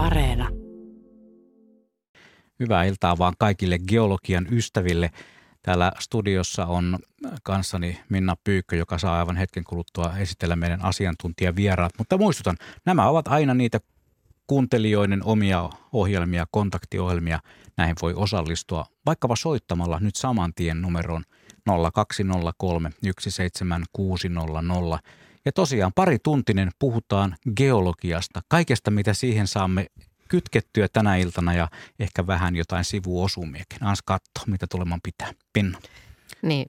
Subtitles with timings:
[0.00, 0.48] Areena.
[2.60, 5.10] Hyvää iltaa vaan kaikille geologian ystäville.
[5.62, 6.98] Täällä studiossa on
[7.42, 11.92] kanssani Minna Pyykkö, joka saa aivan hetken kuluttua esitellä meidän asiantuntijavieraat.
[11.98, 13.80] Mutta muistutan, nämä ovat aina niitä
[14.46, 17.40] kuuntelijoiden omia ohjelmia, kontaktiohjelmia.
[17.76, 21.24] Näihin voi osallistua vaikkapa soittamalla nyt saman tien numeroon
[21.92, 24.98] 0203 17600.
[25.44, 29.86] Ja tosiaan pari tuntinen puhutaan geologiasta, kaikesta mitä siihen saamme
[30.28, 33.84] kytkettyä tänä iltana ja ehkä vähän jotain sivuosumiakin.
[33.84, 35.32] Ans katto, mitä tuleman pitää.
[35.52, 35.78] Pinna.
[36.42, 36.66] Niin,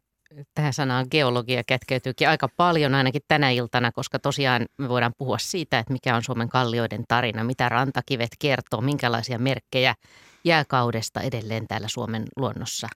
[0.55, 5.79] tähän sanaan geologia kätkeytyykin aika paljon ainakin tänä iltana, koska tosiaan me voidaan puhua siitä,
[5.79, 9.95] että mikä on Suomen kallioiden tarina, mitä rantakivet kertoo, minkälaisia merkkejä
[10.43, 12.87] jääkaudesta edelleen täällä Suomen luonnossa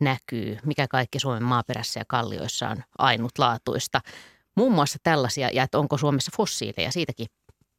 [0.00, 4.00] näkyy, mikä kaikki Suomen maaperässä ja kallioissa on ainutlaatuista.
[4.60, 7.26] Muun muassa tällaisia, ja että onko Suomessa fossiileja, siitäkin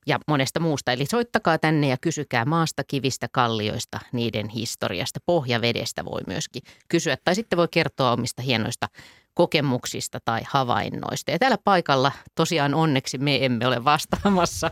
[0.08, 0.92] ja monesta muusta.
[0.92, 7.18] Eli soittakaa tänne ja kysykää maasta, kivistä, kallioista, niiden historiasta, pohjavedestä voi myöskin kysyä.
[7.24, 8.88] Tai sitten voi kertoa omista hienoista
[9.34, 11.32] kokemuksista tai havainnoista.
[11.32, 14.72] Ja täällä paikalla tosiaan onneksi me emme ole vastaamassa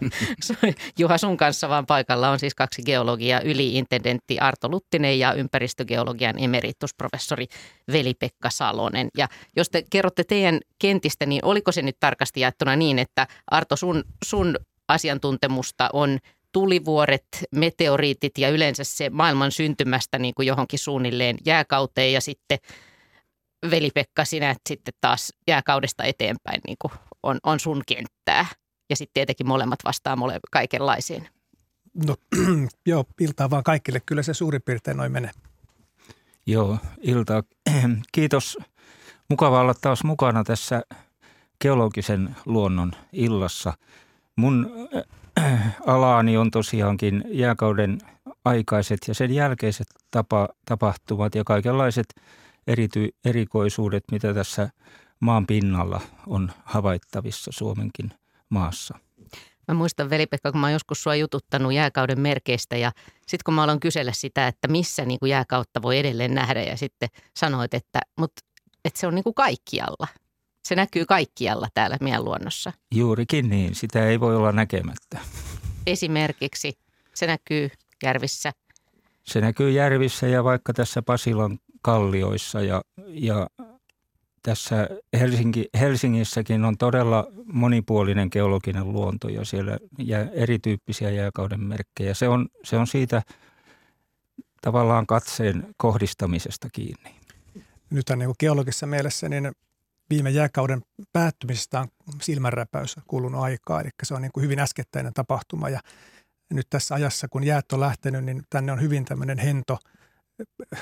[0.99, 7.47] Juha sun kanssa, vaan paikalla on siis kaksi geologia, yliintendentti Arto Luttinen ja ympäristögeologian emeritusprofessori
[7.91, 9.07] Veli-Pekka Salonen.
[9.17, 13.75] Ja jos te kerrotte teidän kentistä, niin oliko se nyt tarkasti jaettuna niin, että Arto
[13.75, 14.55] sun, sun
[14.88, 16.17] asiantuntemusta on
[16.51, 22.57] tulivuoret, meteoriitit ja yleensä se maailman syntymästä niin kuin johonkin suunnilleen jääkauteen ja sitten
[23.71, 26.91] Veli-Pekka, sinä sitten taas jääkaudesta eteenpäin niin kuin
[27.23, 28.45] on, on sun kenttää.
[28.89, 31.27] Ja sitten tietenkin molemmat vastaa mole, kaikenlaisiin.
[32.05, 32.16] No
[32.85, 34.01] joo, iltaa vaan kaikille.
[34.05, 35.31] Kyllä se suurin piirtein noin menee.
[36.45, 37.43] Joo, iltaa.
[38.11, 38.57] Kiitos.
[39.29, 40.81] Mukava olla taas mukana tässä
[41.61, 43.73] geologisen luonnon illassa–
[44.39, 44.71] Mun
[45.39, 47.97] äh, alaani on tosiaankin jääkauden
[48.45, 52.05] aikaiset ja sen jälkeiset tapa, tapahtumat ja kaikenlaiset
[52.67, 54.69] erity, erikoisuudet, mitä tässä
[55.19, 58.11] maan pinnalla on havaittavissa Suomenkin
[58.50, 59.00] maassa.
[59.67, 63.63] Mä muistan veli-Pekka, kun mä oon joskus sua jututtanut jääkauden merkeistä ja sitten kun mä
[63.63, 68.00] aloin kysellä sitä, että missä niin kuin jääkautta voi edelleen nähdä ja sitten sanoit, että,
[68.19, 68.31] mut,
[68.85, 70.07] että se on niin kuin kaikkialla.
[70.67, 72.73] Se näkyy kaikkialla täällä meidän luonnossa.
[72.95, 75.19] Juurikin niin, sitä ei voi olla näkemättä.
[75.88, 76.79] Esimerkiksi
[77.13, 77.69] se näkyy
[78.03, 78.51] järvissä.
[79.23, 83.47] Se näkyy järvissä ja vaikka tässä Pasilan kallioissa ja, ja
[84.44, 92.13] tässä Helsinki, Helsingissäkin on todella monipuolinen geologinen luonto ja siellä jää erityyppisiä jääkauden merkkejä.
[92.13, 93.22] Se on, se on siitä
[94.62, 97.16] tavallaan katseen kohdistamisesta kiinni.
[97.90, 99.51] Nyt niin geologisessa mielessä niin
[100.09, 100.81] viime jääkauden
[101.13, 101.88] päättymisestä on
[102.22, 105.79] silmänräpäys kulunut aikaa, eli se on niin kuin hyvin äskettäinen tapahtuma ja
[106.53, 109.78] nyt tässä ajassa, kun jäät on lähtenyt, niin tänne on hyvin tämmöinen hento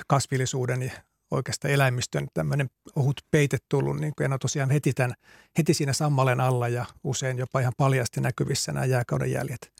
[0.07, 0.91] kasvillisuuden ja
[1.31, 5.13] oikeastaan eläimistön tämmöinen ohut peite tullut, niin kuin, tosiaan heti, tämän,
[5.57, 9.71] heti siinä sammalen alla ja usein jopa ihan paljasti näkyvissä nämä jääkauden jäljet.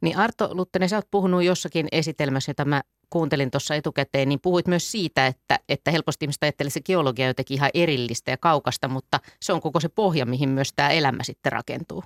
[0.00, 4.66] Niin Arto Luttinen, sä oot puhunut jossakin esitelmässä, jota mä kuuntelin tuossa etukäteen, niin puhuit
[4.68, 9.20] myös siitä, että, että helposti ihmiset ajattelee se geologia jotenkin ihan erillistä ja kaukasta, mutta
[9.42, 12.04] se on koko se pohja, mihin myös tämä elämä sitten rakentuu.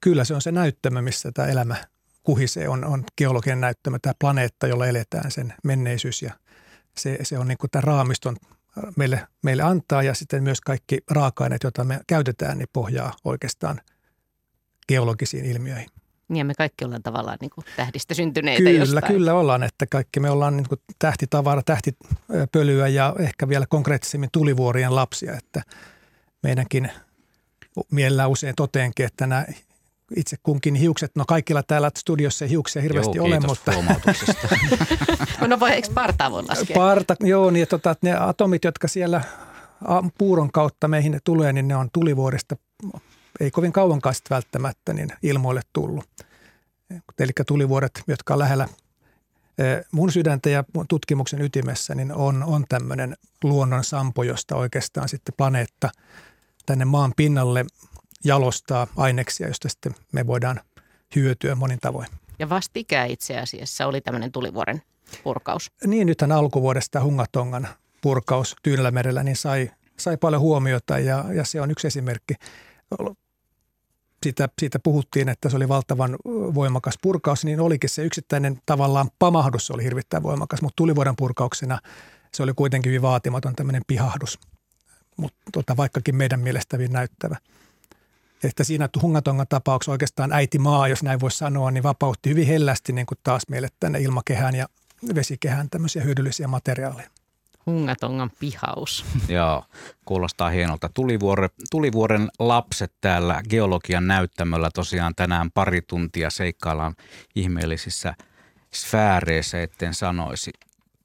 [0.00, 1.76] Kyllä se on se näyttämö, missä tämä elämä
[2.22, 6.32] kuhisee, on, on geologian näyttämö, tämä planeetta, jolla eletään, sen menneisyys ja
[6.98, 8.36] se, se on niin kuin tämä raamiston
[8.96, 13.80] meille, meille antaa ja sitten myös kaikki raaka-aineet, joita me käytetään, niin pohjaa oikeastaan
[14.88, 15.88] geologisiin ilmiöihin.
[16.28, 19.04] Niin me kaikki ollaan tavallaan niin kuin tähdistä syntyneitä Kyllä, jostain.
[19.04, 24.94] kyllä ollaan, että kaikki me ollaan niin kuin tähtitavara, tähtipölyä ja ehkä vielä konkreettisemmin tulivuorien
[24.94, 25.62] lapsia, että
[26.42, 26.90] meidänkin
[27.90, 29.46] mielellään usein toteenkin, että nämä
[30.16, 33.72] itse kunkin hiukset, no kaikilla täällä studiossa ei hiuksia hirveästi joo, ole, mutta...
[35.46, 36.74] no voi, eikö partaa voi laskea?
[36.74, 39.22] Parta, joo, niin että tota, ne atomit, jotka siellä
[40.18, 42.56] puuron kautta meihin tulee, niin ne on tulivuorista
[43.40, 46.08] ei kovin kauankaan sitten välttämättä niin ilmoille tullut.
[47.18, 48.68] Eli tulivuoret, jotka on lähellä
[49.92, 55.90] mun sydäntä ja tutkimuksen ytimessä, niin on, on tämmöinen luonnon sampo, josta oikeastaan sitten planeetta
[56.66, 57.64] tänne maan pinnalle
[58.24, 60.60] jalostaa aineksia, josta sitten me voidaan
[61.16, 62.08] hyötyä monin tavoin.
[62.38, 64.82] Ja vastikään itse asiassa oli tämmöinen tulivuoren
[65.24, 65.70] purkaus.
[65.86, 67.68] Niin, nythän alkuvuodesta Hungatongan
[68.00, 72.34] purkaus Tyynellämerellä niin sai, sai paljon huomiota ja, ja se on yksi esimerkki
[74.22, 76.16] siitä, siitä puhuttiin, että se oli valtavan
[76.54, 81.78] voimakas purkaus, niin olikin se yksittäinen tavallaan pamahdus oli hirvittäin voimakas, mutta tulivuoden purkauksena
[82.34, 84.38] se oli kuitenkin hyvin vaatimaton tämmöinen pihahdus,
[85.16, 87.36] mutta tota, vaikkakin meidän mielestä hyvin näyttävä.
[88.44, 92.92] Että siinä Hungatongan tapauksessa oikeastaan äiti maa, jos näin voisi sanoa, niin vapautti hyvin hellästi
[92.92, 94.66] niin kuin taas meille tänne ilmakehään ja
[95.14, 97.10] vesikehään tämmöisiä hyödyllisiä materiaaleja.
[97.66, 99.04] Hungatongan pihaus.
[99.28, 99.64] Joo,
[100.04, 100.90] kuulostaa hienolta.
[100.94, 106.94] Tulivuore, tulivuoren lapset täällä geologian näyttämöllä tosiaan tänään pari tuntia seikkaillaan
[107.34, 108.14] ihmeellisissä
[108.74, 110.50] sfääreissä, etten sanoisi.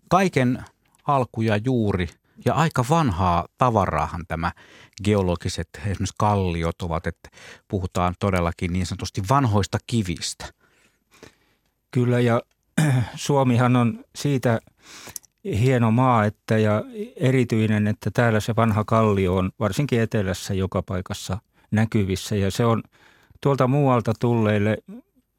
[0.09, 0.63] Kaiken
[1.07, 2.09] alku ja juuri
[2.47, 4.51] ja aika vanhaa tavaraahan tämä
[5.03, 7.29] geologiset esimerkiksi kalliot ovat, että
[7.67, 10.45] puhutaan todellakin niin sanotusti vanhoista kivistä.
[11.91, 12.41] Kyllä ja
[13.15, 14.59] Suomihan on siitä
[15.43, 16.83] hieno maa että ja
[17.15, 21.37] erityinen, että täällä se vanha kallio on varsinkin etelässä joka paikassa
[21.71, 22.83] näkyvissä ja se on
[23.41, 24.77] tuolta muualta tulleille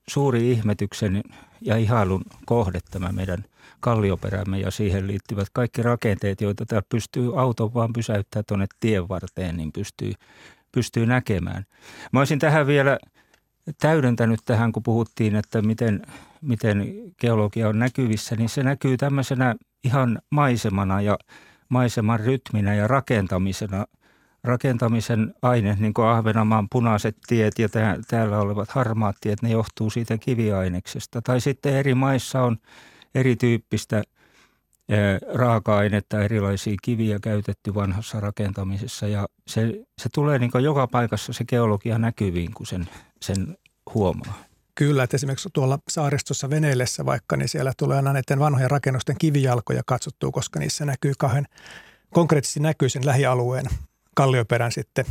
[0.08, 1.22] suuri ihmetyksen
[1.60, 3.44] ja ihailun kohde tämä meidän
[3.80, 9.56] kallioperämme ja siihen liittyvät kaikki rakenteet, joita täällä pystyy auto vaan pysäyttää tuonne tien varteen,
[9.56, 10.12] niin pystyy,
[10.72, 11.64] pystyy näkemään.
[12.12, 12.98] Mä olisin tähän vielä
[13.80, 16.02] täydentänyt tähän, kun puhuttiin, että miten,
[16.40, 19.54] miten geologia on näkyvissä, niin se näkyy tämmöisenä
[19.84, 21.18] ihan maisemana ja
[21.68, 23.86] maiseman rytminä ja rakentamisena–
[24.44, 27.68] rakentamisen aine, niin kuin Ahvenanmaan punaiset tiet ja
[28.08, 31.22] täällä olevat harmaat tiet, ne johtuu siitä kiviaineksesta.
[31.22, 32.56] Tai sitten eri maissa on
[33.18, 34.02] erityyppistä
[35.34, 39.60] raaka-ainetta, erilaisia kiviä käytetty vanhassa rakentamisessa ja se,
[39.98, 42.88] se tulee niin joka paikassa se geologia näkyviin, kun sen,
[43.22, 43.56] sen
[43.94, 44.44] huomaa.
[44.74, 49.82] Kyllä, että esimerkiksi tuolla saaristossa veneillessä vaikka, niin siellä tulee aina näiden vanhojen rakennusten kivijalkoja
[49.86, 51.46] katsottua, koska niissä näkyy kahden,
[52.10, 53.66] konkreettisesti näkyy sen lähialueen
[54.14, 55.04] kallioperän sitten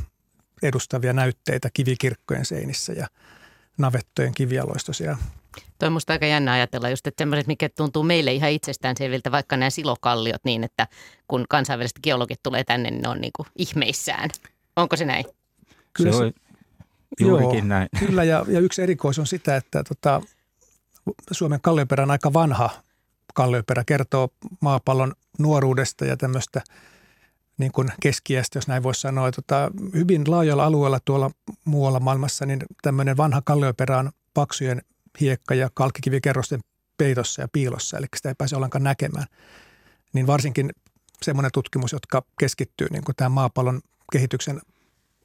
[0.63, 3.07] edustavia näytteitä kivikirkkojen seinissä ja
[3.77, 5.17] navettojen kivialoista siellä.
[5.79, 9.57] Toi on musta aika jännä ajatella just, että semmoiset, mikä tuntuu meille ihan itsestäänselviltä, vaikka
[9.57, 10.87] nämä silokalliot niin, että
[11.27, 14.29] kun kansainväliset geologit tulee tänne, niin ne on niin kuin ihmeissään.
[14.75, 15.25] Onko se näin?
[15.93, 16.33] Kyllä se, on
[17.19, 17.89] juurikin joo, näin.
[17.99, 20.21] Kyllä ja, ja yksi erikois on sitä, että tota,
[21.31, 22.69] Suomen kallioperä on aika vanha
[23.33, 24.29] kallioperä, kertoo
[24.61, 26.61] maapallon nuoruudesta ja tämmöistä–
[27.57, 29.31] niin kuin keskiästä, jos näin voisi sanoa.
[29.31, 31.31] Tota, hyvin laajalla alueella tuolla
[31.65, 34.81] muualla maailmassa niin tämmöinen vanha kallioperä on paksujen
[35.21, 36.59] hiekka- ja kalkkikivikerrosten
[36.97, 39.25] peitossa ja piilossa, eli sitä ei pääse ollenkaan näkemään.
[40.13, 40.69] Niin varsinkin
[41.21, 43.81] semmoinen tutkimus, jotka keskittyy niin tämän maapallon
[44.11, 44.61] kehityksen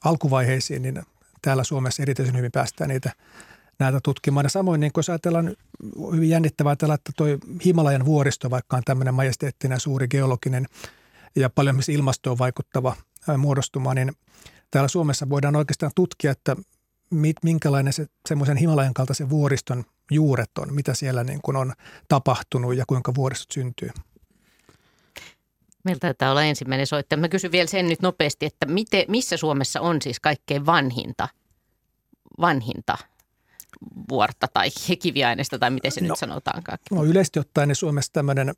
[0.03, 1.03] alkuvaiheisiin, niin
[1.41, 3.11] täällä Suomessa erityisen hyvin päästään niitä
[3.79, 4.45] näitä tutkimaan.
[4.45, 5.55] Ja samoin niin jos ajatellaan,
[6.13, 7.27] hyvin jännittävää ajatella, että tuo
[7.65, 10.65] Himalajan vuoristo, vaikka on tämmöinen majesteettinen suuri geologinen–
[11.35, 12.95] ja paljon myös ilmastoon vaikuttava
[13.37, 14.11] muodostuma, niin
[14.71, 16.55] täällä Suomessa voidaan oikeastaan tutkia, että
[17.43, 21.73] minkälainen se semmoisen Himalajan kaltaisen vuoriston juuret on, mitä siellä niin kuin on
[22.07, 23.89] tapahtunut ja kuinka vuoristot syntyy.
[25.83, 27.19] Meillä taitaa olla ensimmäinen soittaja.
[27.19, 31.29] Mä kysyn vielä sen nyt nopeasti, että miten, missä Suomessa on siis kaikkein vanhinta,
[32.41, 32.97] vanhinta
[34.09, 34.69] vuorta tai
[35.01, 36.77] kiviaineesta tai miten se no, nyt sanotaankaan?
[36.91, 38.53] No yleisesti ottaen niin Suomessa tämmöinen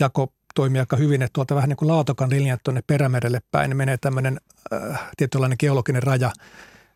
[0.00, 3.76] jako toimii aika hyvin, että tuolta vähän niin kuin Laatokan linjat tuonne Perämerelle päin niin
[3.76, 4.40] menee tämmöinen
[4.72, 6.30] äh, tietynlainen geologinen raja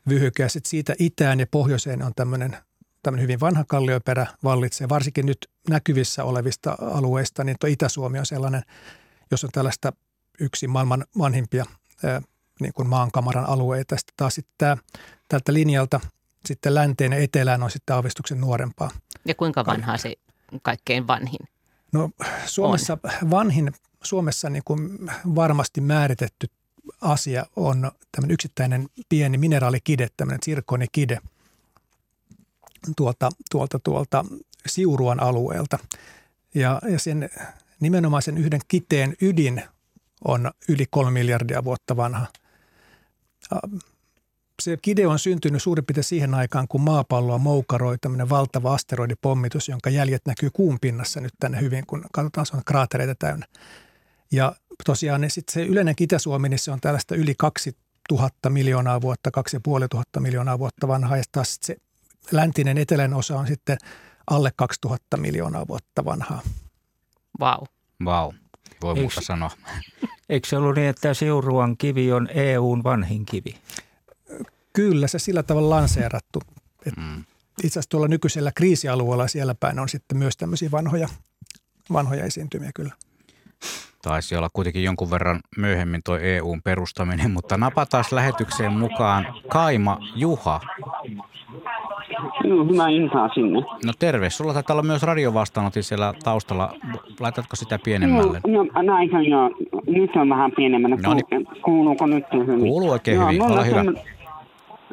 [0.08, 2.56] vyhyke ja sitten siitä itään ja pohjoiseen on tämmöinen,
[3.02, 4.88] tämmöinen hyvin vanha kallioperä vallitsee.
[4.88, 8.62] Varsinkin nyt näkyvissä olevista alueista, niin tuo Itä-Suomi on sellainen,
[9.30, 9.92] jos on tällaista
[10.40, 11.64] yksi maailman vanhimpia
[12.60, 13.96] niin kuin maankamaran alueita.
[13.96, 14.76] Sitten taas sitten tämä,
[15.28, 16.00] tältä linjalta
[16.44, 18.90] sitten länteen ja etelään on sitten aavistuksen nuorempaa.
[19.24, 20.14] Ja kuinka vanhaa se
[20.62, 21.40] kaikkein vanhin
[21.92, 22.10] No
[22.46, 23.30] Suomessa on.
[23.30, 24.98] vanhin, Suomessa niin kuin
[25.34, 26.46] varmasti määritetty
[27.00, 31.18] asia on tämmöinen yksittäinen pieni mineraalikide, tämmöinen sirkonikide
[32.96, 34.24] tuolta, tuolta, tuolta
[34.66, 35.78] Siuruan alueelta.
[36.54, 37.30] Ja, ja sen
[37.80, 39.62] nimenomaan sen yhden kiteen ydin
[40.24, 42.26] on yli kolme miljardia vuotta vanha
[44.60, 49.90] se kide on syntynyt suurin piirtein siihen aikaan, kun maapalloa moukaroi tämmöinen valtava asteroidipommitus, jonka
[49.90, 53.46] jäljet näkyy kuun pinnassa nyt tänne hyvin, kun katsotaan, se on kraatereita täynnä.
[54.32, 59.30] Ja tosiaan niin sitten se yleinen Itä-Suomi, niin se on tällaista yli 2000 miljoonaa vuotta,
[59.30, 61.76] 2500 miljoonaa vuotta vanha, ja taas se
[62.32, 63.78] läntinen etelän osa on sitten
[64.30, 66.42] alle 2000 miljoonaa vuotta vanhaa.
[67.40, 67.58] Vau.
[67.58, 67.66] Wow.
[68.04, 68.34] Vau, wow.
[68.82, 69.50] voi muuta sanoa.
[70.28, 73.56] Eikö se ollut niin, että Siuruan kivi on EUn vanhin kivi?
[74.72, 76.42] Kyllä, se sillä tavalla lanseerattu.
[76.96, 77.24] mm.
[77.64, 81.08] Itse asiassa tuolla nykyisellä kriisialueella siellä päin on sitten myös tämmöisiä vanhoja,
[81.92, 82.94] vanhoja esiintymiä kyllä.
[84.02, 90.60] Taisi olla kuitenkin jonkun verran myöhemmin tuo EUn perustaminen, mutta napataan lähetykseen mukaan Kaima Juha.
[92.44, 93.60] Joo, hyvää iltaa sinne.
[93.84, 94.30] No terve.
[94.30, 96.74] Sulla taitaa olla myös radiovastaanotin siellä taustalla.
[97.20, 98.40] Laitatko sitä pienemmälle?
[98.46, 99.50] Joo, no, näin joo.
[99.86, 100.96] Nyt on vähän pienemmänä.
[101.02, 101.46] No niin.
[101.62, 102.60] Kuuluuko nyt hyvin?
[102.60, 103.42] Kuuluu oikein joo, hyvin.
[103.42, 103.84] Ole hyvä.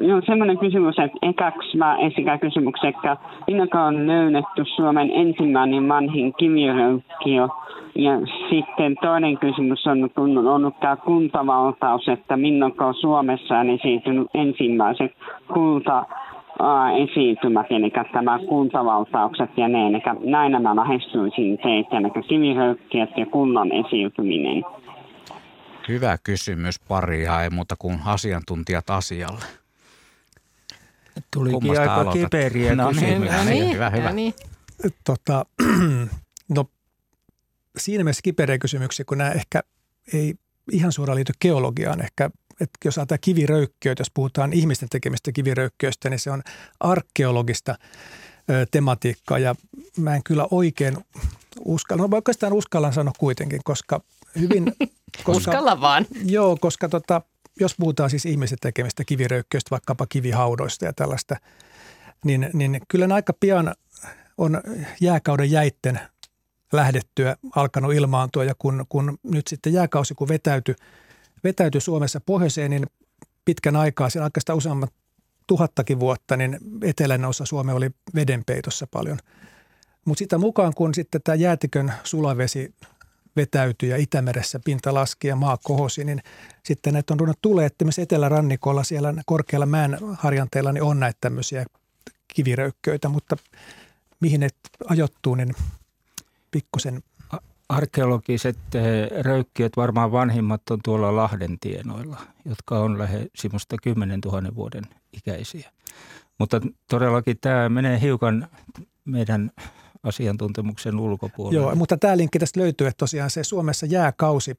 [0.00, 6.34] Joo, semmoinen kysymys, että ekaksi mä esikään kysymyksen, että minkä on löydetty Suomen ensimmäinen vanhin
[6.34, 7.48] kiviröykkiö.
[7.94, 8.12] Ja
[8.50, 14.28] sitten toinen kysymys on, kun on ollut tämä kuntavaltaus, että milloin on Suomessa on esiintynyt
[14.34, 15.12] ensimmäiset
[15.54, 16.04] kulta
[17.02, 23.72] esiintymät, eli tämä kuntavaltaukset ja ne, eli näin mä lähestyisin teitä, eli kiviröykkiöt ja kunnan
[23.72, 24.64] esiintyminen.
[25.88, 29.67] Hyvä kysymys, pari ei muuta kuin asiantuntijat asialle.
[31.30, 32.22] Tulikin Kummasta aika aloitat?
[32.22, 34.12] kiperiä no, niin, no niin, hyvä, hyvä.
[34.12, 34.34] Niin.
[35.04, 35.46] Tota,
[36.56, 36.70] no,
[37.78, 39.62] siinä mielessä kiperiä kysymyksiä, kun nämä ehkä
[40.12, 40.34] ei
[40.72, 42.00] ihan suoraan liity geologiaan.
[42.00, 46.42] Ehkä, että jos ajatellaan kiviröykkiöitä, jos puhutaan ihmisten tekemistä kiviröykkiöistä, niin se on
[46.80, 47.74] arkeologista
[48.50, 49.38] ö, tematiikkaa.
[49.38, 49.54] Ja
[49.96, 50.96] mä en kyllä oikein
[51.64, 54.00] uskalla, no oikeastaan uskallan sanoa kuitenkin, koska
[54.38, 54.64] hyvin...
[55.24, 56.06] Koska, Uskalla vaan.
[56.24, 57.22] Joo, koska tota,
[57.60, 61.36] jos puhutaan siis ihmisten tekemistä kiviröykköistä, vaikkapa kivihaudoista ja tällaista,
[62.24, 63.74] niin, niin kyllä aika pian
[64.38, 64.60] on
[65.00, 66.00] jääkauden jäitten
[66.72, 70.74] lähdettyä alkanut ilmaantua ja kun, kun nyt sitten jääkausi kun vetäytyi,
[71.44, 72.86] vetäytyi Suomessa pohjoiseen, niin
[73.44, 74.88] pitkän aikaa, siinä oikeastaan useamman
[75.46, 79.18] tuhattakin vuotta, niin eteläinen osa Suomea oli vedenpeitossa paljon.
[80.04, 82.74] Mutta sitä mukaan, kun sitten tämä jäätikön sulavesi
[83.38, 86.22] vetäytyi ja Itämeressä pinta laski ja maa kohosi, niin
[86.64, 91.18] sitten näitä on ruvennut tulee, että myös etelärannikolla siellä korkealla mäen harjanteella niin on näitä
[91.20, 91.64] tämmöisiä
[92.34, 93.36] kiviröykköitä, mutta
[94.20, 94.48] mihin ne
[94.88, 95.54] ajoittuu, niin
[96.50, 97.02] pikkusen
[97.68, 104.54] Arkeologiset eh, röykkiöt, varmaan vanhimmat on tuolla Lahden tienoilla, jotka on lähes semmoista 10 000
[104.54, 105.72] vuoden ikäisiä.
[106.38, 108.48] Mutta todellakin tämä menee hiukan
[109.04, 109.50] meidän
[110.02, 111.62] asiantuntemuksen ulkopuolella.
[111.62, 114.54] Joo, mutta tämä linkki tästä löytyy, että tosiaan se Suomessa jääkausi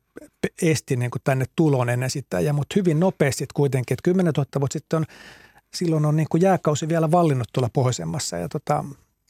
[0.61, 4.45] esti niin kuin tänne tulon ennen sitä, ja mutta hyvin nopeasti kuitenkin, että 10 000
[4.59, 5.05] vuotta sitten on,
[5.73, 8.85] silloin on niin kuin jääkausi vielä vallinnut tuolla pohjoisemmassa, ja tota,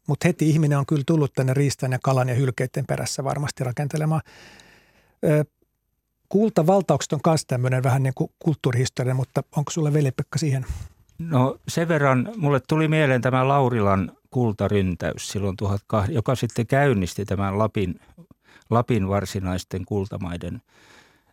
[0.08, 4.22] mutta heti ihminen on kyllä tullut tänne riistan ja kalan ja hylkeiden perässä varmasti rakentelemaan.
[6.30, 10.66] Kultavaltaukset on myös tämmöinen vähän niin kuin kulttuurihistoria, mutta onko sulle veli-Pekka siihen?
[11.20, 17.60] No sen verran, mulle tuli mieleen tämä Laurilan kultaryntäys silloin, 18, joka sitten käynnisti tämän
[17.60, 18.00] Lapin,
[18.70, 20.62] Lapin varsinaisten kultamaiden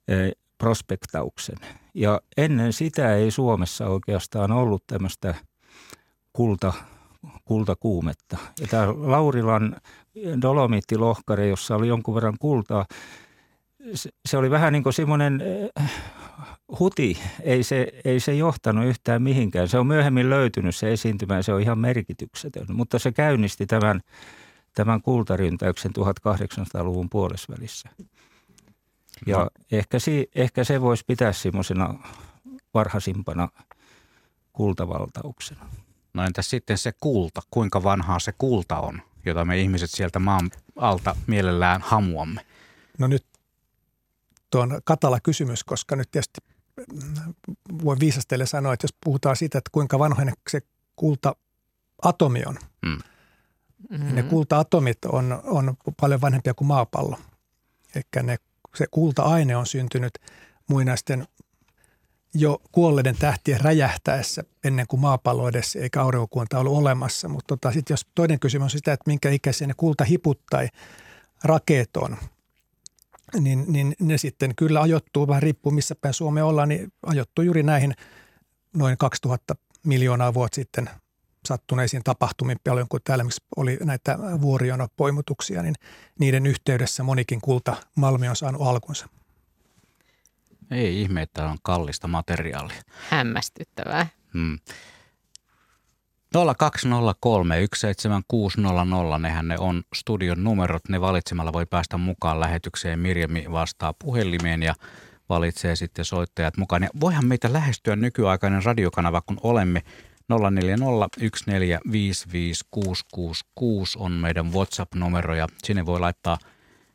[0.09, 0.15] e,
[0.59, 1.57] prospektauksen.
[1.95, 5.35] Ja ennen sitä ei Suomessa oikeastaan ollut tämmöistä
[6.33, 6.73] kulta,
[7.45, 8.37] kultakuumetta.
[8.61, 9.77] Ja tämä Laurilan
[10.43, 12.87] dolomiittilohkare, jossa oli jonkun verran kultaa,
[14.29, 15.43] se oli vähän niin kuin semmoinen
[16.79, 19.69] huti, ei se, ei se johtanut yhtään mihinkään.
[19.69, 24.01] Se on myöhemmin löytynyt se esiintymä se on ihan merkityksetön, mutta se käynnisti tämän,
[24.75, 27.89] tämän kultaryntäyksen 1800-luvun puolesvälissä.
[29.27, 29.49] Ja no.
[29.73, 31.95] ehkä, si, ehkä se voisi pitää semmoisena
[32.75, 33.49] varhaisimpana
[34.53, 35.67] kultavaltauksena.
[36.15, 40.51] No entäs sitten se kulta, kuinka vanhaa se kulta on, jota me ihmiset sieltä maan
[40.77, 42.47] alta mielellään hamuamme?
[42.99, 43.27] No nyt
[44.51, 46.41] tuo on katala kysymys, koska nyt tietysti
[47.85, 50.61] voi viisastelle sanoa, että jos puhutaan siitä, että kuinka vanhoinen se
[50.97, 52.99] kulta-atomi on, mm.
[53.91, 54.15] Mm-hmm.
[54.15, 57.19] ne kulta-atomit on, on paljon vanhempia kuin maapallo.
[57.95, 58.37] Eli ne,
[58.75, 60.19] se kulta-aine on syntynyt
[60.69, 61.27] muinaisten
[62.35, 67.29] jo kuolleiden tähtien räjähtäessä ennen kuin maapallo edes eikä aurinkokunta ollut olemassa.
[67.29, 70.69] Mutta tota, sitten jos toinen kysymys on sitä, että minkä ikäisiä ne kultahiput tai
[71.45, 72.17] rakeet on–
[73.41, 77.63] niin, niin ne sitten kyllä ajoittuu, vähän riippuu missä päin Suomea ollaan, niin ajoittuu juuri
[77.63, 77.95] näihin
[78.77, 79.55] noin 2000
[79.87, 80.91] miljoonaa vuotta sitten
[81.47, 83.25] sattuneisiin tapahtumiin paljon, kun täällä
[83.57, 85.75] oli näitä vuorionopoimutuksia, niin
[86.19, 89.09] niiden yhteydessä monikin kulta Malmi on saanut alkunsa.
[90.71, 92.83] Ei ihme, että on kallista materiaalia.
[93.09, 94.07] Hämmästyttävää.
[94.33, 94.59] Hmm.
[96.33, 97.55] 0203
[99.19, 100.89] nehän ne on studion numerot.
[100.89, 102.99] Ne valitsemalla voi päästä mukaan lähetykseen.
[102.99, 104.75] Mirjami vastaa puhelimeen ja
[105.29, 106.83] valitsee sitten soittajat mukaan.
[106.83, 109.83] Ja voihan meitä lähestyä nykyaikainen radiokanava, kun olemme
[110.33, 110.37] 0401455666
[113.97, 116.39] on meidän WhatsApp-numero ja sinne voi laittaa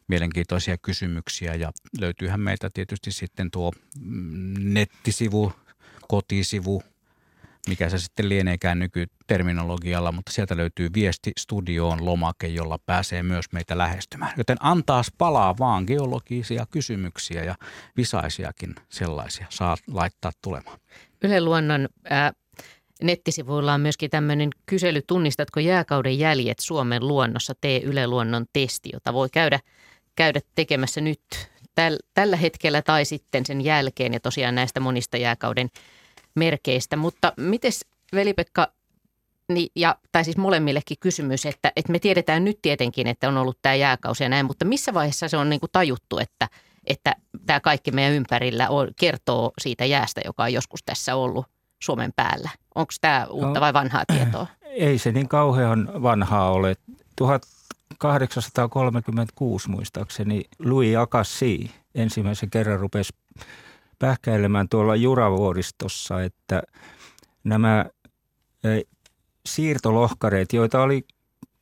[0.07, 5.53] mielenkiintoisia kysymyksiä ja löytyyhän meiltä tietysti sitten tuo mm, nettisivu,
[6.07, 6.83] kotisivu,
[7.67, 13.77] mikä se sitten lieneekään nykyterminologialla, mutta sieltä löytyy viesti studioon lomake, jolla pääsee myös meitä
[13.77, 14.33] lähestymään.
[14.37, 17.55] Joten antaas palaa vaan geologisia kysymyksiä ja
[17.97, 20.79] visaisiakin sellaisia saa laittaa tulemaan.
[21.23, 22.31] Yle Luonnon äh,
[23.03, 29.13] nettisivuilla on myöskin tämmöinen kysely, tunnistatko jääkauden jäljet Suomen luonnossa, tee Yle Luonnon testi, jota
[29.13, 29.59] voi käydä,
[30.15, 31.21] käydä tekemässä nyt
[31.75, 34.13] täl, tällä hetkellä tai sitten sen jälkeen.
[34.13, 35.69] Ja tosiaan näistä monista jääkauden
[36.35, 36.95] merkeistä.
[36.95, 37.71] Mutta miten
[38.15, 38.67] Veli-Pekka,
[39.53, 43.57] niin, ja, tai siis molemmillekin kysymys, että, että me tiedetään nyt tietenkin, että on ollut
[43.61, 46.47] tämä jääkausi ja näin, mutta missä vaiheessa se on niin kuin tajuttu, että,
[46.87, 51.45] että tämä kaikki meidän ympärillä on, kertoo siitä jäästä, joka on joskus tässä ollut
[51.83, 52.49] Suomen päällä?
[52.75, 54.47] Onko tämä uutta no, vai vanhaa tietoa?
[54.87, 56.75] Ei se niin kauhean vanhaa ole.
[57.15, 63.13] 1836 muistaakseni Louis Akassi ensimmäisen kerran rupesi
[64.01, 66.63] pähkäilemään tuolla Juravuoristossa, että
[67.43, 67.85] nämä
[69.45, 71.03] siirtolohkareet, joita oli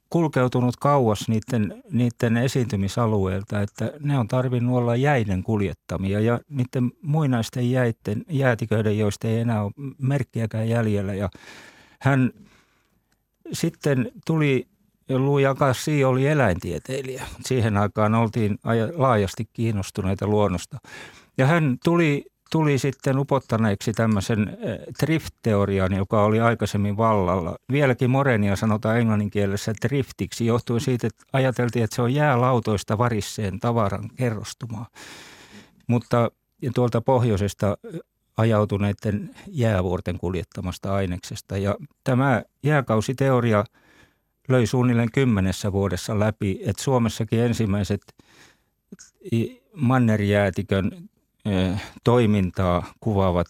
[0.10, 7.72] kulkeutunut kauas niiden, niiden esiintymisalueelta, että ne on tarvinnut olla jäiden kuljettamia ja niiden muinaisten
[7.72, 11.14] jäiden, jäätiköiden, joista ei enää ole merkkiäkään jäljellä.
[11.14, 11.30] Ja
[12.02, 12.32] hän
[13.54, 14.68] sitten tuli,
[15.10, 17.24] Louis Agassi oli eläintieteilijä.
[17.46, 18.60] Siihen aikaan oltiin
[18.96, 20.78] laajasti kiinnostuneita luonnosta.
[21.40, 27.56] Ja hän tuli tuli sitten upottaneeksi tämmöisen eh, drift-teorian, joka oli aikaisemmin vallalla.
[27.72, 33.60] Vieläkin morenia sanotaan englannin kielessä driftiksi, johtuen siitä, että ajateltiin, että se on jäälautoista varisseen
[33.60, 34.88] tavaran kerrostumaa.
[35.88, 36.32] Mutta
[36.76, 37.78] tuolta pohjoisesta
[38.38, 41.58] ajautuneiden jäävuorten kuljettamasta aineksesta.
[41.58, 43.64] Ja tämä jääkausiteoria
[44.48, 48.02] löi suunnilleen kymmenessä vuodessa läpi, että Suomessakin ensimmäiset
[49.74, 51.10] mannerjäätikön
[52.04, 53.48] toimintaa kuvaavat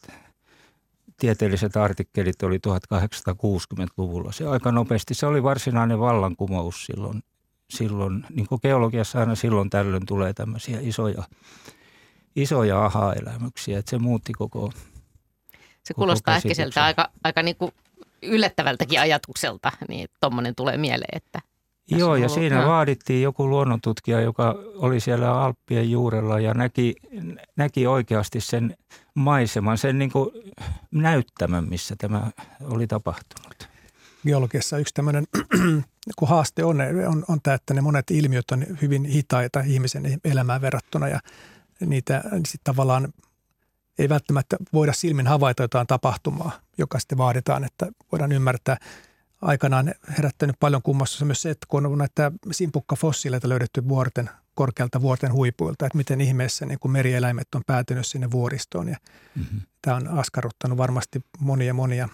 [1.17, 4.31] tieteelliset artikkelit oli 1860-luvulla.
[4.31, 7.23] Se aika nopeasti, se oli varsinainen vallankumous silloin.
[7.69, 11.23] silloin niin kuin geologiassa aina silloin tällöin tulee tämmöisiä isoja,
[12.35, 14.71] isoja aha-elämyksiä, että se muutti koko
[15.83, 17.71] Se kuulostaa ehkä sieltä aika, aika niin kuin
[18.21, 21.41] yllättävältäkin ajatukselta, niin tuommoinen tulee mieleen, että
[21.97, 22.67] Joo, ja siinä no.
[22.67, 26.95] vaadittiin joku luonnontutkija, joka oli siellä Alppien juurella ja näki,
[27.55, 28.77] näki oikeasti sen
[29.13, 30.29] maiseman, sen niin kuin
[30.91, 32.31] näyttämön, missä tämä
[32.61, 33.69] oli tapahtunut.
[34.27, 35.27] Geologiassa yksi tämmöinen
[36.17, 40.61] kun haaste on, on, on tämä, että ne monet ilmiöt on hyvin hitaita ihmisen elämään
[40.61, 41.19] verrattuna ja
[41.79, 43.13] niitä sitten tavallaan
[43.99, 48.77] ei välttämättä voida silmin havaita jotain tapahtumaa, joka sitten vaaditaan, että voidaan ymmärtää–
[49.41, 55.33] aikanaan herättänyt paljon kummastusta myös se, että kun on näitä simpukkafossiileita löydetty vuorten, korkealta vuorten
[55.33, 58.89] huipuilta, että miten ihmeessä niin kuin merieläimet on päätynyt sinne vuoristoon.
[58.89, 58.97] Ja
[59.35, 59.61] mm-hmm.
[59.81, 62.09] Tämä on askarruttanut varmasti monia monia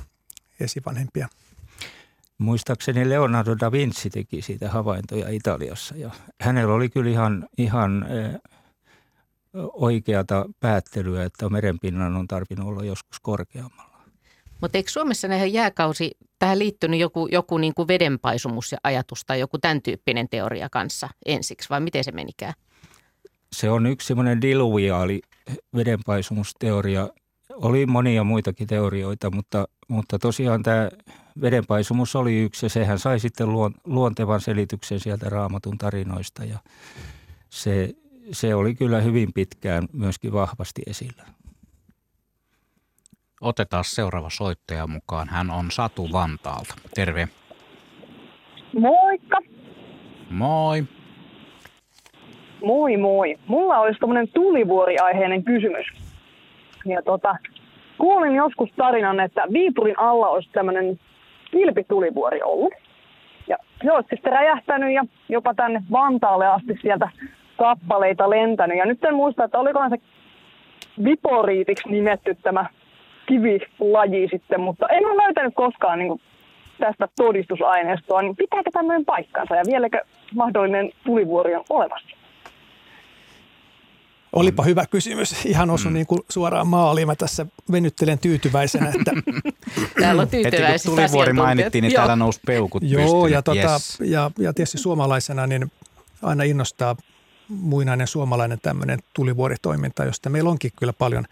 [0.60, 1.28] esivanhempia.
[2.38, 6.12] Muistaakseni Leonardo da Vinci teki siitä havaintoja Italiassa ja
[6.42, 8.06] hänellä oli kyllä ihan, ihan
[9.74, 13.85] oikeata päättelyä, että merenpinnan on tarvinnut olla joskus korkeammalla.
[14.62, 19.40] Mutta eikö Suomessa näihin jääkausi, tähän liittynyt joku, joku niin kuin vedenpaisumus ja ajatus tai
[19.40, 22.54] joku tämän tyyppinen teoria kanssa ensiksi vai miten se menikään?
[23.54, 25.22] Se on yksi semmoinen diluviaali
[25.76, 27.10] vedenpaisumusteoria.
[27.54, 30.90] Oli monia muitakin teorioita, mutta, mutta tosiaan tämä
[31.42, 33.48] vedenpaisumus oli yksi ja sehän sai sitten
[33.86, 36.60] luontevan selityksen sieltä raamatun tarinoista ja
[37.50, 37.94] se,
[38.32, 41.26] se oli kyllä hyvin pitkään myöskin vahvasti esillä.
[43.42, 45.28] Otetaan seuraava soittaja mukaan.
[45.30, 46.76] Hän on Satu Vantaalta.
[46.96, 47.28] Terve.
[48.80, 49.38] Moikka.
[50.30, 50.84] Moi.
[52.66, 53.36] Moi moi.
[53.48, 55.86] Mulla olisi tämmöinen tulivuoriaiheinen kysymys.
[56.86, 57.36] Ja tota,
[57.98, 61.00] kuulin joskus tarinan, että Viipurin alla olisi tämmöinen
[61.52, 62.74] kilpitulivuori ollut.
[63.48, 67.10] Ja se olisi sitten räjähtänyt ja jopa tänne Vantaalle asti sieltä
[67.58, 68.78] kappaleita lentänyt.
[68.78, 69.98] Ja nyt en muista, että olikohan se
[71.04, 72.66] Viporiitiksi nimetty tämä
[73.26, 76.22] kivilaji sitten, mutta en ole löytänyt koskaan niin kuin
[76.80, 80.02] tästä todistusaineistoa, niin pitääkö tämmöinen paikkansa ja vieläkö
[80.36, 82.18] mahdollinen tulivuori on olemassa?
[84.34, 85.46] Olipa hyvä kysymys.
[85.46, 85.94] Ihan osu mm.
[85.94, 87.08] niin kuin suoraan maaliin.
[87.08, 88.90] Mä tässä venyttelen tyytyväisenä.
[89.00, 89.12] Että
[90.02, 92.00] täällä on tyytyväisiä tulivuori mainittiin, niin Joo.
[92.00, 93.98] täällä nousi peukut Joo, ja, tota, yes.
[94.06, 95.72] ja, ja tietysti suomalaisena niin
[96.22, 96.96] aina innostaa
[97.50, 101.26] muinainen suomalainen tämmöinen tulivuoritoiminta, josta meillä onkin kyllä paljon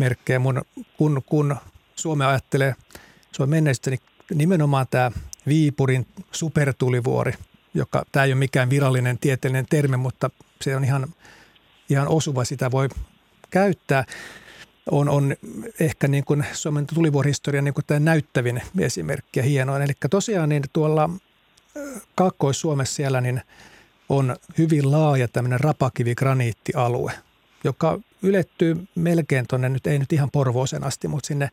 [0.00, 0.38] merkkejä.
[0.38, 0.62] Mun,
[0.96, 1.56] kun, kun
[1.96, 2.74] Suomi ajattelee
[3.32, 4.00] Suomen menneistä, niin
[4.34, 5.10] nimenomaan tämä
[5.46, 7.32] Viipurin supertulivuori,
[7.74, 11.06] joka tämä ei ole mikään virallinen tieteellinen termi, mutta se on ihan,
[11.88, 12.88] ihan osuva, sitä voi
[13.50, 14.04] käyttää,
[14.90, 15.36] on, on
[15.80, 19.82] ehkä niin kuin Suomen tulivuorihistorian niin kuin tämä näyttävin esimerkki ja hienoin.
[19.82, 21.10] Eli tosiaan niin tuolla
[22.14, 23.42] Kaakkois-Suomessa siellä niin
[24.08, 27.12] on hyvin laaja tämmöinen rapakivigraniittialue,
[27.64, 31.48] joka ylettyy melkein tuonne, nyt ei nyt ihan Porvooseen asti, mutta sinne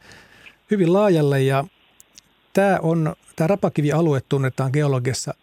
[0.72, 1.65] hyvin laajalle ja
[2.54, 5.34] tämä on, tämä rapakivialue tunnetaan geologiassa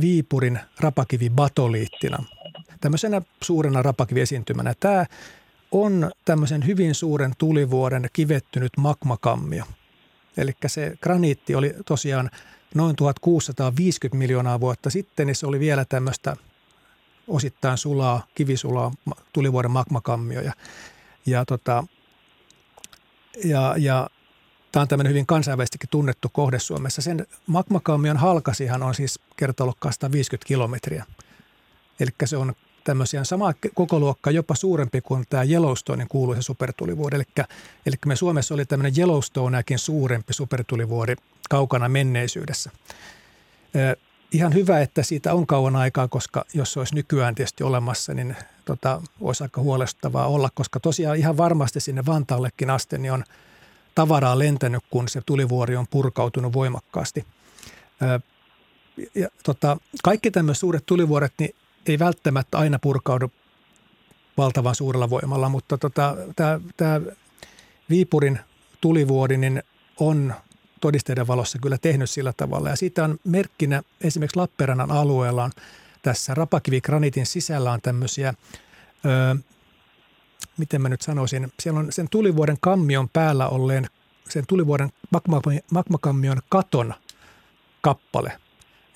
[0.00, 2.24] Viipurin rapakivibatoliittina,
[2.80, 4.74] tämmöisenä suurena rapakiviesiintymänä.
[4.80, 5.06] Tämä
[5.72, 9.64] on tämmöisen hyvin suuren tulivuoren kivettynyt magmakammio.
[10.36, 12.30] Eli se graniitti oli tosiaan
[12.74, 16.36] noin 1650 miljoonaa vuotta sitten, niin se oli vielä tämmöistä
[17.30, 18.92] osittain sulaa, kivisulaa,
[19.32, 20.40] tulivuoren magmakammio.
[21.26, 21.84] Ja, tota,
[23.44, 24.10] ja, ja
[24.72, 27.02] Tämä on tämmöinen hyvin kansainvälisestikin tunnettu kohde Suomessa.
[27.02, 31.04] Sen magmakammion halkasihan on siis kertaluokkaa 150 kilometriä.
[32.00, 37.16] Eli se on tämmöisiä sama koko luokka, jopa suurempi kuin tämä Yellowstonein kuuluisa supertulivuori.
[37.16, 37.46] Eli,
[37.86, 41.16] eli me Suomessa oli tämmöinen Yellowstoneakin suurempi supertulivuori
[41.50, 42.70] kaukana menneisyydessä.
[44.32, 48.36] Ihan hyvä, että siitä on kauan aikaa, koska jos se olisi nykyään tietysti olemassa, niin
[48.64, 53.24] tota, olisi aika huolestuttavaa olla, koska tosiaan ihan varmasti sinne Vantaallekin asti niin on
[53.94, 57.24] tavaraa lentänyt, kun se tulivuori on purkautunut voimakkaasti.
[59.14, 61.54] Ja, tota, kaikki tämmöiset suuret tulivuoret niin
[61.86, 63.32] ei välttämättä aina purkaudu
[64.36, 66.16] valtavan suurella voimalla, mutta tota,
[66.76, 67.00] tämä
[67.90, 68.40] Viipurin
[68.80, 69.62] tulivuori niin
[69.96, 70.34] on
[70.80, 72.68] todisteiden valossa kyllä tehnyt sillä tavalla.
[72.68, 75.50] Ja siitä on merkkinä esimerkiksi Lappeenrannan alueella on
[76.02, 78.34] tässä rapakivigranitin sisällä on tämmöisiä,
[79.04, 79.36] ö,
[80.56, 83.86] miten mä nyt sanoisin, siellä on sen tulivuoden kammion päällä olleen,
[84.28, 84.92] sen tulivuoden
[85.70, 86.94] magmakammion katon
[87.80, 88.38] kappale.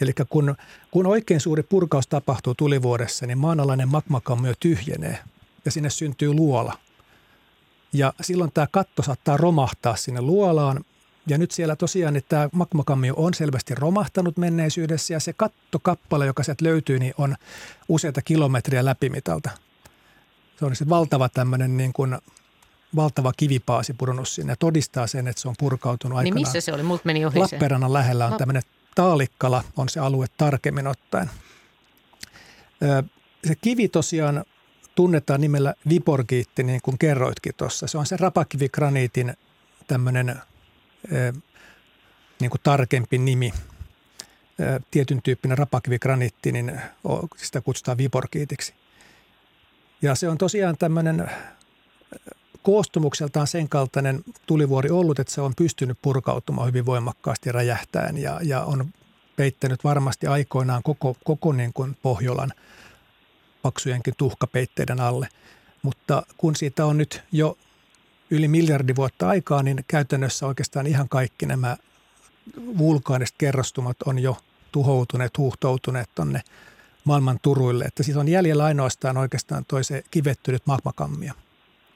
[0.00, 0.54] Eli kun,
[0.90, 5.18] kun oikein suuri purkaus tapahtuu tulivuodessa, niin maanalainen magmakammio tyhjenee
[5.64, 6.78] ja sinne syntyy luola.
[7.92, 10.84] Ja silloin tämä katto saattaa romahtaa sinne luolaan
[11.26, 16.42] ja nyt siellä tosiaan että tämä magmakammio on selvästi romahtanut menneisyydessä ja se kattokappale, joka
[16.42, 17.36] sieltä löytyy, niin on
[17.88, 19.50] useita kilometriä läpimitalta.
[20.58, 22.18] Se on se valtava tämmöinen niin kuin
[22.96, 26.34] valtava kivipaasi pudonnut sinne ja todistaa sen, että se on purkautunut aikanaan.
[26.34, 26.82] Niin missä se oli?
[26.82, 28.38] Multa meni ohi Lappeenrannan lähellä on no.
[28.38, 28.62] tämmöinen
[28.94, 31.30] Taalikkala on se alue tarkemmin ottaen.
[33.46, 34.44] Se kivi tosiaan
[34.94, 37.86] tunnetaan nimellä viborgiitti, niin kuin kerroitkin tuossa.
[37.86, 39.34] Se on se rapakivigraniitin
[39.86, 40.36] tämmöinen
[42.40, 43.52] niin kuin tarkempi nimi.
[44.90, 46.80] Tietyn tyyppinen rapakivigraniitti, niin
[47.36, 48.74] sitä kutsutaan viborgiitiksi.
[50.02, 51.30] Ja se on tosiaan tämmöinen
[52.62, 58.62] koostumukseltaan sen kaltainen tulivuori ollut, että se on pystynyt purkautumaan hyvin voimakkaasti räjähtäen ja, ja
[58.62, 58.90] on
[59.36, 62.52] peittänyt varmasti aikoinaan koko, koko niin kuin Pohjolan
[63.62, 65.28] paksujenkin tuhkapeitteiden alle.
[65.82, 67.58] Mutta kun siitä on nyt jo
[68.34, 71.76] yli miljardi vuotta aikaa, niin käytännössä oikeastaan ihan kaikki nämä
[72.78, 74.36] vulkaaniset kerrostumat on jo
[74.72, 76.40] tuhoutuneet, huuhtoutuneet tuonne
[77.04, 77.84] maailman turuille.
[77.84, 81.34] Että siis on jäljellä ainoastaan oikeastaan toisen kivettynyt magmakammia,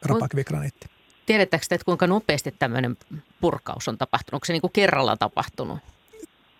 [0.02, 0.86] rapakivigraniitti.
[1.26, 2.96] Tiedetäänkö että kuinka nopeasti tämmöinen
[3.40, 4.34] purkaus on tapahtunut?
[4.34, 5.78] Onko se niin kuin kerralla tapahtunut?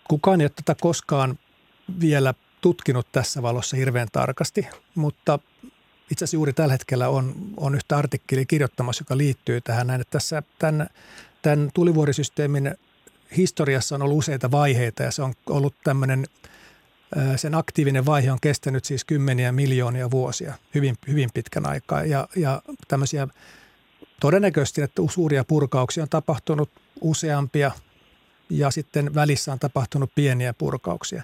[0.08, 1.38] Kukaan ei ole tätä koskaan
[2.00, 5.38] vielä tutkinut tässä valossa hirveän tarkasti, mutta
[6.10, 10.18] itse asiassa juuri tällä hetkellä on, on yhtä artikkeli kirjoittamassa, joka liittyy tähän näin, että
[10.18, 10.88] tässä tämän,
[11.42, 12.74] tämän tulivuorisysteemin
[13.36, 16.26] historiassa on ollut useita vaiheita ja se on ollut tämmöinen,
[17.36, 22.62] sen aktiivinen vaihe on kestänyt siis kymmeniä miljoonia vuosia, hyvin, hyvin pitkän aikaa ja, ja
[22.88, 23.28] tämmöisiä
[24.20, 27.70] todennäköisesti, että suuria purkauksia on tapahtunut useampia
[28.50, 31.22] ja sitten välissä on tapahtunut pieniä purkauksia.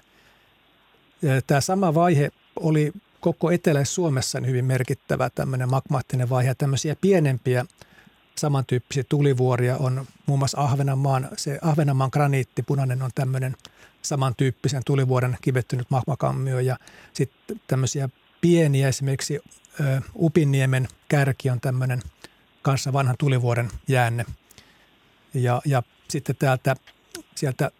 [1.47, 6.55] Tämä sama vaihe oli koko Etelä-Suomessa hyvin merkittävä tämmöinen magmaattinen vaihe.
[6.55, 7.65] Tämmöisiä pienempiä
[8.37, 13.55] samantyyppisiä tulivuoria on muun muassa Ahvenanmaan, se Ahvenanmaan graniitti, punainen on tämmöinen
[14.01, 16.77] samantyyppisen tulivuoren kivettynyt magmakammio ja
[17.13, 18.09] sitten tämmöisiä
[18.41, 19.39] pieniä esimerkiksi
[19.79, 22.01] ö, Upinniemen kärki on tämmöinen
[22.61, 24.25] kanssa vanhan tulivuoren jäänne.
[25.33, 26.75] Ja, ja sitten täältä
[27.35, 27.71] sieltä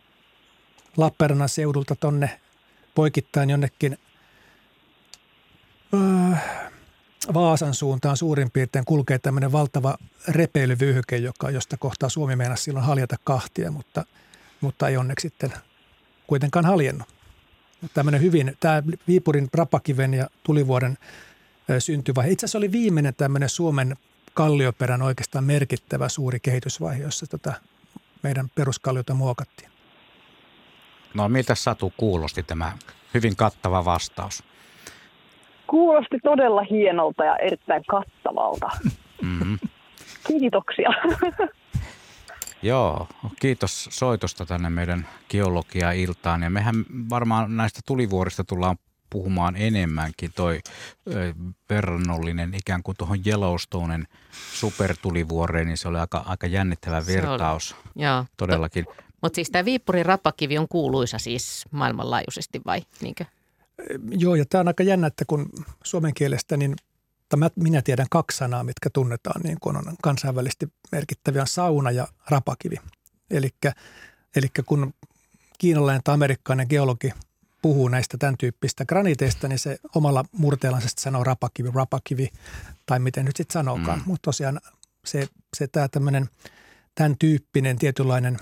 [0.97, 2.39] Lappeenrannan seudulta tonne
[2.95, 3.97] poikittain jonnekin
[5.93, 6.37] Öö,
[7.33, 13.15] Vaasan suuntaan suurin piirtein kulkee tämmöinen valtava repeilyvyöhyke, joka, josta kohtaa Suomi meinasi silloin haljata
[13.23, 14.05] kahtia, mutta,
[14.61, 15.53] mutta ei onneksi sitten
[16.27, 17.07] kuitenkaan haljennut.
[17.93, 20.97] Tämmöinen hyvin, tämä Viipurin rapakiven ja tulivuoden
[21.79, 22.31] syntyvaihe.
[22.31, 23.95] Itse asiassa oli viimeinen tämmöinen Suomen
[24.33, 27.53] kallioperän oikeastaan merkittävä suuri kehitysvaihe, jossa tota
[28.23, 29.69] meidän peruskalliota muokattiin.
[31.13, 32.77] No miltä Satu kuulosti tämä
[33.13, 34.43] hyvin kattava vastaus?
[35.67, 38.69] Kuulosti todella hienolta ja erittäin kattavalta.
[39.21, 39.59] Mm-hmm.
[40.27, 40.89] Kiitoksia.
[42.61, 43.07] Joo,
[43.39, 46.41] kiitos soitosta tänne meidän geologia-iltaan.
[46.41, 46.75] Ja mehän
[47.09, 48.77] varmaan näistä tulivuorista tullaan
[49.09, 50.31] puhumaan enemmänkin.
[50.35, 50.59] Toi
[51.69, 54.07] verrannollinen ikään kuin tuohon Yellowstonen
[54.53, 57.75] supertulivuoreen, niin se oli aika, aika jännittävä vertaus.
[57.95, 58.25] Joo.
[58.37, 58.85] Todellakin.
[59.21, 63.25] Mutta siis tämä Viippurin rapakivi on kuuluisa siis maailmanlaajuisesti vai niinkö?
[64.09, 65.49] Joo, ja tämä on aika jännä, että kun
[65.83, 66.75] suomen kielestä niin
[67.35, 72.07] mutta mä, minä tiedän kaksi sanaa, mitkä tunnetaan niin kuin on kansainvälisesti merkittäviä, sauna ja
[72.29, 72.75] rapakivi.
[74.35, 74.93] Eli kun
[75.57, 77.11] kiinalainen tai amerikkalainen geologi
[77.61, 82.29] puhuu näistä tämän tyyppistä graniteista, niin se omalla murteellansa sanoo rapakivi, rapakivi
[82.85, 83.99] tai miten nyt sitten sanookaan.
[83.99, 84.03] Mm.
[84.05, 84.61] Mutta tosiaan
[85.05, 86.29] se, se tämä tämmöinen
[86.95, 88.37] tämän tyyppinen tietynlainen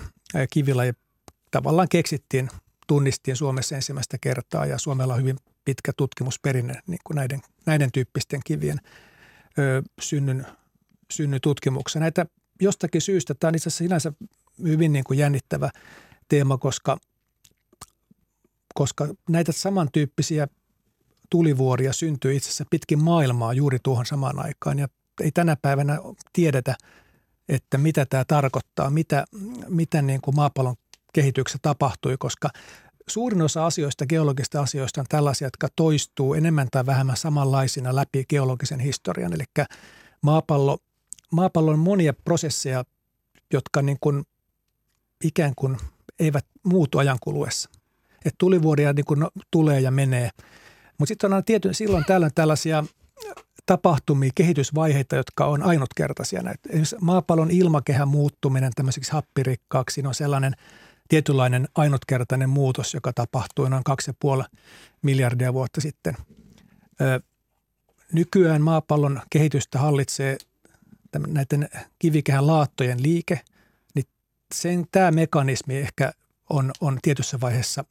[0.50, 0.92] kivilaji
[1.50, 2.48] tavallaan keksittiin,
[2.86, 8.40] tunnistiin Suomessa ensimmäistä kertaa ja Suomella on hyvin pitkä tutkimusperinne niin kuin näiden, näiden tyyppisten
[8.44, 8.80] kivien
[9.58, 10.46] ö, synnyn,
[11.12, 12.00] synnyn tutkimuksessa.
[12.00, 12.26] Näitä
[12.60, 14.12] jostakin syystä, tämä on itse asiassa sinänsä
[14.62, 15.70] hyvin niin kuin jännittävä
[16.28, 16.98] teema, koska,
[18.74, 20.48] koska näitä samantyyppisiä
[21.30, 24.88] tulivuoria syntyy itse asiassa pitkin maailmaa juuri tuohon samaan aikaan ja
[25.20, 25.98] ei tänä päivänä
[26.32, 26.74] tiedetä,
[27.48, 29.24] että mitä tämä tarkoittaa, mitä,
[29.68, 30.76] mitä niin kuin maapallon
[31.14, 32.48] kehityksessä tapahtui, koska
[33.08, 38.80] suurin osa asioista, geologista asioista on tällaisia, jotka toistuu enemmän tai vähemmän samanlaisina läpi geologisen
[38.80, 39.32] historian.
[39.32, 39.66] Eli
[40.22, 40.78] maapallo,
[41.32, 42.84] maapallon monia prosesseja,
[43.52, 44.24] jotka niin kuin
[45.24, 45.76] ikään kuin
[46.18, 47.70] eivät muutu ajan kuluessa.
[48.24, 50.30] Että tulivuoria niin kuin tulee ja menee.
[50.98, 52.84] Mutta sitten on tietyn silloin tällöin tällaisia
[53.66, 56.42] tapahtumia, kehitysvaiheita, jotka on ainutkertaisia.
[56.68, 60.52] Esimerkiksi maapallon ilmakehän muuttuminen tämmöiseksi happirikkaaksi on sellainen
[61.08, 63.84] tietynlainen ainutkertainen muutos, joka tapahtui noin
[64.40, 64.44] 2,5
[65.02, 66.16] miljardia vuotta sitten.
[68.12, 70.36] Nykyään maapallon kehitystä hallitsee
[71.26, 73.40] näiden kivikehän laattojen liike,
[73.94, 74.04] niin
[74.54, 76.12] sen, tämä mekanismi ehkä
[76.50, 77.84] on, on tietyssä vaiheessa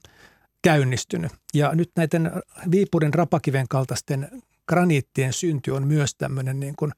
[0.61, 1.31] käynnistynyt.
[1.53, 2.31] Ja nyt näiden
[2.71, 6.91] Viipurin rapakiven kaltaisten graniittien synty on myös tämmöinen niin kuin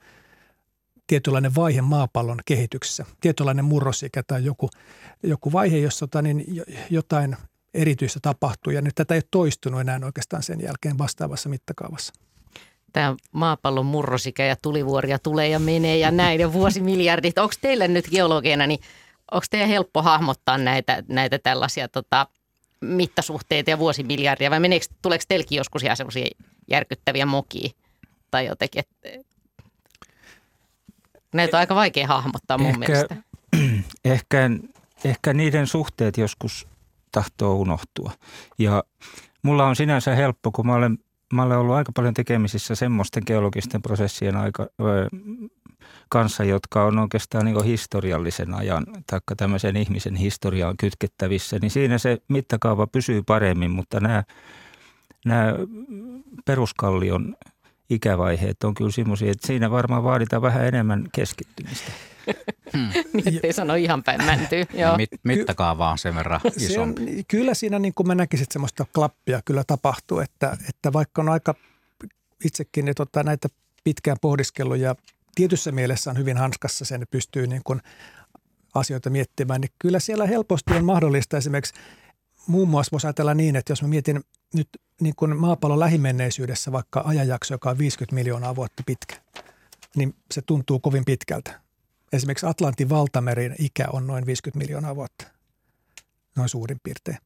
[1.08, 4.70] tietynlainen vaihe maapallon kehityksessä, tietynlainen murrosikä tai joku,
[5.24, 7.38] joku vaihe, jossa tota, niin jotain
[7.74, 12.13] erityistä tapahtuu ja nyt tätä ei ole toistunut enää oikeastaan sen jälkeen vastaavassa mittakaavassa.
[12.94, 17.38] Tämä maapallon murrosikä ja tulivuoria tulee ja menee ja näin ja vuosimiljardit.
[17.38, 18.80] Onko teille nyt geologeina, niin
[19.32, 22.28] onko teidän helppo hahmottaa näitä, näitä tällaisia tota,
[22.82, 26.28] mittasuhteita ja vuosimiljardia vai meneekö, tuleeko teilläkin joskus ihan sellaisia
[26.68, 27.70] järkyttäviä mokia
[28.32, 29.25] tai jotenkin, että
[31.36, 33.15] näitä on aika vaikea hahmottaa mun ehkä, mielestä.
[34.06, 34.50] Ehkä,
[35.06, 36.67] ehkä niiden suhteet joskus
[37.12, 38.12] tahtoo unohtua.
[38.58, 38.84] Ja
[39.41, 40.98] mulla on sinänsä helppo, kun mä olen,
[41.34, 45.10] mä olen ollut aika paljon tekemisissä semmoisten geologisten prosessien aika, ö,
[46.10, 52.17] kanssa, jotka on oikeastaan niin historiallisen ajan tai tämmöisen ihmisen historiaan kytkettävissä, niin siinä se
[52.28, 54.24] mittakaava pysyy paremmin, mutta nämä,
[55.26, 55.54] nämä
[56.45, 57.36] peruskallion
[57.89, 61.91] ikävaiheet on kyllä semmoisia, että siinä varmaan vaaditaan vähän enemmän keskittymistä.
[62.74, 62.89] Hmm.
[63.13, 64.63] niin, ettei sano ihan päin mäntyy.
[64.74, 64.98] Joo.
[64.98, 66.74] Mit, mittakaava on sen verran isompi.
[66.74, 66.95] Se on,
[67.28, 71.30] kyllä siinä niin kuin mä näkisin, että semmoista klappia kyllä tapahtuu, että, että vaikka on
[71.30, 71.56] aika
[72.45, 73.48] itsekin niin tota, näitä
[73.84, 74.95] pitkään pohdiskellut ja
[75.36, 77.82] tietyssä mielessä on hyvin hanskassa sen, pystyy niin kuin
[78.76, 81.74] asioita miettimään, niin kyllä siellä helposti on mahdollista esimerkiksi
[82.47, 84.69] muun muassa voisi ajatella niin, että jos mä mietin nyt
[85.01, 89.15] niin kuin maapallon lähimenneisyydessä vaikka ajanjakso, joka on 50 miljoonaa vuotta pitkä,
[89.95, 91.62] niin se tuntuu kovin pitkältä.
[92.13, 95.25] Esimerkiksi Atlantin valtamerin ikä on noin 50 miljoonaa vuotta,
[96.36, 97.17] noin suurin piirtein.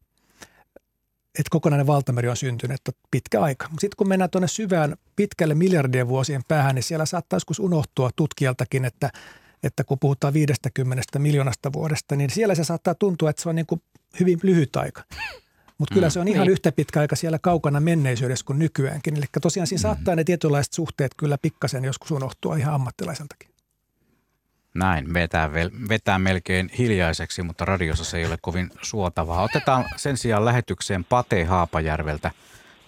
[1.40, 3.68] Että kokonainen valtameri on syntynyt, että pitkä aika.
[3.68, 8.86] Sitten kun mennään tuonne syvään pitkälle miljardien vuosien päähän, niin siellä saattaa joskus unohtua tutkijaltakin,
[8.86, 9.12] että,
[9.64, 13.66] että kun puhutaan 50 miljoonasta vuodesta, niin siellä se saattaa tuntua, että se on niin
[13.66, 13.82] kuin
[14.20, 15.02] hyvin lyhyt aika.
[15.78, 16.12] Mutta kyllä mm.
[16.12, 16.52] se on ihan niin.
[16.52, 19.18] yhtä pitkä aika siellä kaukana menneisyydessä kuin nykyäänkin.
[19.18, 19.82] Eli tosiaan siinä mm.
[19.82, 23.50] saattaa ne tietynlaiset suhteet kyllä pikkasen joskus unohtua ihan ammattilaiseltakin.
[24.76, 25.54] Näin, vetää,
[25.90, 29.44] vetää melkein hiljaiseksi, mutta radiossa se ei ole kovin suotavaa.
[29.44, 32.32] Otetaan sen sijaan lähetykseen Pate Haapajärveltä.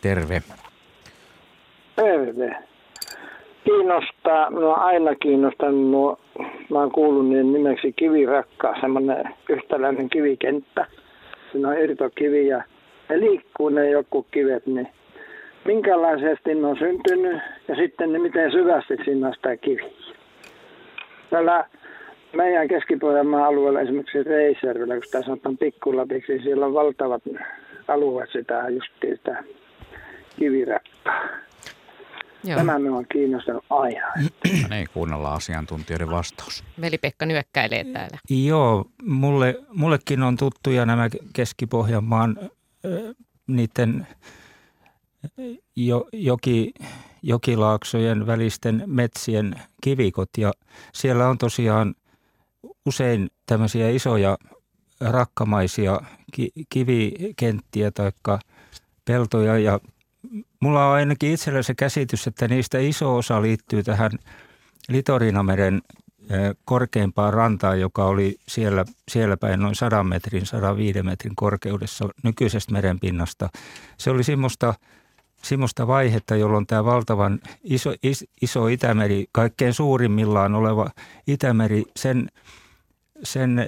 [0.02, 0.44] Terve.
[1.96, 2.56] Terve.
[3.64, 6.18] Kiinnostaa, no aina kiinnostanut, no,
[6.70, 10.86] mä oon kuullut niin nimeksi kivirakka, semmoinen yhtäläinen kivikenttä.
[11.52, 12.64] Siinä on irtokivi ja
[13.10, 14.88] liikkuu ne joku kivet, niin
[15.66, 19.90] minkälaisesti ne on syntynyt ja sitten ne miten syvästi siinä on sitä kiviä.
[21.30, 21.66] Täällä
[22.34, 23.00] meidän keski
[23.46, 27.24] alueella esimerkiksi Reisjärvellä, kun sitä sanotaan Pikkulapiksi, siellä on valtavat
[27.88, 29.44] alueet sitä justiin sitä
[30.40, 31.42] kiviräppää.
[32.44, 32.58] Joo.
[32.58, 34.08] Tämä me on kiinnostanut aina.
[34.62, 36.64] No niin, kuunnellaan asiantuntijoiden vastaus.
[36.82, 38.18] Veli-Pekka nyökkäilee täällä.
[38.30, 42.38] Joo, mulle, mullekin on tuttuja nämä Keski-Pohjanmaan
[43.48, 44.08] niiden
[45.76, 46.74] jo, joki,
[47.22, 50.52] jokilaaksojen välisten metsien kivikot ja
[50.94, 51.96] siellä on tosiaan
[52.86, 54.38] usein tämmöisiä isoja
[55.02, 56.02] rakkamaisia
[56.34, 58.12] ki, kivikenttiä tai
[59.06, 59.80] peltoja ja
[60.60, 64.12] mulla on ainakin itsellä se käsitys, että niistä iso osa liittyy tähän
[64.90, 65.82] Litorinaameren
[66.66, 73.50] korkeimpaan rantaan, joka oli siellä, siellä päin noin 100 metrin, 105 metrin korkeudessa nykyisestä merenpinnasta.
[73.98, 74.74] Se oli semmoista,
[75.42, 80.90] semmoista vaihetta, jolloin tämä valtavan iso, is, iso Itämeri, kaikkein suurimmillaan oleva
[81.28, 82.28] Itämeri, sen,
[83.24, 83.66] sen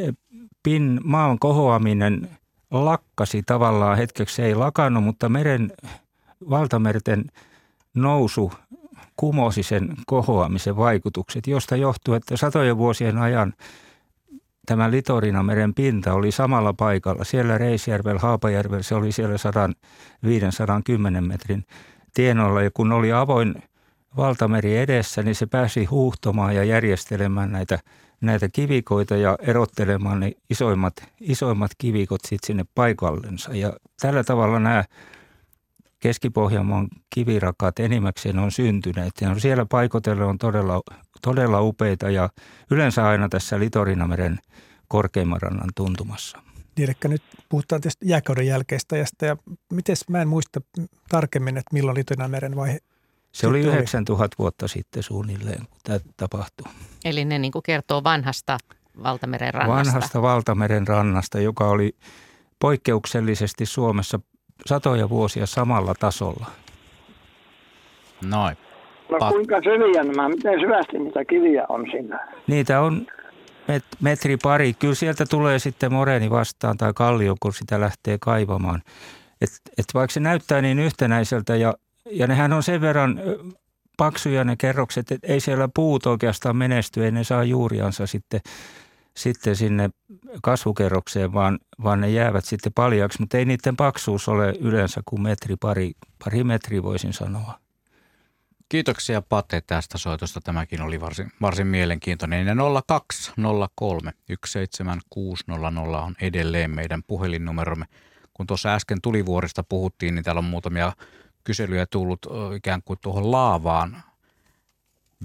[0.63, 2.29] pin, maan kohoaminen
[2.71, 5.71] lakkasi tavallaan hetkeksi, se ei lakannut, mutta meren,
[6.49, 7.25] valtamerten
[7.93, 8.51] nousu
[9.15, 13.53] kumosi sen kohoamisen vaikutukset, josta johtuu, että satojen vuosien ajan
[14.65, 17.23] tämä Litorinameren pinta oli samalla paikalla.
[17.23, 19.35] Siellä Reisjärvellä, Haapajärvellä, se oli siellä
[20.25, 21.65] 510 metrin
[22.13, 23.55] tienoilla ja kun oli avoin
[24.17, 27.79] valtameri edessä, niin se pääsi huuhtomaan ja järjestelemään näitä,
[28.21, 33.55] näitä kivikoita ja erottelemaan ne isoimmat, isoimmat kivikot sitten sinne paikallensa.
[33.55, 34.83] Ja tällä tavalla nämä
[36.03, 39.11] Keski-Pohjanmaan kivirakat enimmäkseen on syntyneet.
[39.21, 40.81] Ja siellä paikotelle on todella,
[41.21, 42.29] todella upeita ja
[42.71, 44.39] yleensä aina tässä Litorinameren
[44.87, 46.37] korkeimman rannan tuntumassa.
[46.77, 49.37] Niin, eli nyt puhutaan tästä jääkauden jälkeistä ajasta ja
[49.73, 50.61] miten mä en muista
[51.09, 52.79] tarkemmin, että milloin Litorinameren vaihe
[53.31, 56.71] se oli 9000 vuotta sitten suunnilleen, kun tämä tapahtui.
[57.05, 58.57] Eli ne niin kuin kertoo vanhasta
[59.03, 59.93] Valtameren rannasta.
[59.93, 61.95] Vanhasta Valtameren rannasta, joka oli
[62.59, 64.19] poikkeuksellisesti Suomessa
[64.65, 66.45] satoja vuosia samalla tasolla.
[68.25, 68.57] Noin.
[69.09, 72.27] No Pat- kuinka syviä nämä, miten syvästi niitä kiviä on siinä?
[72.47, 73.07] Niitä on
[73.67, 74.73] met, metri pari.
[74.73, 78.81] Kyllä sieltä tulee sitten moreeni vastaan tai kallio, kun sitä lähtee kaivamaan.
[79.41, 81.73] Et, et vaikka se näyttää niin yhtenäiseltä ja,
[82.11, 83.21] ja nehän on sen verran
[83.97, 88.41] paksuja ne kerrokset, että ei siellä puut oikeastaan menesty, ei ne saa juuriansa sitten
[89.17, 89.89] sitten sinne
[90.41, 95.55] kasvukerrokseen, vaan, vaan ne jäävät sitten paljaksi, mutta ei niiden paksuus ole yleensä kuin metri,
[95.55, 95.91] pari,
[96.23, 97.59] pari metriä voisin sanoa.
[98.69, 100.41] Kiitoksia Pate tästä soitosta.
[100.41, 102.47] Tämäkin oli varsin, varsin mielenkiintoinen.
[102.47, 102.55] Ja
[102.87, 103.31] 02
[103.75, 104.11] 03
[104.45, 107.85] 17600 on edelleen meidän puhelinnumeromme.
[108.33, 110.93] Kun tuossa äsken tulivuorista puhuttiin, niin täällä on muutamia
[111.43, 114.03] kyselyjä tullut ikään kuin tuohon laavaan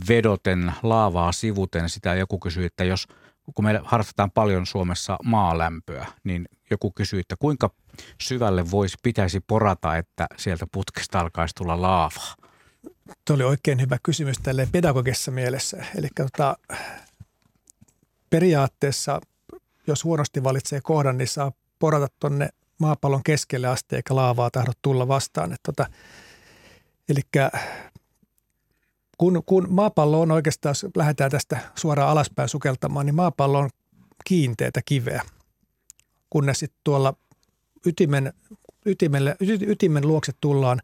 [0.09, 1.89] vedoten, laavaa sivuten.
[1.89, 3.07] Sitä joku kysyy, että jos–
[3.55, 7.71] kun me harrastetaan paljon Suomessa maalämpöä, niin joku kysyy, että kuinka
[8.21, 12.35] syvälle voisi, pitäisi porata, että sieltä putkesta alkaisi tulla laavaa?
[13.25, 15.85] Tuo oli oikein hyvä kysymys tälle pedagogisessa mielessä.
[15.97, 16.57] Eli tota,
[18.31, 19.21] periaatteessa,
[19.87, 25.09] jos huonosti valitsee kohdan, niin saa porata tuonne maapallon keskelle asti, eikä laavaa tahdo tulla
[25.09, 25.57] vastaan.
[25.63, 25.87] tota,
[27.09, 27.21] eli
[29.19, 33.71] kun, kun maapallo on oikeastaan, jos lähdetään tästä suoraan alaspäin sukeltamaan, niin maapallo on
[34.25, 35.23] kiinteätä kiveä.
[36.31, 37.15] Kunnes sitten tuolla
[37.87, 38.33] ytimen,
[38.87, 40.81] ytimelle, ytimen luokse tullaan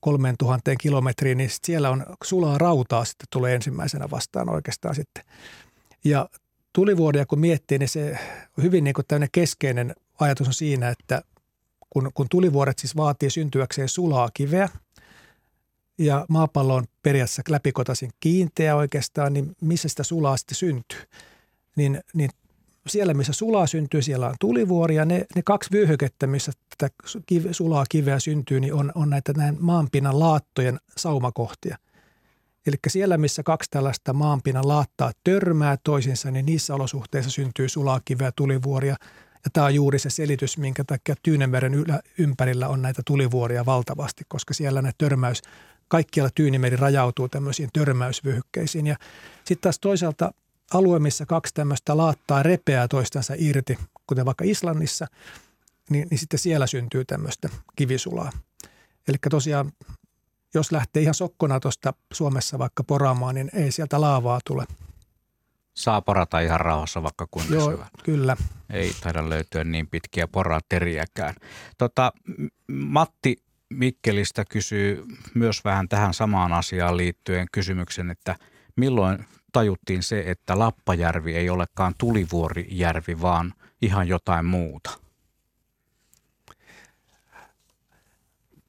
[0.00, 5.24] 3000 kilometriin, niin sit siellä on sulaa rautaa sitten tulee ensimmäisenä vastaan oikeastaan sitten.
[6.04, 6.28] Ja
[6.72, 8.18] tulivuodia kun miettii, niin se
[8.62, 11.22] hyvin niin kuin keskeinen ajatus on siinä, että
[11.90, 14.68] kun, kun tulivuoret siis vaatii syntyäkseen sulaa kiveä–
[16.04, 21.00] ja maapallo on periaatteessa läpikotaisin kiinteä oikeastaan, niin missä sitä sulaa sitten syntyy?
[21.76, 22.30] Niin, niin
[22.86, 26.94] siellä, missä sulaa syntyy, siellä on tulivuori ja ne, ne kaksi vyöhykettä, missä tätä
[27.26, 31.76] kive, sulaa kiveä syntyy, niin on, on näitä näin maanpinnan laattojen saumakohtia.
[32.66, 38.32] Eli siellä, missä kaksi tällaista maanpinnan laattaa törmää toisinsa, niin niissä olosuhteissa syntyy sulaa kiveä
[38.36, 38.96] tulivuoria.
[39.44, 41.72] Ja tämä on juuri se selitys, minkä takia Tyynemeren
[42.18, 45.42] ympärillä on näitä tulivuoria valtavasti, koska siellä ne törmäys
[45.92, 48.86] kaikkialla Tyynimeri rajautuu tämmöisiin törmäysvyöhykkeisiin.
[48.86, 48.96] Ja
[49.44, 50.32] sitten taas toisaalta
[50.74, 55.06] alue, missä kaksi tämmöistä laattaa repeää toistansa irti, kuten vaikka Islannissa,
[55.90, 58.30] niin, niin sitten siellä syntyy tämmöistä kivisulaa.
[59.08, 59.72] Eli tosiaan,
[60.54, 64.64] jos lähtee ihan sokkona tuosta Suomessa vaikka poraamaan, niin ei sieltä laavaa tule.
[65.74, 67.86] Saa porata ihan rauhassa vaikka kuinka Joo, syvän.
[68.04, 68.36] kyllä.
[68.70, 71.34] Ei taida löytyä niin pitkiä porateriäkään.
[71.78, 72.12] Tota,
[72.68, 73.36] Matti
[73.76, 75.04] Mikkelistä kysyy
[75.34, 78.36] myös vähän tähän samaan asiaan liittyen kysymyksen, että
[78.76, 84.90] milloin tajuttiin se, että Lappajärvi ei olekaan tulivuorijärvi, vaan ihan jotain muuta?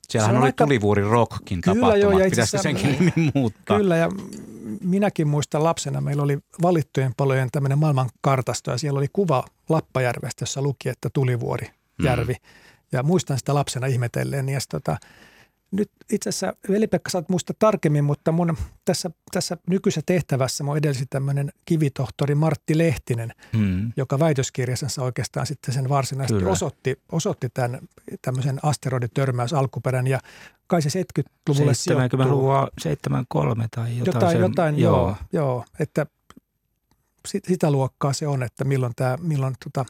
[0.09, 0.65] Siellähän oli aika...
[0.65, 1.95] tulivuori rockkin tapahtuma.
[1.95, 3.77] Joo, ja Pitäisikö senkin nimi muuttaa?
[3.77, 4.09] Kyllä, ja
[4.81, 10.61] minäkin muistan lapsena, meillä oli valittujen palojen tämmöinen maailmankartasto, ja siellä oli kuva Lappajärvestä, jossa
[10.61, 12.33] luki, että tulivuorijärvi.
[12.33, 12.49] Mm.
[12.93, 14.49] Ja muistan sitä lapsena ihmetelleen.
[14.49, 14.97] Ja tota,
[15.73, 21.05] nyt itse asiassa Veli-Pekka saat muista tarkemmin, mutta mun tässä, tässä nykyisessä tehtävässä mun edelsi
[21.09, 23.91] tämmöinen kivitohtori Martti Lehtinen, hmm.
[23.97, 27.79] joka väitöskirjassansa oikeastaan sitten sen varsinaisesti osoitti, osoitti tämän
[28.21, 30.19] tämmöisen asteroiditörmäys alkuperän ja
[30.67, 34.05] kai se 70-luvulle 70-luvun 73 tai jotain.
[34.05, 34.97] Jotain, sen, jotain joo.
[34.97, 36.05] joo, joo että
[37.47, 39.85] sitä luokkaa se on, että milloin tämä, milloin tota,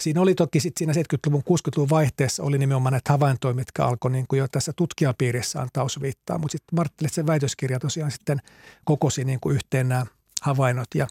[0.00, 4.26] Siinä oli toki sitten siinä 70-luvun, 60-luvun vaihteessa oli nimenomaan näitä havaintoja, mitkä alkoi niin
[4.28, 6.38] kuin jo tässä tutkijapiirissä antaa osviittaa.
[6.38, 8.38] Mutta sitten Marttilisen väitöskirja tosiaan sitten
[8.84, 10.06] kokosi niin kuin yhteen nämä
[10.42, 11.06] havainnot ja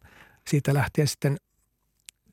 [0.48, 1.38] siitä lähtien sitten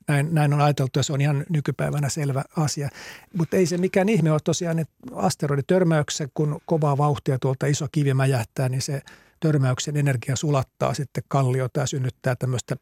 [0.07, 2.89] näin, näin on ajateltu ja se on ihan nykypäivänä selvä asia.
[3.37, 8.13] Mutta ei se mikään ihme ole tosiaan, että asteroiditörmäyksessä, kun kovaa vauhtia tuolta iso kivi
[8.13, 9.01] mäjähtää, niin se
[9.39, 12.75] törmäyksen energia sulattaa sitten kalliota ja synnyttää tämmöistä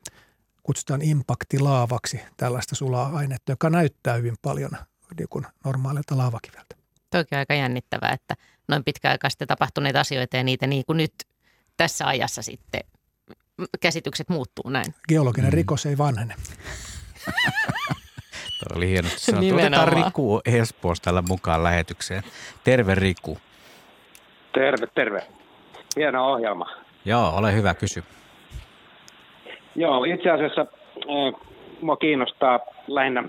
[0.71, 4.71] kutsutaan impaktilaavaksi tällaista sulaa-ainetta, joka näyttää hyvin paljon
[5.17, 6.75] niin kuin normaalilta laavakiveltä.
[7.09, 8.35] Toki aika jännittävää, että
[8.67, 11.13] noin pitkäaikaisesti tapahtuneita asioita ja niitä niin kuin nyt
[11.77, 12.81] tässä ajassa sitten
[13.81, 14.95] käsitykset muuttuu näin.
[15.07, 15.55] Geologinen mm.
[15.55, 16.35] rikos ei vanhene.
[18.59, 19.09] Tuo oli hieno.
[19.55, 22.23] Otetaan Riku Espoosta tällä mukaan lähetykseen.
[22.63, 23.37] Terve Riku.
[24.53, 25.27] Terve, terve.
[25.95, 26.65] Hieno ohjelma.
[27.05, 28.03] Joo, ole hyvä, kysy.
[29.75, 31.41] Joo, itse asiassa äh,
[31.81, 33.23] mua kiinnostaa lähinnä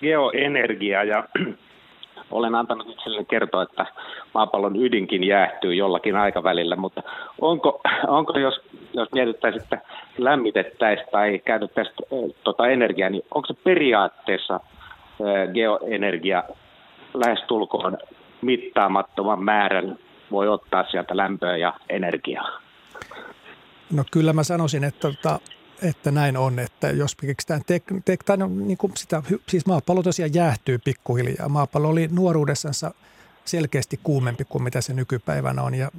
[0.00, 1.24] geoenergia ja
[2.30, 3.86] olen antanut itselleni kertoa, että
[4.34, 7.02] maapallon ydinkin jäähtyy jollakin aikavälillä, mutta
[7.40, 7.80] onko,
[8.18, 8.60] onko jos,
[8.92, 9.80] jos mietittäisiin, että
[10.18, 16.44] lämmitettäisiin tai käytettäisiin äh, tota energiaa, niin onko se periaatteessa äh, geoenergia
[17.14, 17.98] lähestulkoon
[18.40, 19.98] mittaamattoman määrän
[20.30, 22.60] voi ottaa sieltä lämpöä ja energiaa?
[23.92, 25.38] No kyllä mä sanoisin, että tota,
[25.82, 30.02] että näin on, että jos keksitään tek, tek, tai no, niin kuin sitä, siis maapallo
[30.02, 31.48] tosiaan jäähtyy pikkuhiljaa.
[31.48, 32.94] Maapallo oli nuoruudessansa
[33.44, 35.74] selkeästi kuumempi kuin mitä se nykypäivänä on.
[35.74, 35.90] Ja,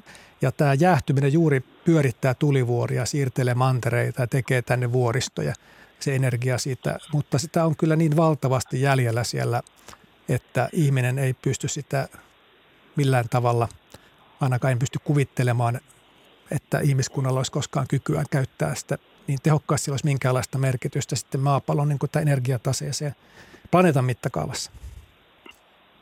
[0.41, 5.53] ja tämä jäähtyminen juuri pyörittää tulivuoria, siirtelee mantereita ja tekee tänne vuoristoja
[5.99, 6.97] se energia siitä.
[7.13, 9.61] Mutta sitä on kyllä niin valtavasti jäljellä siellä,
[10.29, 12.07] että ihminen ei pysty sitä
[12.95, 13.67] millään tavalla,
[14.39, 15.81] ainakaan ei pysty kuvittelemaan,
[16.51, 18.97] että ihmiskunnalla olisi koskaan kykyä käyttää sitä
[19.31, 23.15] niin tehokkaasti sillä olisi minkäänlaista merkitystä sitten maapallon niin kuin energiataseeseen
[23.71, 24.71] planeetan mittakaavassa.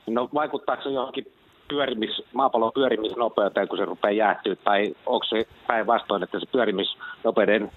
[0.08, 1.32] No vaikuttaako se johonkin
[1.68, 7.72] pyörimis, maapallon pyörimisnopeuteen, kun se rupeaa jäähtyä, tai onko se päinvastoin, että se pyörimisnopeuden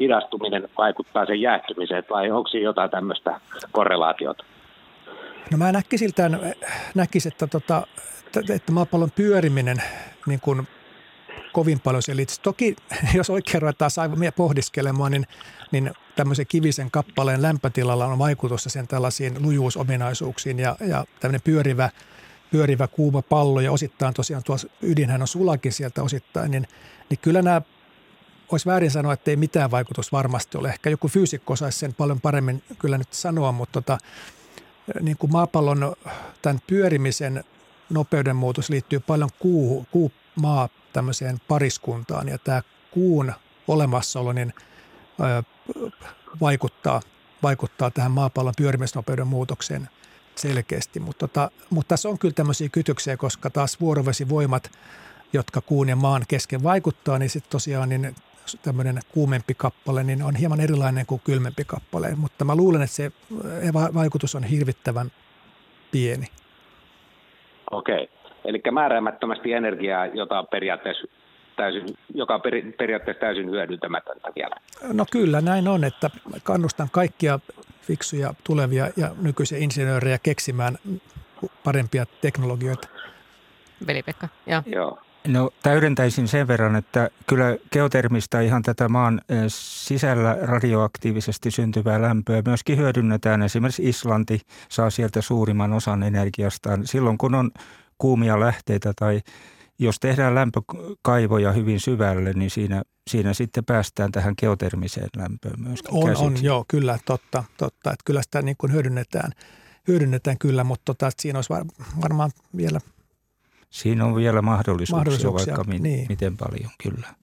[0.00, 3.40] hidastuminen vaikuttaa sen jäähtymiseen, vai onko siinä jotain tämmöistä
[3.72, 4.44] korrelaatiota?
[5.50, 6.10] No mä näkisin,
[6.94, 7.86] näkisin että, tota,
[8.54, 9.76] että maapallon pyöriminen
[10.26, 10.68] niin kuin
[11.52, 12.40] kovin paljon itse.
[12.40, 12.76] Toki
[13.14, 15.26] jos oikein ruvetaan aivan pohdiskelemaan, niin,
[15.72, 21.90] niin tämmöisen kivisen kappaleen lämpötilalla on vaikutusta sen tällaisiin lujuusominaisuuksiin ja, ja tämmöinen pyörivä,
[22.50, 26.68] pyörivä kuuma pallo ja osittain tosiaan tuo ydinhän on sulakin sieltä osittain, niin,
[27.10, 27.62] niin kyllä nämä
[28.52, 30.68] olisi väärin sanoa, että ei mitään vaikutusta varmasti ole.
[30.68, 33.98] Ehkä joku fyysikko osaisi sen paljon paremmin kyllä nyt sanoa, mutta tota,
[35.00, 35.96] niin kuin maapallon
[36.42, 37.44] tämän pyörimisen
[37.90, 43.32] nopeuden muutos liittyy paljon kuu, kuu maa tämmöiseen pariskuntaan ja tämä kuun
[43.68, 44.54] olemassaolo niin,
[45.20, 45.42] ö,
[46.40, 47.00] vaikuttaa,
[47.42, 49.88] vaikuttaa tähän maapallon pyörimisnopeuden muutokseen
[50.34, 51.00] selkeästi.
[51.00, 54.70] Mutta, tota, mutta tässä on kyllä tämmöisiä kytyksiä, koska taas vuorovesivoimat,
[55.32, 58.14] jotka kuun ja maan kesken vaikuttaa, niin sitten tosiaan niin
[58.62, 62.14] tämmöinen kuumempi kappale niin on hieman erilainen kuin kylmempi kappale.
[62.14, 63.12] Mutta mä luulen, että se
[63.94, 65.12] vaikutus on hirvittävän
[65.90, 66.26] pieni.
[67.70, 68.08] Okei.
[68.46, 71.06] Eli määräämättömästi energiaa, jota periaatteessa
[71.56, 71.82] täysin,
[72.14, 74.56] joka on peri, periaatteessa täysin hyödyntämätöntä vielä.
[74.92, 76.10] No kyllä näin on, että
[76.42, 77.40] kannustan kaikkia
[77.82, 80.78] fiksuja tulevia ja nykyisiä insinöörejä keksimään
[81.64, 82.88] parempia teknologioita.
[83.86, 84.62] Veli-Pekka, joo.
[84.66, 84.98] joo.
[85.26, 92.42] No täydentäisin sen verran, että kyllä geotermistä ihan tätä maan eh, sisällä radioaktiivisesti syntyvää lämpöä
[92.46, 93.42] myöskin hyödynnetään.
[93.42, 97.50] Esimerkiksi Islanti saa sieltä suurimman osan energiastaan silloin, kun on
[97.98, 99.20] kuumia lähteitä tai
[99.78, 106.04] jos tehdään lämpökaivoja hyvin syvälle, niin siinä, siinä sitten päästään tähän geotermiseen lämpöön myöskin On,
[106.06, 106.24] käsiksi.
[106.24, 107.90] on joo, kyllä, totta, totta.
[107.92, 109.32] Että kyllä sitä niin kuin hyödynnetään,
[109.88, 111.52] hyödynnetään kyllä, mutta tota, siinä olisi
[112.02, 112.80] varmaan vielä
[113.70, 116.06] Siinä on vielä mahdollisuuksia, mahdollisuuksia vaikka mi- niin.
[116.08, 117.14] miten paljon, kyllä.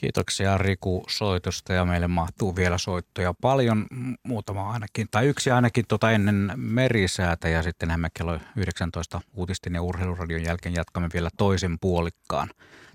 [0.00, 3.86] Kiitoksia Riku soitosta ja meille mahtuu vielä soittoja paljon,
[4.22, 9.82] muutama ainakin, tai yksi ainakin tuota ennen merisäätä ja sitten me kello 19 uutisten ja
[9.82, 12.50] urheiluradion jälkeen jatkamme vielä toisen puolikkaan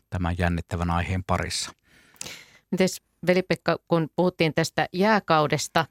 [0.09, 1.71] tämän jännittävän aiheen parissa.
[2.71, 5.85] Mites Veli-Pekka, kun puhuttiin tästä jääkaudesta,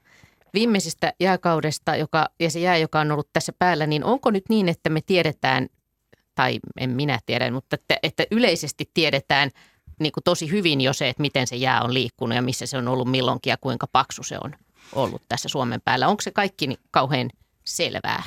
[0.53, 4.69] viimeisestä jääkaudesta joka, ja se jää, joka on ollut tässä päällä, niin onko nyt niin,
[4.69, 5.67] että me tiedetään
[6.35, 9.51] tai en minä tiedä, mutta että, että yleisesti tiedetään
[9.99, 12.77] niin kuin tosi hyvin jo se, että miten se jää on liikkunut ja missä se
[12.77, 14.53] on ollut milloinkin ja kuinka paksu se on
[14.93, 16.07] ollut tässä Suomen päällä.
[16.07, 17.29] Onko se kaikki niin kauhean
[17.63, 18.23] selvää?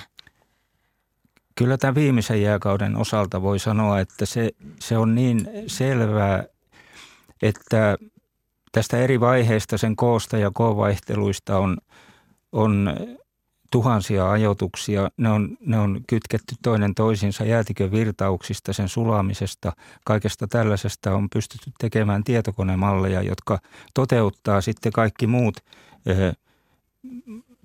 [1.54, 4.50] Kyllä tämän viimeisen jääkauden osalta voi sanoa, että se,
[4.80, 6.44] se on niin selvää,
[7.42, 7.96] että
[8.72, 11.76] tästä eri vaiheista sen koosta ja koovaihteluista on,
[12.52, 12.96] on
[13.70, 15.10] tuhansia ajoituksia.
[15.16, 19.72] Ne on, ne on kytketty toinen toisinsa jäätikön virtauksista, sen sulamisesta.
[20.04, 23.58] Kaikesta tällaisesta on pystytty tekemään tietokonemalleja, jotka
[23.94, 25.56] toteuttaa sitten kaikki muut
[26.06, 26.36] eh,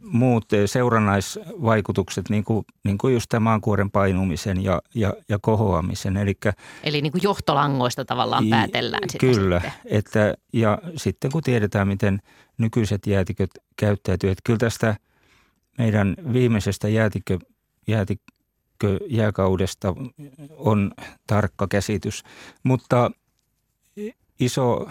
[0.04, 6.18] muut seurannaisvaikutukset, niin kuin, niin kuin just tämän maankuoren painumisen ja, ja, ja kohoamisen.
[6.18, 9.80] Elikkä, Eli niin kuin johtolangoista tavallaan päätellään sitä Kyllä, sitten.
[9.86, 12.20] että, ja sitten kun tiedetään, miten
[12.58, 14.96] nykyiset jäätiköt käyttäytyy, että kyllä tästä
[15.78, 17.40] meidän viimeisestä jäätikö,
[17.88, 19.96] jäätikköjääkaudesta
[20.50, 20.92] on
[21.28, 22.24] tarkka käsitys,
[22.64, 23.12] mutta
[24.40, 24.88] iso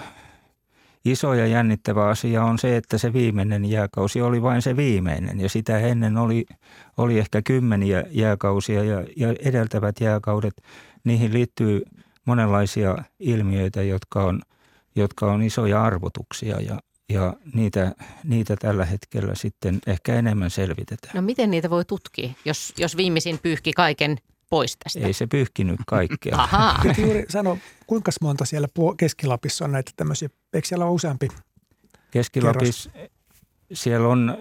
[1.05, 5.41] iso ja jännittävä asia on se, että se viimeinen jääkausi oli vain se viimeinen.
[5.41, 6.47] Ja sitä ennen oli,
[6.97, 10.55] oli ehkä kymmeniä jääkausia ja, ja edeltävät jääkaudet,
[11.05, 11.83] niihin liittyy
[12.24, 14.41] monenlaisia ilmiöitä, jotka on,
[14.97, 16.78] jotka on isoja arvotuksia ja,
[17.13, 17.93] ja niitä,
[18.25, 21.13] niitä tällä hetkellä sitten ehkä enemmän selvitetään.
[21.15, 24.17] No miten niitä voi tutkia, jos, jos viimeisin pyyhki kaiken
[24.51, 25.01] pois tästä?
[25.01, 26.37] Ei se pyyhkinyt kaikkea.
[26.43, 26.83] Ahaa.
[26.99, 31.29] Juuri sano, kuinka monta siellä Keski-Lapissa on näitä tämmöisiä, eikö siellä ole useampi?
[32.11, 32.91] Keski-Lapissa
[33.73, 34.39] siellä on,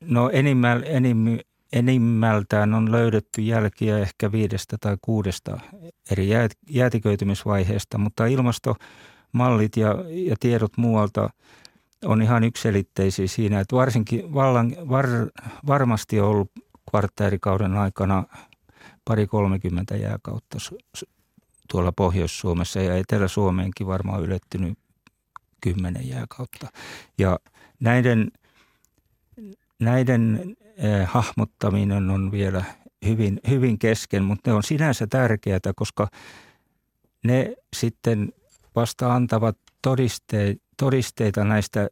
[0.00, 1.38] no enimmä, enim,
[1.72, 5.58] enimmältään on löydetty jälkiä ehkä viidestä tai kuudesta
[6.10, 6.28] eri
[6.70, 11.30] jäätiköitymisvaiheesta, mutta ilmastomallit ja, ja tiedot muualta
[12.04, 15.06] on ihan ykselitteisiä siinä, että varsinkin vallan, var,
[15.66, 16.50] varmasti on ollut
[16.90, 18.24] kvartteerikauden aikana
[19.04, 20.58] pari 30 jääkautta
[21.70, 24.78] tuolla Pohjois-Suomessa ja Etelä-Suomeenkin varmaan ylettynyt
[25.60, 26.66] kymmenen jääkautta.
[27.18, 27.38] Ja
[27.80, 28.30] näiden,
[29.78, 32.64] näiden eh, hahmottaminen on vielä
[33.06, 36.08] hyvin, hyvin kesken, mutta ne on sinänsä tärkeää, koska
[37.24, 38.32] ne sitten
[38.76, 41.88] vasta antavat todiste, todisteita näistä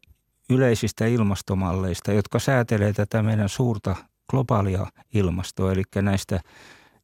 [0.51, 3.97] yleisistä ilmastomalleista, jotka säätelee tätä meidän suurta
[4.31, 6.41] globaalia ilmastoa, eli näistä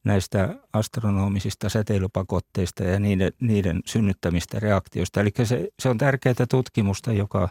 [0.03, 5.21] näistä astronomisista säteilypakotteista ja niiden, niiden synnyttämistä reaktioista.
[5.21, 7.49] Eli se, se on tärkeää tutkimusta, joka,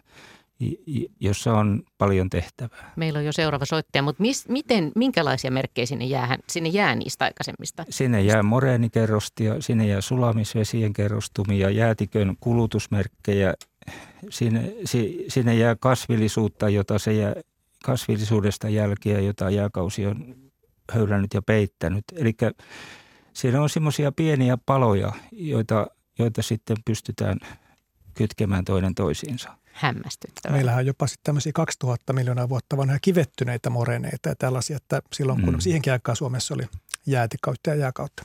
[1.21, 2.93] jossa on paljon tehtävää.
[2.97, 7.25] Meillä on jo seuraava soittaja, mutta mis, miten, minkälaisia merkkejä sinne jää, sinne jää niistä
[7.25, 7.85] aikaisemmista?
[7.91, 13.55] Sinne jää moreenikerrostia, sinne jää sulamisvesien kerrostumia, jäätikön kulutusmerkkejä,
[14.31, 14.75] sinne,
[15.29, 17.35] sinne jää kasvillisuutta, jota se jää,
[17.85, 20.35] kasvillisuudesta jälkiä, jota jääkausi on
[20.93, 22.05] höylännyt ja peittänyt.
[22.17, 22.33] Eli
[23.33, 25.87] siinä on semmoisia pieniä paloja, joita,
[26.19, 27.39] joita sitten pystytään
[28.15, 29.62] kytkemään toinen toisiinsa.
[29.73, 30.57] Hämmästyttävää.
[30.57, 35.43] Meillähän on jopa sitten tämmöisiä 2000 miljoonaa vuotta vanhoja kivettyneitä moreneita ja tällaisia, että silloin
[35.43, 35.61] kun mm.
[35.61, 36.68] siihenkin aikaan Suomessa oli
[37.07, 38.23] jäätikautta ja jääkautta.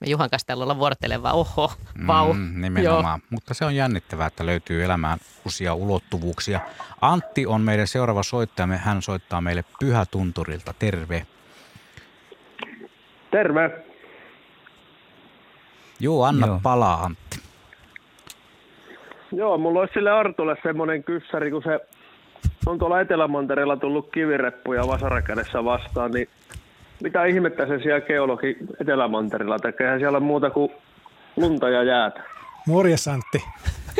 [0.00, 1.72] Me Juhan kanssa täällä ollaan vuorottelevaa, oho,
[2.06, 2.32] vau.
[2.32, 3.28] Mm, nimenomaan, Joo.
[3.30, 6.60] mutta se on jännittävää, että löytyy elämään uusia ulottuvuuksia.
[7.00, 11.26] Antti on meidän seuraava soittaja, hän soittaa meille Pyhätunturilta, terve.
[13.30, 13.84] Terve.
[16.00, 16.60] Joo, anna Joo.
[16.62, 17.47] palaa Antti.
[19.32, 21.80] Joo, mulla olisi sille Artulle semmoinen kyssäri, kun se
[22.66, 26.28] on tuolla Etelämantereella tullut kivireppuja vasarakädessä vastaan, niin
[27.02, 29.98] mitä ihmettä se siellä geologi Etelämantereella tekee?
[29.98, 30.72] siellä muuta kuin
[31.36, 32.22] lunta ja jäätä.
[32.66, 33.44] Morjes Antti.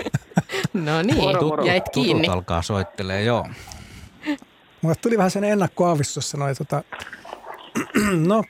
[0.86, 1.64] no niin, moro, moro.
[1.64, 2.22] jäit kiinni.
[2.22, 3.46] Tutut alkaa soittelee, joo.
[4.82, 6.82] Mulle tuli vähän sen ennakkoaavistus, sanoi, tota,
[8.28, 8.42] no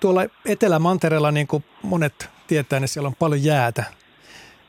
[0.00, 3.84] tuolla Etelä-Mantereella, niin kuin monet tietää, niin siellä on paljon jäätä.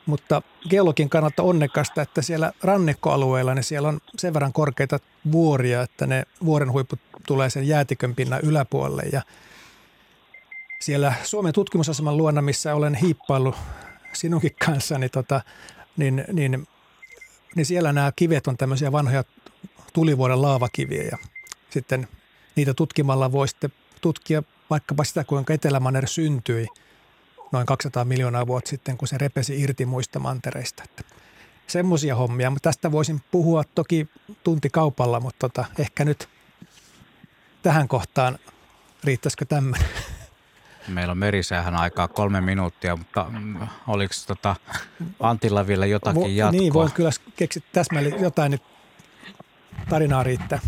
[0.08, 4.98] Mutta geologin kannalta onnekasta, että siellä rannikkoalueella niin siellä on sen verran korkeita
[5.32, 9.02] vuoria, että ne vuoren huiput tulee sen jäätikön pinnan yläpuolelle.
[9.12, 9.22] Ja
[10.80, 13.56] siellä Suomen tutkimusaseman luona, missä olen hiippaillut
[14.12, 15.40] sinunkin kanssa, niin, tota,
[15.96, 16.66] niin, niin,
[17.54, 19.24] niin siellä nämä kivet on tämmöisiä vanhoja
[19.92, 21.18] tulivuoren laavakiviä ja
[21.70, 22.08] sitten
[22.56, 26.66] niitä tutkimalla voi sitten tutkia vaikkapa sitä, kuinka Etelämanner syntyi
[27.52, 30.82] noin 200 miljoonaa vuotta sitten, kun se repesi irti muista mantereista.
[30.82, 31.02] Että
[31.66, 34.08] semmoisia hommia, mutta tästä voisin puhua toki
[34.44, 36.28] tuntikaupalla, mutta tota, ehkä nyt
[37.62, 38.38] tähän kohtaan
[39.04, 39.88] riittäisikö tämmöinen?
[40.88, 43.26] Meillä on merisäähän aikaa kolme minuuttia, mutta
[43.86, 44.56] oliko tota
[45.20, 46.60] Antilla vielä jotakin jatkoa?
[46.60, 48.62] Niin, voin kyllä keksiä täsmälleen jotain, nyt
[49.88, 50.60] tarinaa riittää.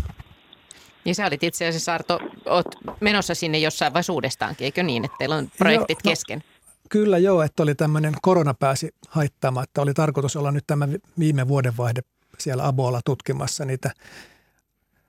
[1.05, 2.67] Niin sä olit itse asiassa Arto, oot
[2.99, 6.43] menossa sinne jossain vai suudestaankin, eikö niin, että teillä on projektit joo, no, kesken?
[6.91, 10.87] Kyllä joo, että oli tämmöinen korona pääsi haittaamaan, että oli tarkoitus olla nyt tämä
[11.19, 12.01] viime vuodenvaihde
[12.37, 13.91] siellä Aboalla tutkimassa niitä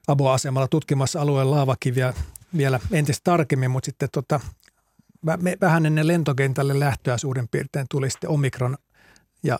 [0.09, 2.15] Abo-asemalla tutkimassa alueen laavakiviä
[2.57, 4.41] vielä entistä tarkemmin, mutta sitten tota,
[5.61, 8.77] vähän ennen lentokentälle lähtöä suurin piirtein tuli sitten Omikron
[9.43, 9.59] ja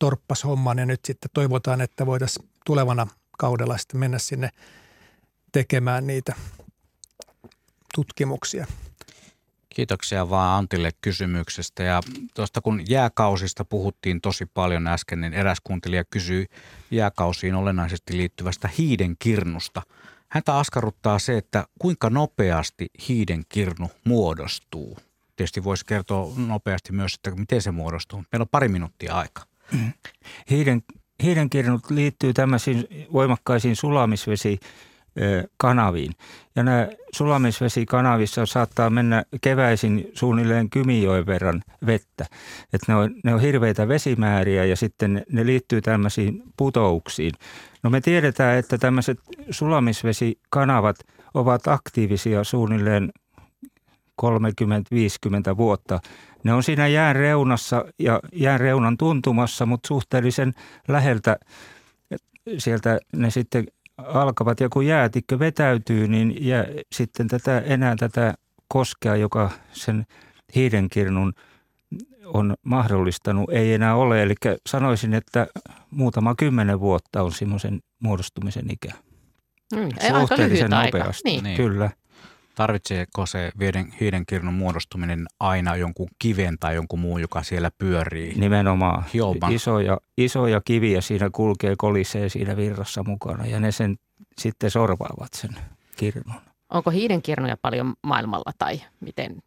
[0.00, 3.06] torppas homman ja nyt sitten toivotaan, että voitaisiin tulevana
[3.38, 4.50] kaudella sitten mennä sinne
[5.52, 6.34] tekemään niitä
[7.94, 8.66] tutkimuksia.
[9.74, 11.82] Kiitoksia vaan Antille kysymyksestä.
[11.82, 12.00] Ja
[12.34, 16.46] tuosta kun jääkausista puhuttiin tosi paljon äsken, niin eräs kuuntelija kysyi
[16.90, 19.82] jääkausiin olennaisesti liittyvästä hiiden kirnusta.
[20.28, 24.98] Häntä askarruttaa se, että kuinka nopeasti hiiden kirnu muodostuu.
[25.36, 28.24] Tietysti voisi kertoa nopeasti myös, että miten se muodostuu.
[28.32, 29.44] Meillä on pari minuuttia aikaa.
[30.50, 30.82] Hiiden,
[31.22, 34.60] hiiden kirnut liittyy tämmöisiin voimakkaisiin sulamisvesi
[35.56, 36.12] kanaviin.
[36.56, 42.26] Ja nämä sulamisvesikanavissa saattaa mennä keväisin suunnilleen Kymijoen verran vettä.
[42.72, 47.32] Että ne, on, ne on hirveitä vesimääriä ja sitten ne liittyy tämmöisiin putouksiin.
[47.82, 49.18] No me tiedetään, että tämmöiset
[49.50, 50.96] sulamisvesikanavat
[51.34, 53.12] ovat aktiivisia suunnilleen
[54.22, 54.26] 30-50
[55.56, 56.00] vuotta.
[56.44, 60.54] Ne on siinä jään reunassa ja jään reunan tuntumassa, mutta suhteellisen
[60.88, 61.36] läheltä
[62.58, 63.64] sieltä ne sitten
[63.98, 68.34] alkavat ja kun jäätikkö vetäytyy, niin jää, sitten tätä, enää tätä
[68.68, 70.06] koskea, joka sen
[70.54, 71.32] hiidenkirnun
[72.26, 74.22] on mahdollistanut, ei enää ole.
[74.22, 74.34] Eli
[74.68, 75.46] sanoisin, että
[75.90, 78.94] muutama kymmenen vuotta on semmoisen muodostumisen ikä.
[79.74, 79.88] Mm,
[80.20, 81.44] Suhteellisen nopeasti, niin.
[81.44, 81.56] niin.
[81.56, 81.90] kyllä.
[82.54, 88.34] Tarvitseeko se viiden, hiidenkirnun muodostuminen aina jonkun kiven tai jonkun muun, joka siellä pyörii?
[88.36, 89.04] Nimenomaan.
[89.14, 89.52] Hioman.
[89.52, 93.96] Isoja, isoja kiviä siinä kulkee, kolisee siinä virrassa mukana ja ne sen
[94.38, 95.50] sitten sorvaavat sen
[95.96, 96.40] kirnun.
[96.70, 99.42] Onko hiidenkirnuja paljon maailmalla tai miten?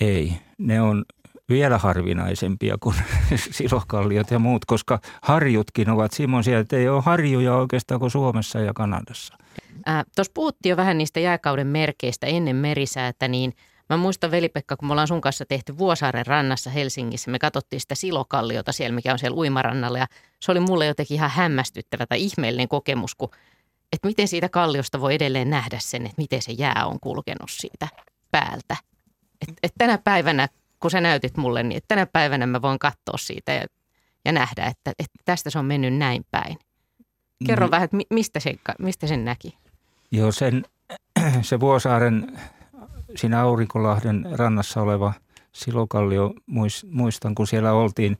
[0.00, 1.04] Ei, ne on
[1.48, 2.96] vielä harvinaisempia kuin
[3.50, 8.72] silokalliot ja muut, koska harjutkin ovat semmoisia, että ei ole harjuja oikeastaan kuin Suomessa ja
[8.74, 9.38] Kanadassa.
[10.16, 13.52] Tuossa puhuttiin jo vähän niistä jääkauden merkeistä ennen merisäätä, niin
[13.88, 17.94] mä muistan Veli-Pekka, kun me ollaan sun kanssa tehty Vuosaaren rannassa Helsingissä, me katsottiin sitä
[17.94, 20.06] silokalliota siellä, mikä on siellä uimarannalla ja
[20.40, 23.28] se oli mulle jotenkin ihan hämmästyttävä tai ihmeellinen kokemus, kun,
[23.92, 27.88] että miten siitä kalliosta voi edelleen nähdä sen, että miten se jää on kulkenut siitä
[28.30, 28.76] päältä.
[29.48, 30.48] Et, et tänä päivänä,
[30.80, 33.66] kun sä näytit mulle, niin tänä päivänä mä voin katsoa siitä ja,
[34.24, 36.56] ja nähdä, että, että tästä se on mennyt näin päin.
[37.46, 37.70] Kerro mm.
[37.70, 39.58] vähän, että mistä, se, mistä sen näki?
[40.12, 40.64] Joo, sen,
[41.42, 42.38] se Vuosaaren
[43.16, 45.12] siinä Aurinkolahden rannassa oleva
[45.52, 46.34] Silokallio,
[46.90, 48.18] muistan kun siellä oltiin.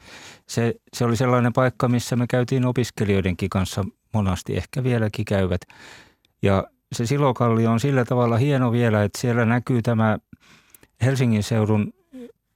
[0.48, 5.60] Se, se oli sellainen paikka, missä me käytiin opiskelijoidenkin kanssa monasti, ehkä vieläkin käyvät.
[6.42, 10.18] Ja se Silokallio on sillä tavalla hieno vielä, että siellä näkyy tämä
[11.02, 11.92] Helsingin seudun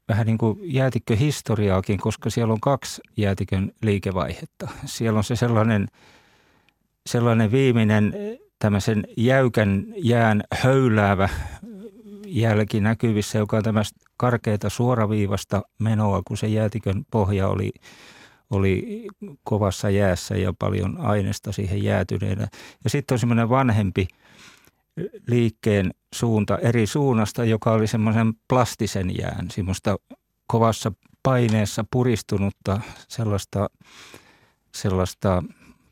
[0.08, 4.68] vähän niin kuin jäätikköhistoriaakin, koska siellä on kaksi jäätikön liikevaihetta.
[4.84, 5.88] Siellä on se sellainen,
[7.06, 8.14] sellainen viimeinen
[8.58, 11.28] tämmöisen jäykän jään höyläävä
[12.26, 17.72] jälki näkyvissä, joka on tämmöistä karkeita suoraviivasta menoa, kun se jäätikön pohja oli,
[18.50, 19.06] oli
[19.44, 22.48] kovassa jäässä ja paljon aineesta siihen jäätyneenä.
[22.84, 24.08] Ja sitten on semmoinen vanhempi
[25.26, 29.96] liikkeen suunta eri suunnasta, joka oli semmoisen plastisen jään, semmoista
[30.46, 30.92] kovassa
[31.22, 33.70] paineessa puristunutta sellaista,
[34.74, 35.42] sellaista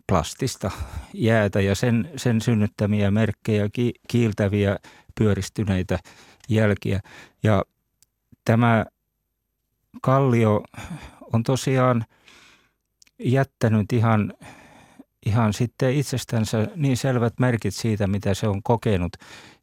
[0.06, 0.70] plastista
[1.14, 4.78] jäätä ja sen, sen synnyttämiä merkkejä, ki, kiiltäviä
[5.18, 5.98] pyöristyneitä
[6.48, 7.00] jälkiä.
[7.42, 7.64] Ja
[8.44, 8.86] tämä
[10.02, 10.62] kallio
[11.32, 12.04] on tosiaan
[13.18, 14.34] jättänyt ihan,
[15.26, 19.12] ihan sitten itsestänsä niin selvät merkit siitä, mitä se on kokenut.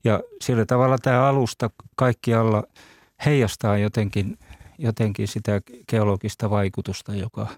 [0.03, 2.63] Ja sillä tavalla tämä alusta kaikkialla
[3.25, 4.37] heijastaa jotenkin,
[4.77, 7.47] jotenkin sitä geologista vaikutusta, joka–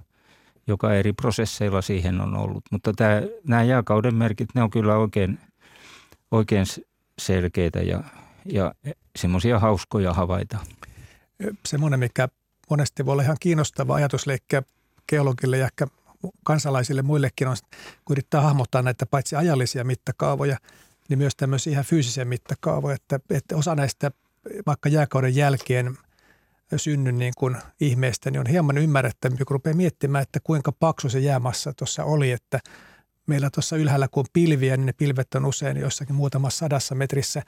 [0.68, 2.64] joka eri prosesseilla siihen on ollut.
[2.72, 5.40] Mutta tämä, nämä jääkauden merkit, ne on kyllä oikein,
[6.32, 6.66] oikein
[7.20, 8.04] selkeitä ja,
[8.46, 8.74] ja
[9.16, 10.58] semmoisia hauskoja havaita.
[11.66, 12.28] Semmoinen, mikä
[12.70, 14.64] monesti voi olla ihan kiinnostava ajatusleikkiä
[15.10, 15.88] geologille ja ehkä
[16.44, 17.56] kansalaisille muillekin on,
[18.06, 20.58] kun yrittää hahmottaa näitä paitsi ajallisia mittakaavoja,
[21.10, 24.12] niin myös tämmöisiä ihan fyysisiä mittakaavoja, että, että osa näistä
[24.66, 25.98] vaikka jääkauden jälkeen–
[26.78, 31.20] synnyn niin kuin ihmeestä, niin on hieman ymmärrettävämpi, kun rupeaa miettimään, että kuinka paksu se
[31.20, 32.60] jäämassa tuossa oli, että
[33.28, 37.42] meillä tuossa ylhäällä kun on pilviä, niin ne pilvet on usein jossakin muutamassa sadassa metrissä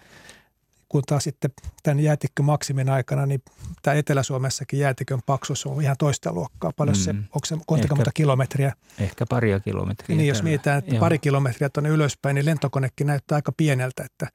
[0.89, 1.51] kun taas sitten
[1.83, 3.41] tämän jäätikkömaksimin aikana, niin
[3.81, 6.71] tämä Etelä-Suomessakin jäätikön paksuus on ihan toista luokkaa.
[6.77, 7.03] Paljon mm.
[7.03, 8.73] se, onko se kuinka monta kilometriä?
[8.99, 10.17] Ehkä paria kilometriä.
[10.17, 10.99] Niin, jos mietitään, että Joo.
[10.99, 14.27] pari kilometriä tuonne ylöspäin, niin lentokonekin näyttää aika pieneltä, että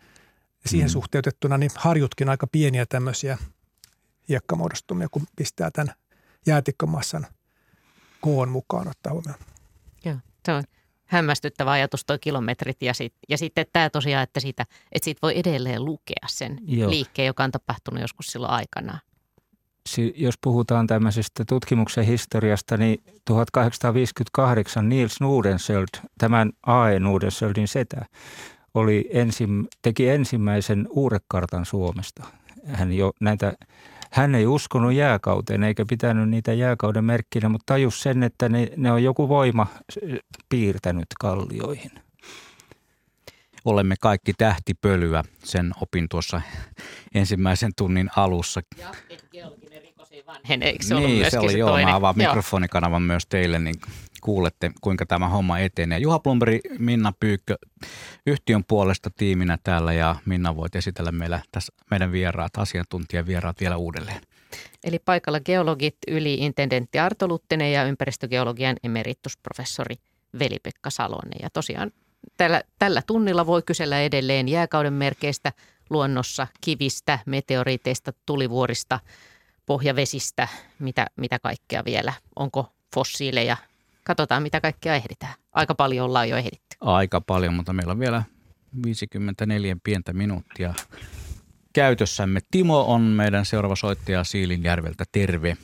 [0.66, 0.92] siihen mm.
[0.92, 3.38] suhteutettuna niin harjutkin aika pieniä tämmöisiä
[4.30, 5.94] hiekkamuodostumia, kun pistää tämän
[6.46, 7.26] jäätikkömassan
[8.20, 9.40] koon mukaan ottaa huomioon.
[10.04, 10.16] Joo,
[10.46, 10.62] se on
[11.10, 15.38] hämmästyttävä ajatus tuo kilometrit ja, sit, ja sitten tämä tosiaan, että siitä, että siitä voi
[15.38, 16.90] edelleen lukea sen Joo.
[16.90, 18.98] liikkeen, joka on tapahtunut joskus silloin aikana.
[19.88, 27.00] Si- jos puhutaan tämmöisestä tutkimuksen historiasta, niin 1858 Niels Nudensöld, tämän A.E.
[27.00, 28.06] Nudensöldin setä,
[28.74, 32.24] oli ensim, teki ensimmäisen uurekartan Suomesta.
[32.66, 33.52] Hän jo näitä
[34.10, 38.92] hän ei uskonut jääkauteen eikä pitänyt niitä jääkauden merkkinä, mutta tajus sen, että ne, ne
[38.92, 39.66] on joku voima
[40.48, 41.90] piirtänyt kallioihin.
[43.64, 46.40] Olemme kaikki tähtipölyä, sen opin tuossa
[47.14, 48.60] ensimmäisen tunnin alussa.
[48.76, 48.94] Ja
[50.26, 51.88] vanhene, eikö se niin, se oli se joo, toinen?
[51.88, 53.74] mä avaan mikrofonikanavan myös teille, niin
[54.20, 55.98] kuulette, kuinka tämä homma etenee.
[55.98, 57.56] Juha Plumberi, Minna Pyykkö,
[58.26, 64.20] yhtiön puolesta tiiminä täällä ja Minna voit esitellä meillä tässä meidän vieraat, asiantuntijavieraat vielä uudelleen.
[64.84, 69.94] Eli paikalla geologit yli intendentti Arto Luttinen ja ympäristögeologian emeritusprofessori
[70.38, 71.40] Veli-Pekka Salonen.
[71.42, 71.90] Ja tosiaan
[72.36, 75.52] tällä, tällä tunnilla voi kysellä edelleen jääkauden merkeistä
[75.90, 79.00] luonnossa, kivistä, meteoriiteista, tulivuorista,
[79.70, 80.48] pohjavesistä,
[80.78, 82.12] mitä, mitä kaikkea vielä.
[82.36, 83.56] Onko fossiileja
[84.04, 85.32] katsotaan mitä kaikkea ehditään.
[85.52, 86.76] Aika paljon ollaan jo ehditty.
[86.80, 88.22] Aika paljon, mutta meillä on vielä
[88.84, 90.74] 54 pientä minuuttia
[91.74, 92.40] käytössämme.
[92.50, 95.04] Timo on meidän seuraava soittaja Siilinjärveltä.
[95.12, 95.56] Terve.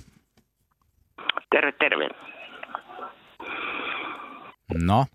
[1.50, 2.08] Terve, terve.
[4.84, 5.06] No,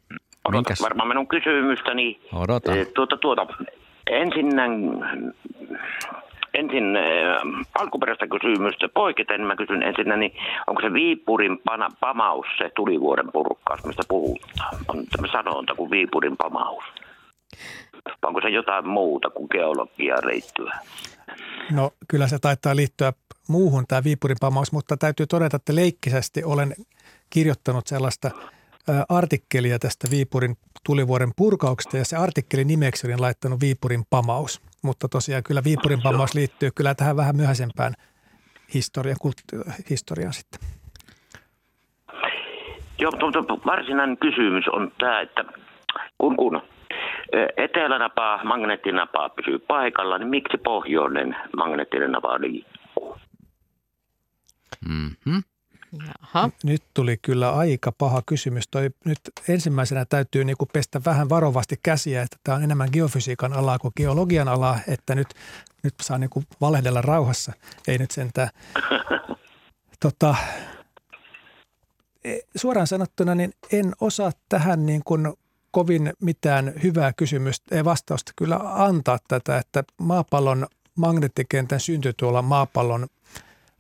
[0.52, 0.82] minkäs?
[0.82, 2.22] varmaan minun kysymystäni.
[2.34, 2.76] Odota.
[2.76, 3.48] Eh, tuota, tuota,
[4.08, 4.72] ensinnän
[6.54, 7.42] ensin äh,
[7.80, 10.34] alkuperäistä kysymystä poiketen mä kysyn ensin, niin
[10.68, 14.78] onko se Viipurin pana, pamaus se tulivuoren purkkaus, mistä puhutaan?
[14.88, 16.84] On sanonta kuin Viipurin pamaus.
[18.26, 20.80] Onko se jotain muuta kuin geologia liittyä?
[21.72, 23.14] No kyllä se taitaa liittyä
[23.48, 26.74] muuhun tämä Viipurin pamaus, mutta täytyy todeta, että leikkisesti olen
[27.30, 28.32] kirjoittanut sellaista
[29.10, 30.56] artikkelia tästä Viipurin
[30.86, 34.62] tulivuoren purkauksesta ja se artikkelin nimeksi olin laittanut Viipurin pamaus.
[34.84, 37.94] Mutta tosiaan kyllä Viipurin pamaus liittyy kyllä tähän vähän myöhäisempään
[38.74, 39.18] historian,
[39.90, 40.60] historiaan sitten.
[43.00, 45.44] Joo, mutta varsinainen kysymys on tämä, että
[46.18, 46.62] kun, kun
[47.58, 53.18] etelänapa, magneettinapa pysyy paikalla, niin miksi pohjoinen magneettinen napa liikkuu?
[54.90, 55.44] Mm-hmm.
[55.92, 56.50] Jaha.
[56.64, 58.68] Nyt tuli kyllä aika paha kysymys.
[58.72, 63.80] Toi nyt ensimmäisenä täytyy niin pestä vähän varovasti käsiä, että tämä on enemmän geofysiikan alaa
[63.80, 65.28] kuin geologian alaa, että nyt,
[65.84, 67.54] nyt saa niin kuin valehdella rauhassa.
[67.88, 68.50] Ei nyt sentään.
[70.00, 70.36] Tota,
[72.24, 75.34] e, suoraan sanottuna niin en osaa tähän niin kuin
[75.72, 83.08] kovin mitään hyvää kysymystä, ei vastausta kyllä antaa tätä, että maapallon magneettikentän synty tuolla maapallon,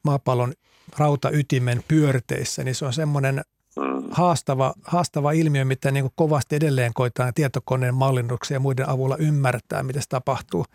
[0.03, 0.53] maapallon
[0.97, 3.35] rautaytimen pyörteissä, niin se on semmoinen
[3.75, 4.07] mm.
[4.11, 9.83] haastava, haastava ilmiö, mitä niin kuin kovasti edelleen koetaan tietokoneen mallinnuksen ja muiden avulla ymmärtää,
[9.83, 10.65] mitä se tapahtuu.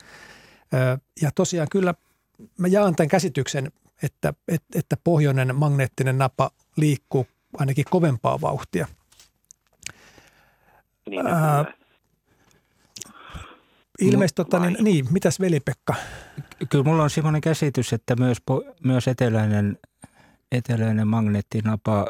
[1.22, 1.94] Ja tosiaan kyllä
[2.58, 4.34] mä jaan tämän käsityksen, että,
[4.74, 7.26] että, pohjoinen magneettinen napa liikkuu
[7.58, 8.86] ainakin kovempaa vauhtia.
[11.10, 11.64] Niin, Ää,
[14.00, 15.94] Ilmeisesti, tota, niin, niin, mitäs veli-Pekka?
[16.68, 18.38] Kyllä mulla on semmoinen käsitys, että myös,
[18.84, 19.78] myös eteläinen
[20.53, 22.07] eteläinen magneettinapa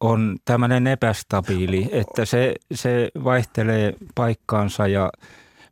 [0.00, 5.10] on tämmöinen epästabiili, että se, se vaihtelee paikkaansa ja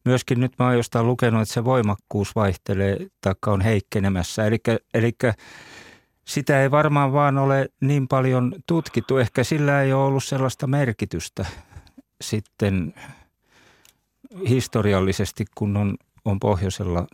[0.05, 4.43] myöskin nyt mä oon jostain lukenut, että se voimakkuus vaihtelee tai on heikkenemässä.
[4.95, 5.13] Eli
[6.25, 9.19] sitä ei varmaan vaan ole niin paljon tutkittu.
[9.19, 11.47] Ehkä sillä ei ole ollut sellaista merkitystä
[12.21, 12.95] sitten
[14.49, 17.07] historiallisesti, kun on, on pohjoisella,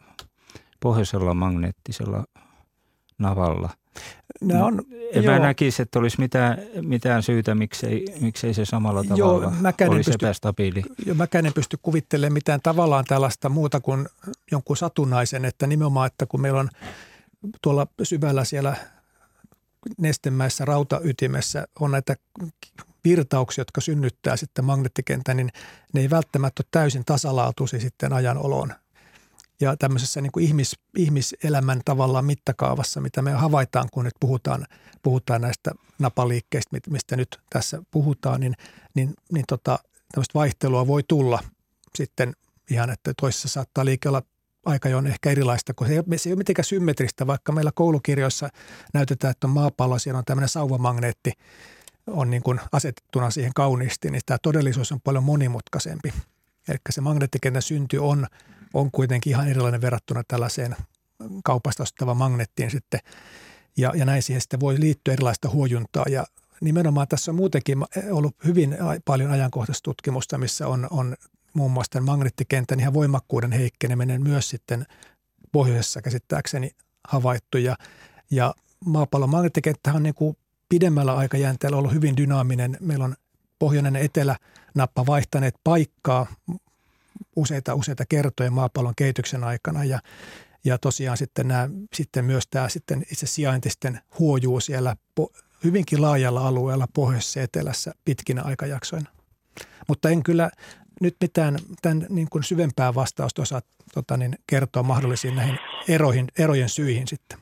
[0.81, 2.25] pohjoisella magneettisella
[3.19, 3.71] navalla–
[4.41, 4.83] Nämä on,
[5.13, 5.35] en joo.
[5.35, 9.53] mä näkisi, että olisi mitään, mitään syytä, miksei, miksei se samalla tavalla joo,
[9.89, 10.83] olisi pysty, epästabiili.
[11.07, 14.09] Joo, mäkään en pysty kuvittelemaan mitään tavallaan tällaista muuta kuin
[14.51, 16.69] jonkun satunnaisen, että nimenomaan, että kun meillä on
[17.63, 18.77] tuolla syvällä siellä
[19.99, 22.17] nestemäisessä rautaytimessä on näitä
[23.05, 25.51] virtauksia, jotka synnyttää sitten magneettikentän, niin
[25.93, 28.75] ne ei välttämättä ole täysin tasalaatuisia sitten ajan oloon
[29.63, 34.67] ja tämmöisessä niin kuin ihmis, ihmiselämän tavallaan mittakaavassa, mitä me havaitaan, kun nyt puhutaan,
[35.03, 38.55] puhutaan näistä napaliikkeistä, mistä nyt tässä puhutaan, niin,
[38.95, 39.79] niin, niin tota,
[40.13, 41.39] tämmöistä vaihtelua voi tulla
[41.95, 42.33] sitten
[42.71, 44.23] ihan, että toisessa saattaa liike olla
[44.67, 47.71] aika jo on ehkä erilaista, kun se ei, se ei ole mitenkään symmetristä, vaikka meillä
[47.75, 48.49] koulukirjoissa
[48.95, 51.33] näytetään, että on maapallo, siellä on tämmöinen sauvamagneetti,
[52.07, 56.13] on niin kuin asetettuna siihen kauniisti, niin tämä todellisuus on paljon monimutkaisempi.
[56.69, 58.27] Eli se magneettikentän synty on,
[58.75, 60.77] on kuitenkin ihan erilainen verrattuna tällaiseen
[61.45, 63.01] kaupasta ostettavaan magneettiin sitten.
[63.77, 66.25] Ja, ja näin siihen sitten voi liittyä erilaista huojuntaa ja
[66.61, 71.17] nimenomaan tässä on muutenkin ollut hyvin paljon ajankohtaista tutkimusta, missä on, on
[71.55, 74.87] muun muassa tämän magneettikentän ihan voimakkuuden heikkeneminen myös sitten
[75.53, 76.71] pohjoisessa käsittääkseni
[77.09, 77.59] havaittu.
[77.59, 77.77] Ja,
[78.31, 78.55] ja
[78.85, 80.37] maapallon magneettikenttä on niin kuin
[80.69, 82.77] pidemmällä aikajänteellä ollut hyvin dynaaminen.
[82.81, 83.15] Meillä on
[83.59, 86.27] pohjoinen ja etelänappa vaihtaneet paikkaa
[87.37, 89.99] useita, useita kertoja maapallon kehityksen aikana ja,
[90.65, 94.97] ja tosiaan sitten, nämä, sitten myös tämä sitten itse sijaintisten huojuu siellä
[95.65, 99.11] hyvinkin laajalla alueella pohjoisessa etelässä pitkinä aikajaksoina.
[99.89, 100.51] Mutta en kyllä
[101.01, 103.61] nyt mitään tämän niin kuin syvempää vastausta osaa
[103.95, 105.59] tota, niin kertoa mahdollisiin näihin
[105.89, 107.39] eroihin, erojen syihin sitten.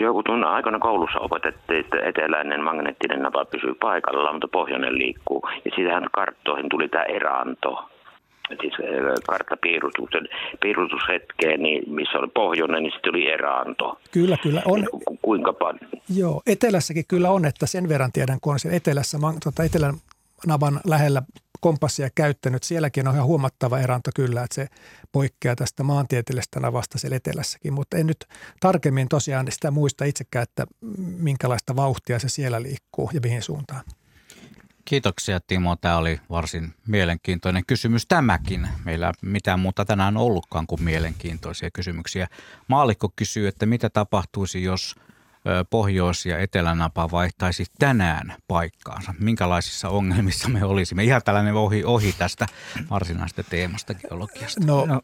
[0.00, 5.42] Joku tunne aikana koulussa opetettiin, että eteläinen magneettinen napa pysyy paikalla, mutta pohjoinen liikkuu.
[5.64, 7.91] Ja siitähän karttoihin tuli tämä eranto.
[8.60, 8.74] Siis
[9.26, 10.28] karttapiirutuksen
[10.60, 14.00] piirutushetkeen, niin missä oli pohjoinen, niin sitten oli eranto.
[14.10, 14.62] Kyllä, kyllä.
[14.64, 14.86] On.
[14.90, 15.90] Ku, kuinka paljon?
[16.16, 19.94] Joo, etelässäkin kyllä on, että sen verran tiedän, kun on siellä etelässä, tuota, etelän
[20.46, 21.22] navan lähellä
[21.60, 22.62] kompassia käyttänyt.
[22.62, 24.66] Sielläkin on ihan huomattava eranto kyllä, että se
[25.12, 28.26] poikkeaa tästä maantieteellisestä navasta siellä etelässäkin, mutta en nyt
[28.60, 30.66] tarkemmin tosiaan sitä muista itsekään, että
[31.18, 33.82] minkälaista vauhtia se siellä liikkuu ja mihin suuntaan.
[34.84, 35.76] Kiitoksia Timo.
[35.76, 38.68] Tämä oli varsin mielenkiintoinen kysymys tämäkin.
[38.84, 42.28] Meillä mitään muuta tänään ollutkaan kuin mielenkiintoisia kysymyksiä.
[42.68, 44.94] Maalikko kysyy, että mitä tapahtuisi, jos–
[45.70, 49.14] pohjois- ja etelänapa vaihtaisi tänään paikkaansa?
[49.18, 51.04] Minkälaisissa ongelmissa me olisimme?
[51.04, 52.46] Ihan tällainen ohi, ohi tästä
[52.90, 54.66] varsinaisesta teemasta geologiasta.
[54.66, 55.00] No, no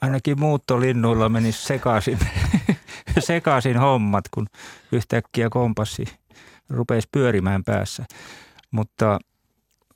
[0.00, 2.18] ainakin muuttolinnuilla menisi sekaisin,
[3.18, 4.46] sekaisin hommat, kun
[4.92, 6.04] yhtäkkiä kompassi
[6.70, 8.04] rupesi pyörimään päässä.
[8.70, 9.18] Mutta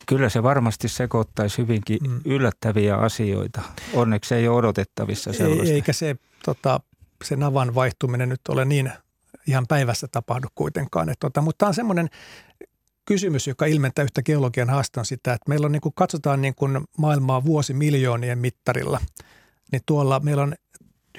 [0.06, 2.20] kyllä se varmasti sekoittaisi hyvinkin mm.
[2.24, 3.60] yllättäviä asioita.
[3.94, 5.64] Onneksi ei ole odotettavissa sellaista.
[5.64, 6.80] Ei, eikä se, tota,
[7.24, 8.92] se navan vaihtuminen nyt ole niin
[9.46, 11.08] ihan päivässä tapahdu kuitenkaan.
[11.08, 12.08] Et tota, mutta tämä on semmoinen
[13.04, 16.80] kysymys, joka ilmentää yhtä geologian haastan sitä, että meillä on, niin kuin katsotaan niin kuin
[16.98, 19.00] maailmaa vuosimiljoonien mittarilla,
[19.72, 20.54] niin tuolla meillä on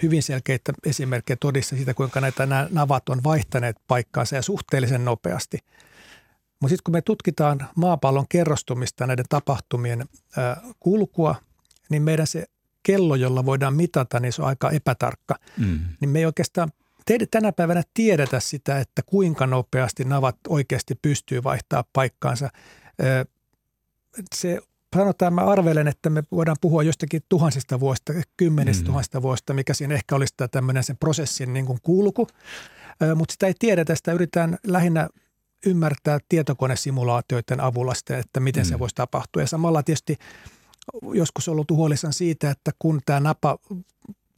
[0.03, 5.57] hyvin selkeitä esimerkkejä todissa siitä, kuinka näitä nämä navat on vaihtaneet paikkaansa ja suhteellisen nopeasti.
[6.63, 10.05] Mutta sitten kun me tutkitaan maapallon kerrostumista näiden tapahtumien
[10.79, 11.35] kulkua,
[11.89, 12.45] niin meidän se
[12.83, 15.35] kello, jolla voidaan mitata, niin se on aika epätarkka.
[15.57, 15.79] Mm.
[15.99, 16.71] Niin me ei oikeastaan
[17.05, 22.49] teidän tänä päivänä tiedetä sitä, että kuinka nopeasti navat oikeasti pystyy vaihtaa paikkaansa.
[24.35, 24.61] Se
[24.95, 28.85] sanotaan, mä arvelen, että me voidaan puhua jostakin tuhansista vuosista, kymmenistä mm.
[28.85, 32.27] tuhansista vuosista, mikä siinä ehkä olisi tämmöinen sen prosessin niin kuin kulku.
[33.15, 35.09] Mutta sitä ei tiedetä, sitä yritetään lähinnä
[35.65, 38.69] ymmärtää tietokonesimulaatioiden avulla sitten, että miten mm.
[38.69, 39.41] se voisi tapahtua.
[39.41, 40.17] Ja samalla tietysti
[41.13, 43.57] joskus ollut huolissaan siitä, että kun tämä napa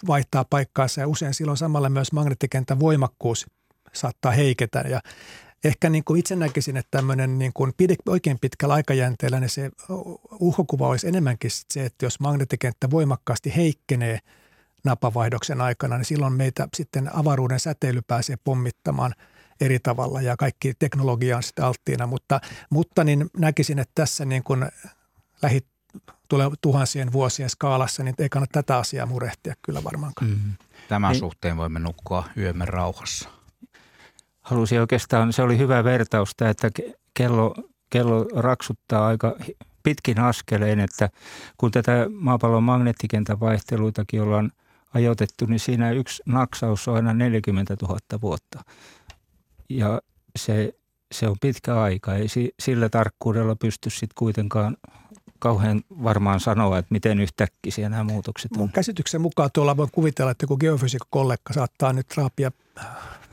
[0.07, 3.45] vaihtaa paikkaansa ja usein silloin samalla myös magneettikentän voimakkuus
[3.93, 5.01] saattaa heiketä ja
[5.63, 7.73] ehkä niin kuin itse näkisin, että tämmöinen niin kuin
[8.07, 9.71] oikein pitkällä aikajänteellä niin se
[10.39, 14.19] uhkokuva olisi enemmänkin se, että jos magneettikenttä voimakkaasti heikkenee
[14.83, 19.13] napavaihdoksen aikana, niin silloin meitä sitten avaruuden säteily pääsee pommittamaan
[19.61, 24.43] eri tavalla ja kaikki teknologia on sitten alttiina, mutta, mutta niin näkisin, että tässä niin
[24.43, 24.65] kuin
[25.41, 25.65] lähit
[26.29, 30.31] tulee tuhansien vuosien skaalassa, niin ei kannata tätä asiaa murehtia kyllä varmaankaan.
[30.31, 30.53] Mm.
[30.87, 33.29] Tämän niin, suhteen voimme nukkua yömme rauhassa.
[34.41, 36.69] Halusin oikeastaan, se oli hyvä vertaus että
[37.13, 37.55] kello,
[37.89, 39.35] kello raksuttaa aika
[39.83, 41.09] pitkin askeleen, että
[41.57, 44.51] kun tätä maapallon magneettikentän vaihteluitakin ollaan
[44.93, 48.63] ajoitettu, niin siinä yksi naksaus on aina 40 000 vuotta.
[49.69, 50.01] Ja
[50.35, 50.73] se,
[51.11, 52.15] se on pitkä aika.
[52.15, 52.27] Ei
[52.59, 54.77] sillä tarkkuudella pysty sitten kuitenkaan
[55.39, 58.57] kauhean varmaan sanoa, että miten yhtäkkiä nämä muutokset on.
[58.57, 62.51] Mun käsityksen mukaan tuolla voi kuvitella, että kun geofysiikko-kollega saattaa nyt raapia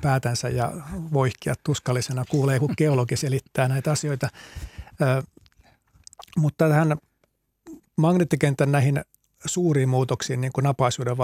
[0.00, 0.72] päätänsä ja
[1.12, 4.28] voihkia tuskallisena, kuulee kun geologi selittää näitä asioita.
[5.02, 5.22] Ö,
[6.36, 6.96] mutta tähän
[7.96, 9.00] magneettikentän näihin
[9.46, 11.16] suuriin muutoksiin, niin kuin napaisuuden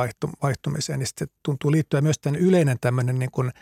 [0.43, 3.53] vaihtumiseen, niin se tuntuu liittyä myös tämän yleinen tämmöinen niin kuin,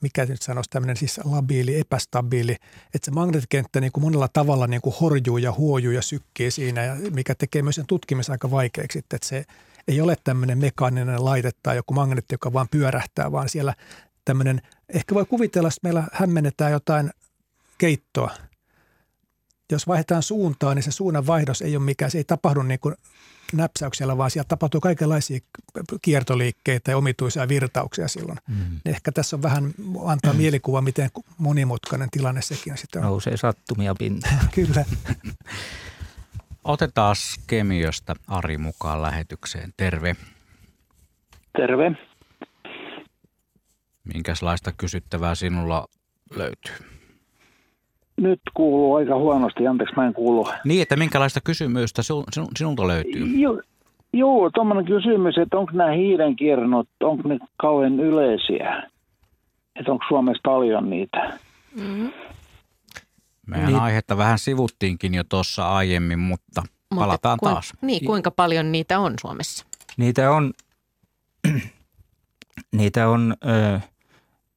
[0.00, 2.52] mikä nyt sanoisi tämmöinen siis labiili, epästabiili,
[2.94, 6.84] että se magneettikenttä niin kuin monella tavalla niin kuin horjuu ja huojuu ja sykkii siinä,
[6.84, 9.44] ja mikä tekee myös sen tutkimisen aika vaikeaksi, että se
[9.88, 13.74] ei ole tämmöinen mekaaninen laite tai joku magneetti, joka vaan pyörähtää, vaan siellä
[14.24, 17.10] tämmöinen, ehkä voi kuvitella, että meillä hämmennetään jotain
[17.78, 18.30] keittoa,
[19.72, 22.94] jos vaihdetaan suuntaa, niin se suunnan vaihdos ei ole mikään, se ei tapahdu niin kuin
[23.52, 25.40] näpsäyksellä, vaan siellä tapahtuu kaikenlaisia
[26.02, 28.38] kiertoliikkeitä ja omituisia virtauksia silloin.
[28.48, 28.80] Mm.
[28.86, 33.08] Ehkä tässä on vähän antaa mielikuva, miten monimutkainen tilanne sekin sitten on.
[33.08, 34.48] Nousee sattumia pintaan.
[34.54, 34.84] Kyllä.
[36.64, 37.16] Otetaan
[37.46, 39.72] Kemiöstä Ari mukaan lähetykseen.
[39.76, 40.16] Terve.
[41.56, 41.92] Terve.
[44.14, 45.88] Minkälaista kysyttävää sinulla
[46.34, 46.97] löytyy?
[48.18, 50.48] Nyt kuuluu aika huonosti, anteeksi mä en kuulu.
[50.64, 52.24] Niin, että minkälaista kysymystä sinun,
[52.56, 53.26] sinulta löytyy?
[53.26, 53.60] Joo,
[54.12, 58.82] joo tuommoinen kysymys, että onko nämä hiilenkirnot, onko ne kauhean yleisiä?
[59.76, 61.38] Että onko Suomessa paljon niitä?
[61.76, 62.12] Mm-hmm.
[63.46, 63.80] Meidän niin.
[63.80, 66.62] aihetta vähän sivuttiinkin jo tuossa aiemmin, mutta
[66.94, 67.72] palataan Mutta taas.
[67.82, 69.66] Niin, kuinka paljon niitä on Suomessa?
[69.96, 70.52] Niitä on,
[72.78, 73.80] niitä on ö,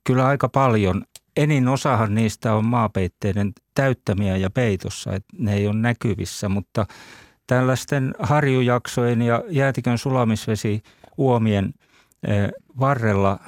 [0.03, 1.03] kyllä aika paljon.
[1.36, 6.86] Enin osahan niistä on maapeitteiden täyttämiä ja peitossa, että ne ei ole näkyvissä, mutta
[7.47, 10.82] tällaisten harjujaksojen ja jäätikön sulamisvesi
[11.17, 11.73] uomien
[12.79, 13.39] varrella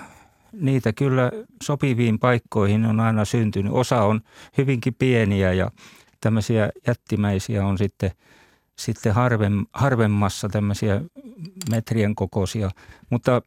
[0.53, 1.31] niitä kyllä
[1.63, 3.73] sopiviin paikkoihin on aina syntynyt.
[3.73, 4.21] Osa on
[4.57, 5.71] hyvinkin pieniä ja
[6.21, 8.11] tämmöisiä jättimäisiä on sitten,
[8.79, 11.01] sitten harvem, harvemmassa tämmöisiä
[11.71, 12.69] metrien kokoisia.
[13.09, 13.41] Mutta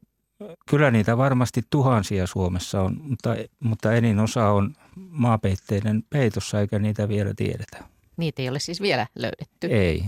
[0.71, 7.09] kyllä niitä varmasti tuhansia Suomessa on, mutta, mutta enin osa on maapeitteiden peitossa eikä niitä
[7.09, 7.85] vielä tiedetä.
[8.17, 9.67] Niitä ei ole siis vielä löydetty?
[9.67, 10.05] Ei.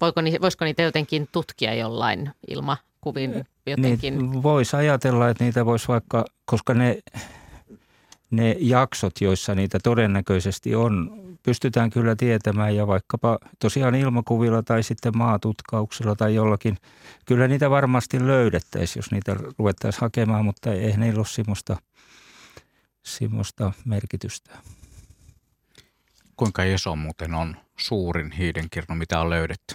[0.00, 4.18] Voiko, voisiko niitä jotenkin tutkia jollain ilmakuvin jotenkin?
[4.18, 6.98] Niin, voisi ajatella, että niitä voisi vaikka, koska ne,
[8.30, 11.10] ne jaksot, joissa niitä todennäköisesti on,
[11.42, 16.76] pystytään kyllä tietämään ja vaikkapa tosiaan ilmakuvilla tai sitten maatutkauksilla tai jollakin.
[17.24, 21.76] Kyllä niitä varmasti löydettäisiin, jos niitä ruvettaisiin hakemaan, mutta ei niillä ole semmoista,
[23.02, 24.50] semmoista merkitystä.
[26.36, 29.74] Kuinka iso muuten on suurin hiidenkirnu, mitä on löydetty?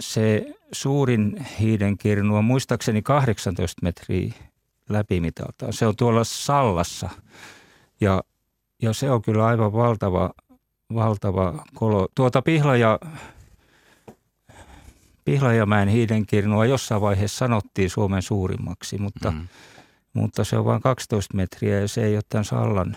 [0.00, 4.34] Se suurin hiidenkirnu on muistaakseni 18 metriä
[4.88, 5.72] läpimitaltaan.
[5.72, 7.10] Se on tuolla Sallassa
[8.00, 8.22] ja
[8.84, 10.30] ja se on kyllä aivan valtava,
[10.94, 12.08] valtava kolo.
[12.14, 12.98] Tuota Pihlaja,
[15.24, 19.48] Pihlajamäen hiidenkirnua jossain vaiheessa sanottiin Suomen suurimmaksi, mutta, mm.
[20.12, 22.96] mutta se on vain 12 metriä ja se ei ole tämän Sallan.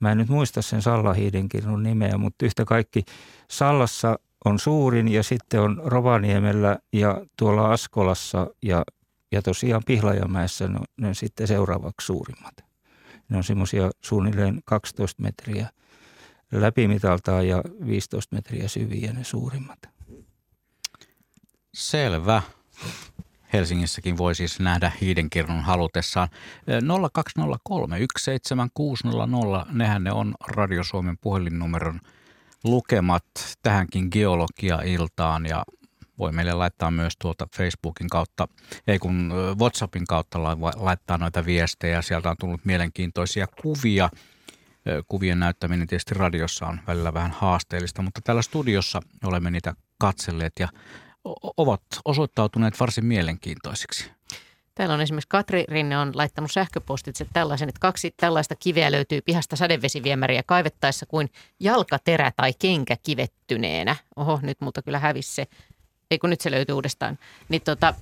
[0.00, 3.02] Mä en nyt muista sen Sallan hiidenkirnun nimeä, mutta yhtä kaikki
[3.50, 8.84] Sallassa on suurin ja sitten on Rovaniemellä ja tuolla Askolassa ja,
[9.32, 12.69] ja tosiaan Pihlajamäessä ne ne sitten seuraavaksi suurimmat.
[13.30, 15.70] Ne on semmoisia suunnilleen 12 metriä
[16.52, 19.78] läpimitaltaan ja 15 metriä syviä ne suurimmat.
[21.74, 22.42] Selvä.
[23.52, 26.28] Helsingissäkin voi siis nähdä hiidenkirnun halutessaan.
[27.12, 32.00] 0203 17600, nehän ne on Radio Suomen puhelinnumeron
[32.64, 33.24] lukemat
[33.62, 35.64] tähänkin geologia-iltaan ja
[36.20, 38.48] voi meille laittaa myös tuolta Facebookin kautta,
[38.86, 40.42] ei kun WhatsAppin kautta
[40.76, 42.02] laittaa noita viestejä.
[42.02, 44.10] Sieltä on tullut mielenkiintoisia kuvia.
[45.08, 50.68] Kuvien näyttäminen tietysti radiossa on välillä vähän haasteellista, mutta täällä studiossa olemme niitä katselleet ja
[51.56, 54.10] ovat osoittautuneet varsin mielenkiintoisiksi.
[54.74, 59.56] Täällä on esimerkiksi Katri Rinne on laittanut sähköpostitse tällaisen, että kaksi tällaista kiveä löytyy pihasta
[59.56, 61.28] sadevesiviemäriä kaivettaessa kuin
[61.60, 63.96] jalkaterä tai kenkä kivettyneenä.
[64.16, 65.46] Oho, nyt mutta kyllä hävisi se
[66.10, 67.94] ei kun nyt se löytyy uudestaan, niin tota,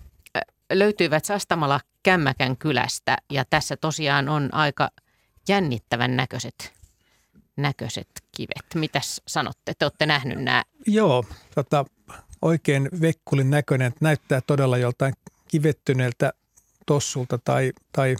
[0.73, 4.91] löytyivät Sastamala Kämmäkän kylästä ja tässä tosiaan on aika
[5.49, 6.73] jännittävän näköiset,
[7.57, 8.75] näköiset kivet.
[8.75, 9.73] Mitäs sanotte?
[9.79, 10.65] Te olette nähnyt nämä?
[10.87, 11.85] Joo, tota,
[12.43, 13.93] oikein vekkulin näköinen.
[14.01, 15.15] Näyttää todella joltain
[15.49, 16.33] kivettyneeltä
[16.87, 18.17] tossulta tai, tai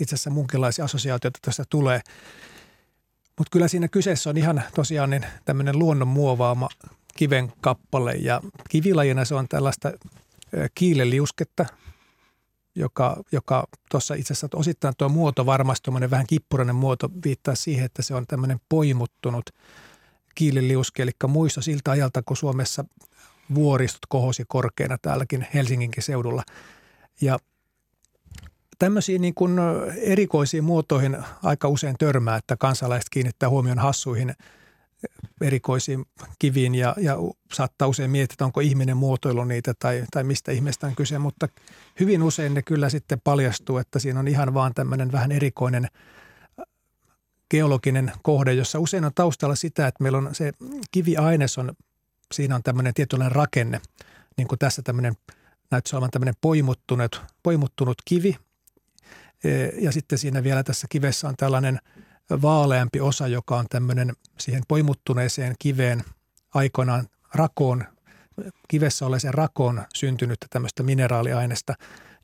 [0.00, 2.00] itse asiassa munkinlaisia assosiaatioita tästä tulee.
[3.38, 6.68] Mutta kyllä siinä kyseessä on ihan tosiaan niin tämmöinen luonnon muovaama
[7.16, 9.92] kiven kappale ja kivilajina se on tällaista
[10.74, 11.66] kiileliusketta,
[12.74, 18.02] joka, joka tuossa itse asiassa osittain tuo muoto varmasti vähän kippurainen muoto viittaa siihen, että
[18.02, 19.50] se on tämmöinen poimuttunut
[20.34, 22.84] kiileliuske, eli muisto siltä ajalta, kun Suomessa
[23.54, 26.42] vuoristot kohosi korkeana täälläkin Helsinginkin seudulla.
[27.20, 27.38] Ja
[28.78, 29.56] tämmöisiin niin kuin
[30.02, 34.34] erikoisiin muotoihin aika usein törmää, että kansalaiset kiinnittää huomion hassuihin–
[35.40, 36.06] erikoisiin
[36.38, 37.16] kiviin ja, ja
[37.52, 41.48] saattaa usein miettiä, onko ihminen muotoilu niitä tai, tai mistä ihmeestä on kyse, mutta
[42.00, 45.88] hyvin usein ne kyllä sitten paljastuu, että siinä on ihan vaan tämmöinen vähän erikoinen
[47.50, 50.52] geologinen kohde, jossa usein on taustalla sitä, että meillä on se
[50.90, 51.72] kiviaines on,
[52.32, 53.80] siinä on tämmöinen tietynlainen rakenne,
[54.36, 55.14] niin kuin tässä tämmöinen
[55.70, 58.36] näyttäisi olevan tämmöinen poimuttunut, poimuttunut kivi,
[59.80, 61.78] ja sitten siinä vielä tässä kivessä on tällainen
[62.42, 66.04] vaaleampi osa, joka on tämmöinen siihen poimuttuneeseen kiveen
[66.54, 67.84] aikoinaan rakoon,
[68.68, 71.74] kivessä olleeseen rakoon syntynyttä tämmöistä mineraaliainesta,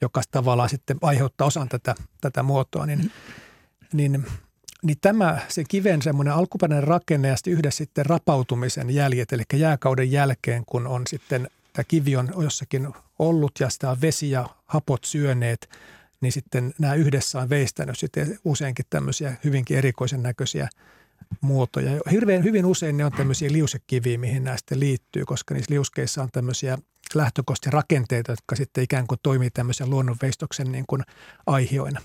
[0.01, 3.13] joka tavallaan sitten aiheuttaa osan tätä, tätä muotoa, niin,
[3.93, 4.27] niin,
[4.83, 10.13] niin tämä, se kiven semmoinen alkuperäinen rakenne ja sitten yhdessä sitten rapautumisen jäljet, eli jääkauden
[10.13, 12.89] jälkeen, kun on sitten tämä kivi on jossakin
[13.19, 15.69] ollut ja sitä on vesi ja hapot syöneet,
[16.23, 20.69] niin sitten nämä yhdessä on veistänyt sitten useinkin tämmöisiä hyvinkin erikoisen näköisiä
[21.41, 22.01] muotoja.
[22.11, 26.29] Hirveän hyvin usein ne on tämmöisiä liusekiviä, mihin nämä sitten liittyy, koska niissä liuskeissa on
[26.33, 26.79] tämmöisiä
[27.15, 31.03] lähtökohtia rakenteita, jotka sitten ikään kuin toimii tämmöisen luonnonveistoksen niin kuin
[31.47, 32.01] aihioina.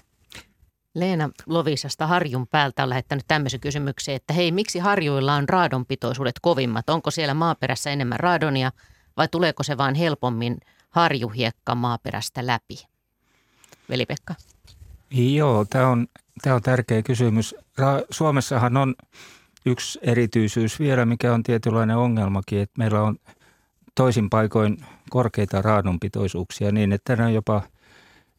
[0.95, 6.89] Leena Lovisasta Harjun päältä on lähettänyt tämmöisen kysymyksen, että hei, miksi harjuilla on raadonpitoisuudet kovimmat?
[6.89, 8.71] Onko siellä maaperässä enemmän raadonia
[9.17, 10.57] vai tuleeko se vaan helpommin
[10.89, 12.96] harjuhiekka maaperästä läpi?
[13.89, 14.35] Veli-Pekka.
[15.11, 16.07] Joo, tämä on,
[16.41, 17.55] tämä on tärkeä kysymys.
[18.09, 18.95] Suomessahan on
[19.65, 23.17] yksi erityisyys vielä, mikä on tietynlainen ongelmakin, että meillä on
[23.95, 24.77] toisin paikoin
[25.09, 27.61] korkeita raadonpitoisuuksia niin, että ne jopa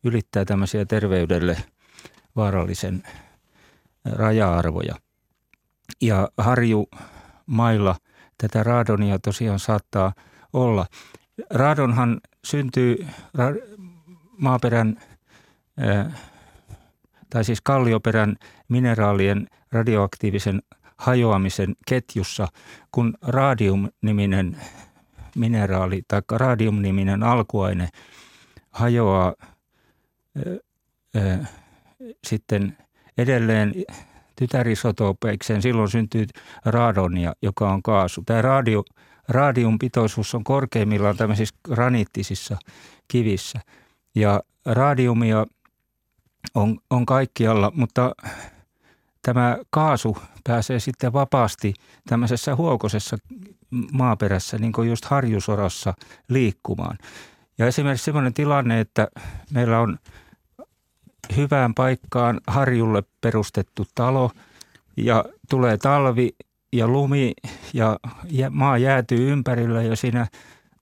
[0.04, 1.56] ylittää tämmöisiä terveydelle
[2.36, 3.02] vaarallisen
[4.04, 4.94] raja-arvoja.
[6.00, 7.96] Ja harjumailla
[8.38, 10.12] tätä raadonia tosiaan saattaa
[10.52, 10.86] olla.
[11.50, 13.06] Raadonhan syntyy
[14.38, 15.02] maaperän
[17.30, 18.36] tai siis kallioperän
[18.68, 20.62] mineraalien radioaktiivisen
[20.96, 22.48] hajoamisen ketjussa,
[22.92, 24.56] kun radium-niminen
[25.36, 27.88] mineraali tai radium-niminen alkuaine
[28.70, 29.34] hajoaa
[30.46, 30.60] ö,
[31.16, 31.38] ö,
[32.26, 32.76] sitten
[33.18, 33.74] edelleen
[34.36, 36.26] tytärisotopeikseen, silloin syntyy
[36.64, 38.22] radonia, joka on kaasu.
[38.26, 38.84] Tämä radio,
[39.28, 42.56] radiumpitoisuus on korkeimmillaan tämmöisissä graniittisissa
[43.08, 43.60] kivissä.
[44.14, 45.46] Ja radiumia
[46.54, 48.14] on, on kaikkialla, mutta
[49.22, 51.74] tämä kaasu pääsee sitten vapaasti
[52.08, 53.16] tämmöisessä huokosessa
[53.92, 55.94] maaperässä, niin kuin just harjusorassa
[56.28, 56.98] liikkumaan.
[57.58, 59.08] Ja esimerkiksi sellainen tilanne, että
[59.52, 59.98] meillä on
[61.36, 64.30] hyvään paikkaan harjulle perustettu talo
[64.96, 66.36] ja tulee talvi
[66.72, 67.32] ja lumi
[67.72, 67.98] ja
[68.50, 70.26] maa jäätyy ympärillä ja siinä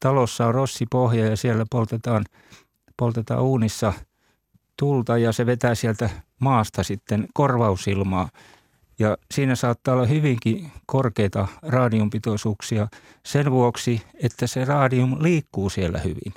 [0.00, 2.24] talossa on rossipohja ja siellä poltetaan,
[2.96, 3.92] poltetaan uunissa–
[4.76, 8.28] tulta ja se vetää sieltä maasta sitten korvausilmaa.
[8.98, 12.88] Ja siinä saattaa olla hyvinkin korkeita radiumpitoisuuksia
[13.26, 16.34] sen vuoksi, että se radium liikkuu siellä hyvin.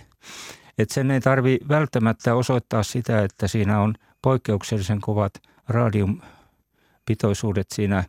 [0.78, 5.34] Et sen ei tarvi välttämättä osoittaa sitä, että siinä on poikkeuksellisen kovat
[5.68, 8.04] radiumpitoisuudet siinä,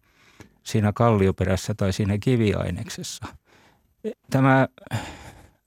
[0.62, 3.26] siinä kallioperässä tai siinä kiviaineksessa.
[4.30, 4.68] Tämä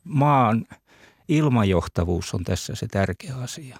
[0.03, 0.65] maan
[1.27, 3.77] ilmajohtavuus on tässä se tärkeä asia.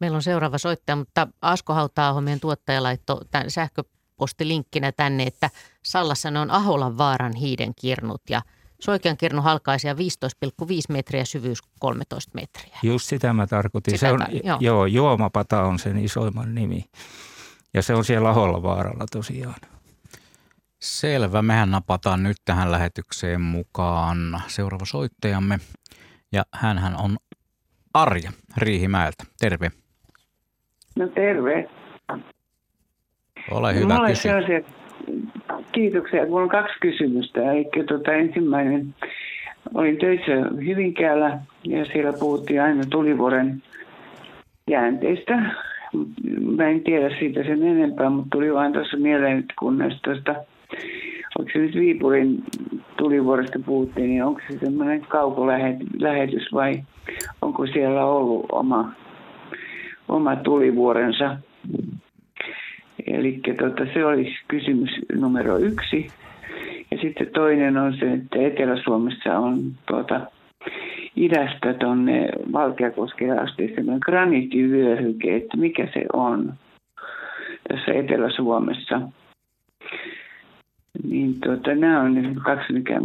[0.00, 5.50] Meillä on seuraava soittaja, mutta Asko hautaa meidän tuottaja laittoi tämän sähköpostilinkkinä tänne, että
[5.84, 8.42] Sallassa ne on Aholan vaaran hiiden kirnut ja
[8.80, 9.98] Soikean kirnu halkaisia 15,5
[10.88, 12.78] metriä, syvyys 13 metriä.
[12.82, 13.98] Just sitä mä tarkoitin.
[13.98, 14.58] Sitä se on, tar- joo.
[14.60, 16.84] joo, Juomapata on sen isoimman nimi.
[17.74, 19.60] Ja se on siellä Aholla vaaralla tosiaan.
[20.82, 21.42] Selvä.
[21.42, 25.60] Mehän napataan nyt tähän lähetykseen mukaan seuraava soittajamme.
[26.32, 27.16] Ja hän on
[27.94, 29.24] Arja Riihimäeltä.
[29.40, 29.72] Terve.
[30.96, 31.68] No terve.
[33.50, 34.22] Ole hyvä, Mulla kysy.
[34.22, 34.60] Sellaisia,
[35.72, 36.26] kiitoksia.
[36.26, 37.52] Mulla on kaksi kysymystä.
[37.52, 38.94] Eli tuota, ensimmäinen,
[39.74, 40.32] olin töissä
[40.66, 43.62] Hyvinkäällä ja siellä puhuttiin aina tulivuoren
[44.70, 45.42] jäänteistä.
[46.56, 50.34] Mä en tiedä siitä sen enempää, mutta tuli vain tuossa mieleen, että kun näistä tuosta,
[51.38, 52.44] onko se nyt Viipurin
[52.96, 56.82] tulivuoresta puhuttiin, niin onko se semmoinen kaukolähetys vai
[57.42, 58.92] onko siellä ollut oma
[60.08, 61.36] oma tulivuorensa.
[63.06, 66.06] Eli tota, se olisi kysymys numero yksi.
[66.90, 70.20] Ja sitten toinen on se, että Etelä-Suomessa on tuota,
[71.16, 76.54] idästä tuonne Valkeakoskelle asti semmoinen graniittivyöhyke, että mikä se on
[77.68, 79.00] tässä Etelä-Suomessa.
[81.08, 83.00] Niin tuota, nämä on kaksi, mikä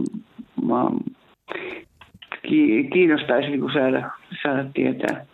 [2.94, 4.10] kiinnostaisi niin saada,
[4.44, 5.26] saada tietää.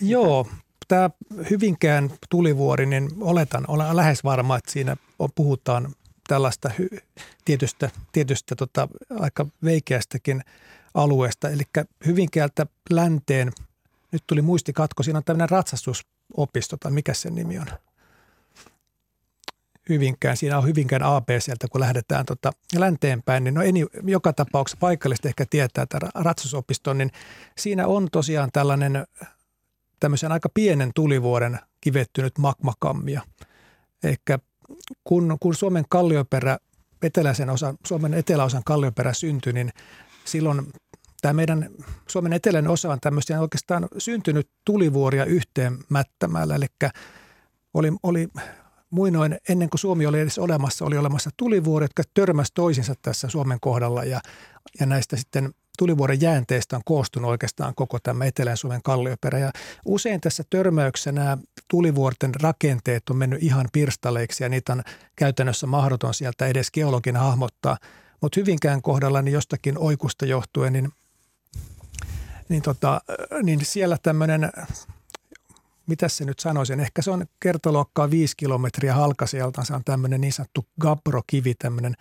[0.00, 0.46] Joo,
[0.88, 1.10] tämä
[1.50, 4.96] Hyvinkään tulivuori, niin oletan, olen lähes varma, että siinä
[5.34, 5.94] puhutaan
[6.28, 6.88] tällaista hy,
[7.44, 8.88] tietystä, tietystä tota,
[9.20, 10.42] aika veikeästäkin
[10.94, 11.50] alueesta.
[11.50, 11.62] Eli
[12.06, 13.52] Hyvinkäältä länteen,
[14.12, 17.66] nyt tuli muistikatko, siinä on tämmöinen ratsastusopisto, tai mikä sen nimi on?
[19.88, 20.36] Hyvinkään.
[20.36, 23.44] Siinä on Hyvinkään AB sieltä, kun lähdetään tota länteenpäin.
[23.44, 27.10] Niin no eni, joka tapauksessa paikallisesti ehkä tietää tämän ratsastusopiston, niin
[27.58, 29.06] siinä on tosiaan tällainen
[30.00, 33.20] tämmöisen aika pienen tulivuoren kivettynyt magmakammio.
[34.04, 34.38] Eikä
[35.04, 36.58] kun, kun Suomen kallioperä,
[37.02, 39.70] eteläisen osan, Suomen eteläosan kallioperä syntyi, niin
[40.24, 40.72] silloin
[41.20, 41.70] tämä meidän
[42.08, 46.54] Suomen eteläinen osa on tämmöistä oikeastaan syntynyt tulivuoria yhteen mättämällä.
[46.54, 46.66] Eli
[47.74, 48.28] oli, oli
[48.90, 53.58] muinoin, ennen kuin Suomi oli edes olemassa, oli olemassa tulivuori, jotka törmäsi toisinsa tässä Suomen
[53.60, 54.20] kohdalla ja,
[54.80, 59.38] ja näistä sitten tulivuoren jäänteistä on koostunut oikeastaan koko tämä Etelän Suomen kallioperä.
[59.38, 59.52] Ja
[59.84, 61.38] usein tässä törmäyksessä nämä
[61.68, 64.82] tulivuorten rakenteet on mennyt ihan pirstaleiksi ja niitä on
[65.16, 67.78] käytännössä mahdoton sieltä edes geologina hahmottaa.
[68.20, 70.92] Mutta Hyvinkään kohdalla niin jostakin oikusta johtuen, niin,
[72.48, 73.00] niin, tota,
[73.42, 74.50] niin siellä tämmöinen
[75.86, 80.32] mitä se nyt sanoisin, ehkä se on kertoluokkaa viisi kilometriä halkasijalta, se on tämmöinen niin
[80.32, 81.94] sanottu Gabro-kivi, tämmöinen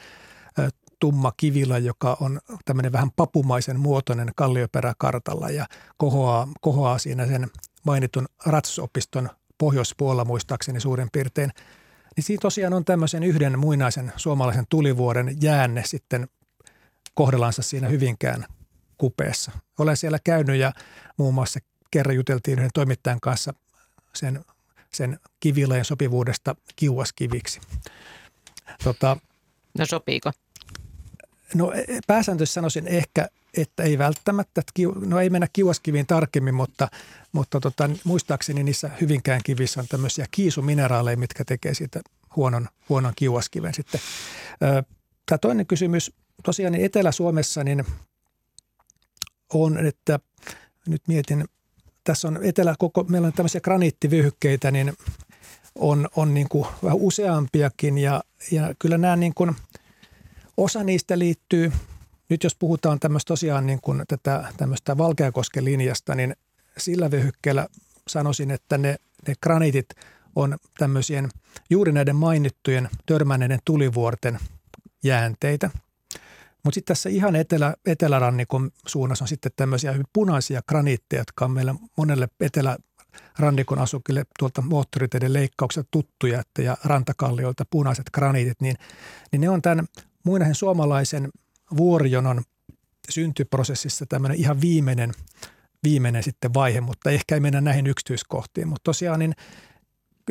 [0.99, 5.65] tumma kivila, joka on tämmöinen vähän papumaisen muotoinen kallioperäkartalla ja
[5.97, 7.47] kohoaa, kohoaa siinä sen
[7.83, 11.51] mainitun ratsopiston pohjoispuolella muistaakseni suurin piirtein.
[12.15, 16.27] Niin siinä tosiaan on tämmöisen yhden muinaisen suomalaisen tulivuoren jäänne sitten
[17.13, 18.45] kohdellansa siinä Hyvinkään
[18.97, 19.51] kupeessa.
[19.79, 20.71] Olen siellä käynyt ja
[21.17, 21.59] muun muassa
[21.91, 23.53] kerran juteltiin yhden toimittajan kanssa
[24.13, 24.45] sen,
[24.93, 27.61] sen kivilajen sopivuudesta kiuaskiviksi.
[28.83, 29.17] Tota,
[29.79, 30.31] no sopiiko?
[31.53, 33.27] No e, e, pääsääntöisesti sanoisin ehkä,
[33.57, 34.61] että ei välttämättä.
[35.05, 36.87] No ei mennä kiuaskiviin tarkemmin, mutta,
[37.31, 42.01] mutta tota, muistaakseni niissä hyvinkään kivissä on tämmöisiä kiisumineraaleja, mitkä tekee siitä
[42.35, 44.01] huonon, huonon kiuaskiven sitten.
[45.25, 46.11] Tämä toinen kysymys,
[46.43, 47.85] tosiaan niin Etelä-Suomessa niin
[49.53, 50.19] on, että
[50.87, 51.45] nyt mietin,
[52.03, 54.93] tässä on etelä koko, meillä on tämmöisiä graniittivyhykkeitä, niin
[55.75, 59.55] on, on niin kuin vähän useampiakin ja, ja kyllä nämä niin kuin,
[60.57, 61.71] osa niistä liittyy,
[62.29, 66.35] nyt jos puhutaan tämmöistä tosiaan niin kuin tätä tämmöistä Valkeakosken linjasta, niin
[66.77, 67.67] sillä vyhykkeellä
[68.07, 68.95] sanoisin, että ne,
[69.27, 69.89] ne graniitit
[70.35, 71.29] on tämmöisien
[71.69, 74.39] juuri näiden mainittujen törmänneiden tulivuorten
[75.03, 75.69] jäänteitä–
[76.65, 81.51] mutta sitten tässä ihan etelä, etelärannikon suunnassa on sitten tämmöisiä hyvin punaisia graniitteja, jotka on
[81.51, 88.75] meillä monelle etelärannikon asukille tuolta moottoriteiden leikkauksesta tuttuja, että ja rantakallioilta punaiset graniitit, niin,
[89.31, 89.87] niin ne on tämän
[90.25, 91.29] muinaisen suomalaisen
[91.77, 92.43] vuorijonon
[93.09, 95.11] syntyprosessissa tämmöinen ihan viimeinen,
[95.83, 98.67] viimeinen sitten vaihe, mutta ehkä ei mennä näihin yksityiskohtiin.
[98.67, 99.33] Mutta tosiaan niin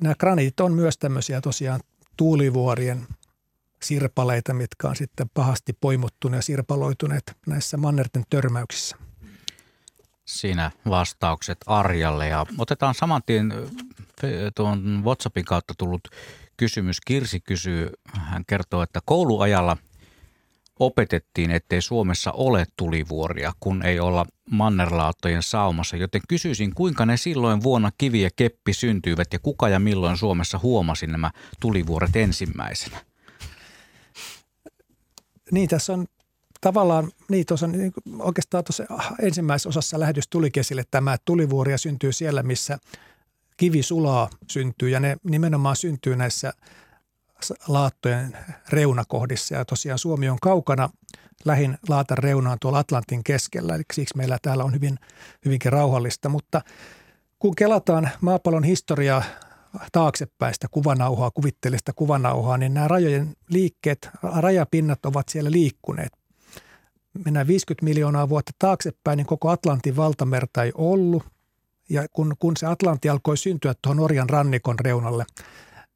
[0.02, 1.80] nämä graniitit on myös tämmöisiä tosiaan
[2.16, 3.06] tuulivuorien
[3.82, 8.96] sirpaleita, mitkä on sitten pahasti poimuttuneet ja sirpaloituneet näissä mannerten törmäyksissä.
[10.24, 13.52] Siinä vastaukset Arjalle ja otetaan saman tien
[14.54, 16.08] tuon WhatsAppin kautta tullut
[16.56, 17.00] kysymys.
[17.00, 19.76] Kirsi kysyy, hän kertoo, että kouluajalla
[20.78, 27.62] opetettiin, ettei Suomessa ole tulivuoria, kun ei olla mannerlaattojen saumassa, joten kysyisin, kuinka ne silloin
[27.62, 31.30] vuonna kivi ja keppi syntyivät ja kuka ja milloin Suomessa huomasi nämä
[31.60, 32.96] tulivuoret ensimmäisenä?
[35.50, 36.06] Niin, tässä on
[36.64, 38.84] tavallaan, niin tuossa niin oikeastaan tuossa
[39.22, 42.78] ensimmäisessä osassa lähetys tuli kesille tämä, että tulivuoria syntyy siellä, missä
[43.56, 46.52] kivi sulaa syntyy ja ne nimenomaan syntyy näissä
[47.68, 48.36] laattojen
[48.68, 50.90] reunakohdissa ja tosiaan Suomi on kaukana
[51.44, 54.98] lähin laatan reunaan tuolla Atlantin keskellä, eli siksi meillä täällä on hyvin,
[55.44, 56.60] hyvinkin rauhallista, mutta
[57.38, 59.22] kun kelataan maapallon historiaa
[59.92, 66.23] taaksepäin sitä kuvanauhaa, kuvitteellista kuvanauhaa, niin nämä rajojen liikkeet, rajapinnat ovat siellä liikkuneet.
[67.24, 71.22] Mennään 50 miljoonaa vuotta taaksepäin, niin koko Atlantin valtamerta ei ollut.
[71.88, 75.24] Ja kun, kun se Atlantti alkoi syntyä tuohon Norjan rannikon reunalle,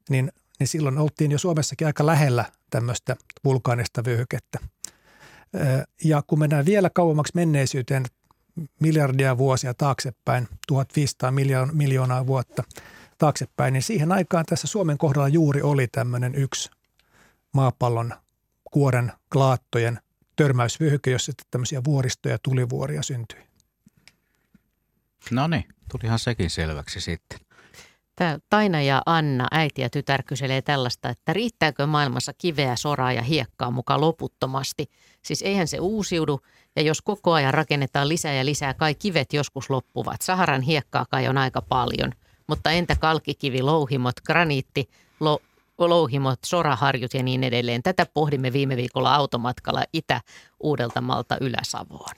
[0.09, 4.59] niin, niin silloin oltiin jo Suomessakin aika lähellä tämmöistä vulkaanista vyöhykettä.
[6.03, 8.05] Ja kun mennään vielä kauemmaksi menneisyyteen,
[8.79, 11.31] miljardia vuosia taaksepäin, 1500
[11.71, 12.63] miljoonaa vuotta–
[13.19, 16.69] taaksepäin, niin siihen aikaan tässä Suomen kohdalla juuri oli tämmöinen yksi
[17.53, 18.13] maapallon
[18.71, 19.99] kuoren klaattojen
[20.43, 23.39] törmäysvyöhyke, jossa sitten tämmöisiä vuoristoja ja tulivuoria syntyi.
[25.31, 27.39] No niin, tulihan sekin selväksi sitten.
[28.15, 33.21] Tämä Taina ja Anna, äiti ja tytär, kyselee tällaista, että riittääkö maailmassa kiveä, soraa ja
[33.21, 34.85] hiekkaa mukaan loputtomasti.
[35.21, 36.39] Siis eihän se uusiudu,
[36.75, 40.21] ja jos koko ajan rakennetaan lisää ja lisää, kai kivet joskus loppuvat.
[40.21, 42.11] Saharan hiekkaa kai on aika paljon–
[42.49, 44.89] mutta entä kalkikivi, louhimot, graniitti,
[45.19, 45.39] lo,
[45.87, 47.83] louhimot, soraharjut ja niin edelleen.
[47.83, 52.15] Tätä pohdimme viime viikolla automatkalla Itä-Uudeltamalta Ylä-Savoon.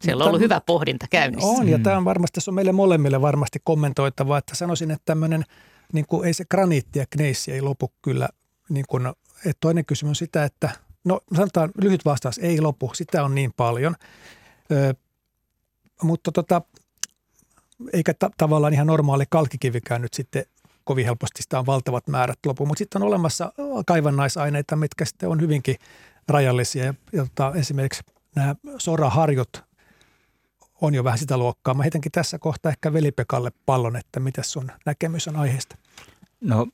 [0.00, 1.48] Siellä on ollut hyvä pohdinta käynnissä.
[1.48, 5.44] On, ja tämä on varmasti, tässä on meille molemmille varmasti kommentoitava, että sanoisin, että tämmöinen,
[5.92, 8.28] niin kuin ei se graniitti ja kneissi ei lopu kyllä,
[8.68, 9.06] niin kuin,
[9.36, 10.70] että toinen kysymys on sitä, että
[11.04, 13.94] no sanotaan lyhyt vastaus, ei lopu, sitä on niin paljon.
[14.72, 14.94] Ö,
[16.02, 16.62] mutta tota,
[17.92, 20.44] eikä ta- tavallaan ihan normaali kalkikivikään nyt sitten
[20.88, 22.66] kovin helposti sitä on valtavat määrät lopu.
[22.66, 23.52] Mutta sitten on olemassa
[23.86, 25.76] kaivannaisaineita, mitkä sitten on hyvinkin
[26.28, 26.84] rajallisia.
[26.84, 28.02] Ja, ja tota, esimerkiksi
[28.36, 29.64] nämä soraharjut
[30.80, 31.74] on jo vähän sitä luokkaa.
[31.74, 35.76] Mä heitänkin tässä kohtaa ehkä Velipekalle pallon, että mitä sun näkemys on aiheesta?
[36.40, 36.66] No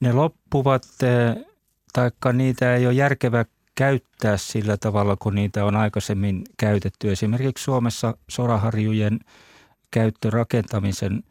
[0.00, 1.44] ne loppuvat, eh,
[1.92, 3.44] taikka niitä ei ole järkevä
[3.74, 7.12] käyttää sillä tavalla, kun niitä on aikaisemmin käytetty.
[7.12, 9.20] Esimerkiksi Suomessa soraharjujen
[9.90, 11.22] käyttö rakentamisen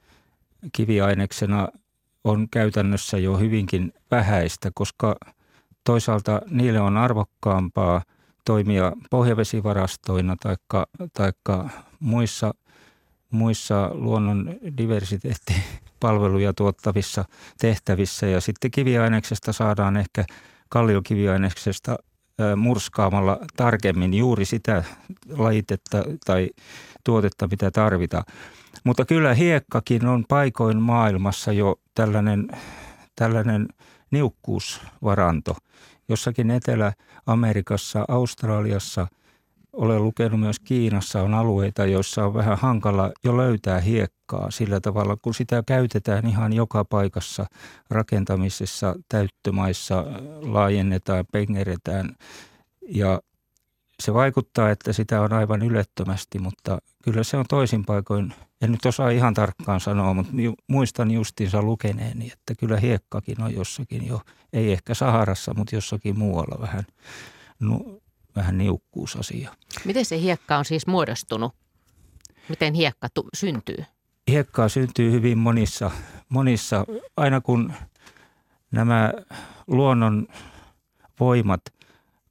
[0.73, 1.67] kiviaineksena
[2.23, 5.15] on käytännössä jo hyvinkin vähäistä, koska
[5.83, 8.01] toisaalta niille on arvokkaampaa
[8.45, 10.35] toimia pohjavesivarastoina
[11.13, 11.31] tai
[11.99, 12.53] muissa,
[13.31, 17.25] muissa luonnon diversiteettipalveluja tuottavissa
[17.59, 18.27] tehtävissä.
[18.27, 20.25] Ja sitten kiviaineksesta saadaan ehkä
[20.69, 21.97] kalliokiviaineksesta
[22.55, 24.83] murskaamalla tarkemmin juuri sitä
[25.29, 26.49] lajitetta tai
[27.03, 28.23] tuotetta, mitä tarvitaan.
[28.84, 32.48] Mutta kyllä hiekkakin on paikoin maailmassa jo tällainen,
[33.15, 33.68] tällainen
[34.11, 35.56] niukkuusvaranto.
[36.10, 39.07] Jossakin Etelä-Amerikassa, Australiassa,
[39.73, 45.18] olen lukenut myös Kiinassa on alueita, joissa on vähän hankala jo löytää hiekkaa sillä tavalla,
[45.22, 47.45] kun sitä käytetään ihan joka paikassa
[47.89, 50.06] rakentamisessa, täyttömaissa,
[50.41, 52.15] laajennetaan, pengeretään
[52.88, 53.22] ja
[54.02, 58.34] se vaikuttaa, että sitä on aivan ylettömästi, mutta kyllä se on toisin paikoin.
[58.61, 60.34] En nyt osaa ihan tarkkaan sanoa, mutta
[60.68, 64.22] muistan justiinsa lukeneeni, että kyllä hiekkakin on jossakin jo,
[64.53, 66.84] ei ehkä Saharassa, mutta jossakin muualla vähän,
[67.60, 68.02] nu,
[68.36, 69.56] vähän niukkuusasia.
[69.86, 71.56] Miten se hiekka on siis muodostunut?
[72.49, 73.86] Miten hiekka tu- syntyy?
[74.28, 75.91] Hiekkaa syntyy hyvin monissa,
[76.30, 76.86] monissa,
[77.18, 77.73] aina kun
[78.72, 79.14] nämä
[79.68, 80.28] luonnon
[81.19, 81.61] voimat–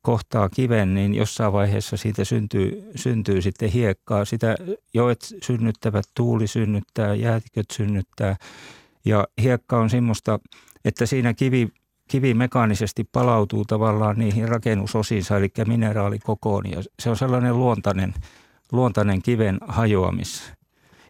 [0.02, 4.24] kohtaa kiven, niin jossain vaiheessa siitä syntyy, syntyy sitten hiekkaa.
[4.24, 4.56] Sitä
[4.94, 8.36] joet synnyttävät, tuuli synnyttää, jäätiköt synnyttää.
[9.04, 10.40] Ja hiekka on semmoista,
[10.84, 11.68] että siinä kivi,
[12.08, 16.70] kivi mekaanisesti palautuu tavallaan niihin rakennusosiinsa, eli mineraalikokoon.
[16.70, 18.14] Ja se on sellainen luontainen,
[18.72, 20.52] luontainen kiven hajoamis.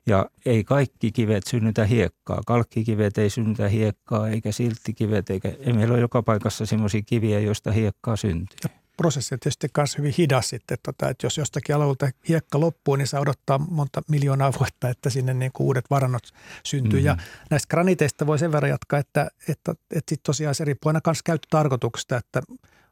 [0.07, 2.41] Ja ei kaikki kivet synnytä hiekkaa.
[2.47, 7.73] Kalkkikivet ei synnytä hiekkaa, eikä silttikivet, eikä ei meillä ole joka paikassa semmoisia kiviä, joista
[7.73, 12.61] hiekkaa syntyy prosessi on tietysti myös hyvin hidas sitten, tota, että jos jostakin alueelta hiekka
[12.61, 16.23] loppuu, niin se odottaa monta miljoonaa vuotta, että sinne niin kuin uudet varannot
[16.65, 16.99] syntyy.
[16.99, 17.07] Mm-hmm.
[17.07, 17.17] Ja
[17.51, 21.23] näistä graniteista voi sen verran jatkaa, että, että, että sit tosiaan se riippuu aina myös
[21.23, 22.43] käyttötarkoituksesta, että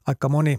[0.07, 0.59] aika moni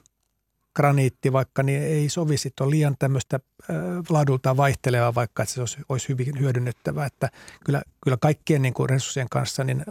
[0.75, 3.39] graniitti vaikka niin ei sovi sitten on liian tämmöistä
[3.69, 3.75] äh,
[4.09, 7.05] laadultaan vaihtelevaa, vaikka että se olisi, olisi hyvin hyödynnettävää.
[7.05, 7.29] Että
[7.65, 9.85] kyllä, kyllä kaikkien niin kuin resurssien kanssa niin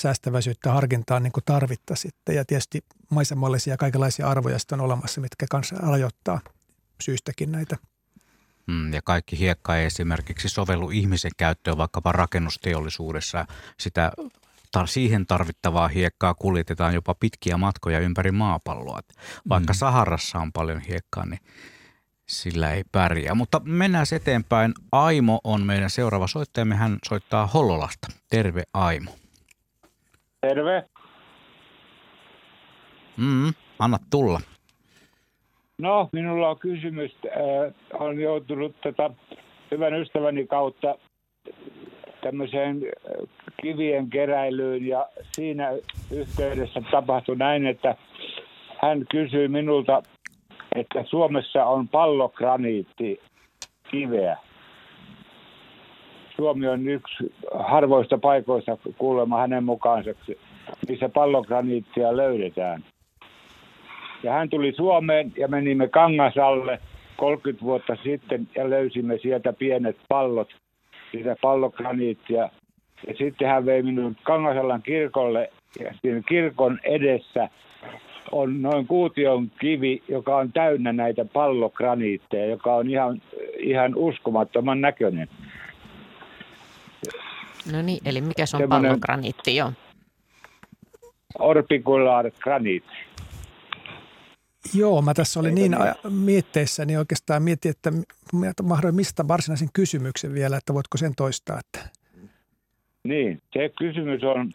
[0.00, 2.34] säästäväisyyttä harkintaa niin tarvitta sitten.
[2.34, 6.40] Ja tietysti maisemallisia kaikenlaisia arvoja sitten on olemassa, mitkä kanssa rajoittaa
[7.02, 7.76] syystäkin näitä.
[8.66, 13.46] Mm, ja kaikki hiekka ei esimerkiksi sovellu ihmisen käyttöön vaikkapa rakennusteollisuudessa.
[13.80, 14.12] Sitä
[14.86, 19.00] siihen tarvittavaa hiekkaa kuljetetaan jopa pitkiä matkoja ympäri maapalloa.
[19.48, 19.76] Vaikka mm.
[19.76, 21.40] Saharassa on paljon hiekkaa, niin
[22.28, 23.34] sillä ei pärjää.
[23.34, 24.74] Mutta mennään eteenpäin.
[24.92, 26.74] Aimo on meidän seuraava soittajamme.
[26.74, 28.08] Hän soittaa Hollolasta.
[28.30, 29.10] Terve Aimo.
[30.40, 30.84] Terve.
[33.16, 34.40] Mm, anna tulla.
[35.78, 37.16] No, minulla on kysymys.
[37.26, 39.10] Äh, olen joutunut tätä
[39.70, 40.98] hyvän ystäväni kautta
[42.20, 43.28] tämmöiseen äh,
[43.62, 45.70] kivien keräilyyn ja siinä
[46.10, 47.96] yhteydessä tapahtui näin, että
[48.82, 50.02] hän kysyi minulta,
[50.74, 53.20] että Suomessa on pallokraniitti
[53.90, 54.36] kiveä.
[56.38, 60.10] Suomi on yksi harvoista paikoista kuulemma hänen mukaansa,
[60.88, 62.84] missä pallograniittia löydetään.
[64.22, 66.78] Ja hän tuli Suomeen ja menimme Kangasalle
[67.16, 70.48] 30 vuotta sitten ja löysimme sieltä pienet pallot,
[71.12, 72.48] sitä pallograniittia.
[73.06, 75.50] Ja sitten hän vei minun Kangasalan kirkolle
[75.80, 77.48] ja siinä kirkon edessä
[78.32, 83.22] on noin kuution kivi, joka on täynnä näitä pallograniitteja, joka on ihan,
[83.58, 85.28] ihan uskomattoman näköinen.
[87.72, 89.72] No niin, eli mikä se on pallograniitti, joo?
[91.38, 92.96] Orbicular graniitti.
[94.74, 95.76] Joo, mä tässä olin niin
[96.10, 97.92] mietteissä, niin oikeastaan mietin, että
[98.62, 101.58] mahdoin mistä varsinaisen kysymyksen vielä, että voitko sen toistaa?
[101.58, 101.88] Että...
[103.04, 104.52] Niin, se kysymys on,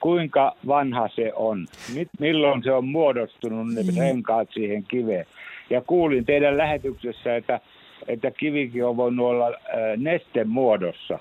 [0.00, 1.66] kuinka vanha se on,
[2.20, 3.98] milloin se on muodostunut ne niin.
[3.98, 5.26] renkaat siihen kiveen.
[5.70, 7.60] Ja kuulin teidän lähetyksessä, että,
[8.08, 9.52] että kivikin on voinut olla
[9.96, 11.18] nestemuodossa.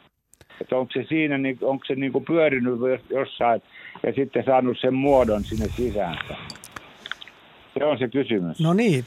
[0.62, 2.74] Että onko se siinä, niin, onko se niin kuin pyörinyt
[3.10, 3.62] jossain
[4.04, 6.36] ja sitten saanut sen muodon sinne sisäänsä?
[7.78, 8.60] Se on se kysymys.
[8.60, 9.06] No niin,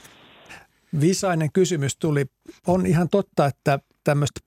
[1.00, 2.24] viisainen kysymys tuli.
[2.66, 4.42] On ihan totta, että tämmöiset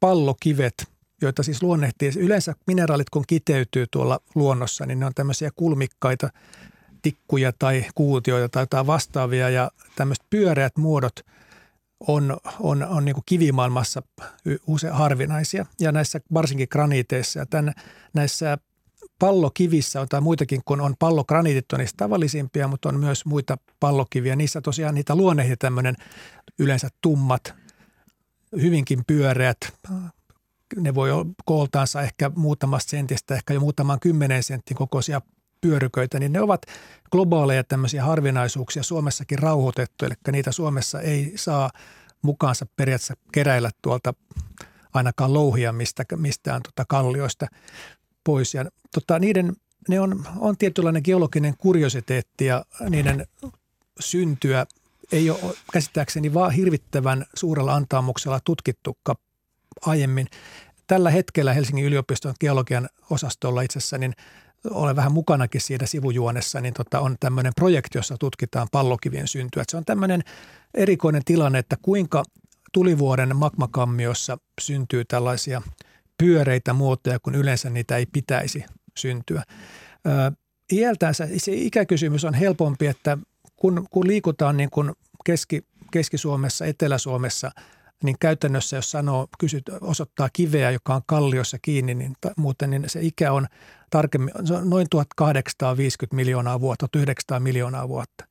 [0.00, 0.74] pallokivet
[1.22, 2.10] joita siis luonnehtii.
[2.18, 6.28] Yleensä mineraalit, kun kiteytyy tuolla luonnossa, niin ne on tämmöisiä kulmikkaita
[7.02, 11.20] tikkuja tai kuutioita tai jotain vastaavia ja tämmöiset pyöreät muodot
[12.00, 14.02] on, on, on niin kivimaailmassa
[14.66, 17.72] usein harvinaisia ja näissä varsinkin graniiteissa ja tämän,
[18.14, 18.58] näissä
[19.18, 24.36] pallokivissä on tai muitakin, kun on pallograniitit on niistä tavallisimpia, mutta on myös muita pallokiviä.
[24.36, 25.94] Niissä tosiaan niitä luonnehti tämmöinen
[26.58, 27.54] yleensä tummat,
[28.62, 29.58] hyvinkin pyöreät,
[30.76, 35.20] ne voi olla kooltaansa ehkä muutamasta sentistä, ehkä jo muutaman kymmenen sentin kokoisia
[35.60, 36.62] pyöryköitä, niin ne ovat
[37.12, 41.70] globaaleja tämmöisiä harvinaisuuksia Suomessakin rauhoitettu, eli niitä Suomessa ei saa
[42.22, 44.14] mukaansa periaatteessa keräillä tuolta
[44.94, 47.46] ainakaan louhia mistä, mistään tota kallioista
[48.24, 48.54] pois.
[48.54, 48.64] Ja
[48.94, 49.52] tota, niiden,
[49.88, 53.26] ne on, on tietynlainen geologinen kuriositeetti ja niiden
[54.00, 54.66] syntyä
[55.12, 59.18] ei ole käsittääkseni vaan hirvittävän suurella antaamuksella tutkittukaan
[59.86, 60.26] aiemmin.
[60.86, 64.12] Tällä hetkellä Helsingin yliopiston geologian osastolla itse asiassa niin
[64.70, 69.62] olen vähän mukanakin siinä sivujuonessa, niin tota, on tämmöinen projekti, jossa tutkitaan pallokivien syntyä.
[69.62, 70.22] Et se on tämmöinen
[70.74, 72.22] erikoinen tilanne, että kuinka
[72.72, 75.62] tulivuoden magmakammiossa syntyy tällaisia
[76.18, 78.64] pyöreitä muotoja, kun yleensä niitä ei pitäisi
[78.98, 79.42] syntyä.
[80.72, 83.18] iältänsä se ikäkysymys on helpompi, että
[83.56, 84.92] kun, kun liikutaan niin kuin
[85.24, 87.50] Keski, Keski-Suomessa, Etelä-Suomessa–
[88.04, 92.84] niin käytännössä jos sanoo, kysyt, osoittaa kiveä, joka on kalliossa kiinni, niin ta, muuten niin
[92.86, 93.46] se ikä on
[93.90, 98.24] tarkemmin, se on noin 1850 miljoonaa vuotta, 1900 miljoonaa vuotta.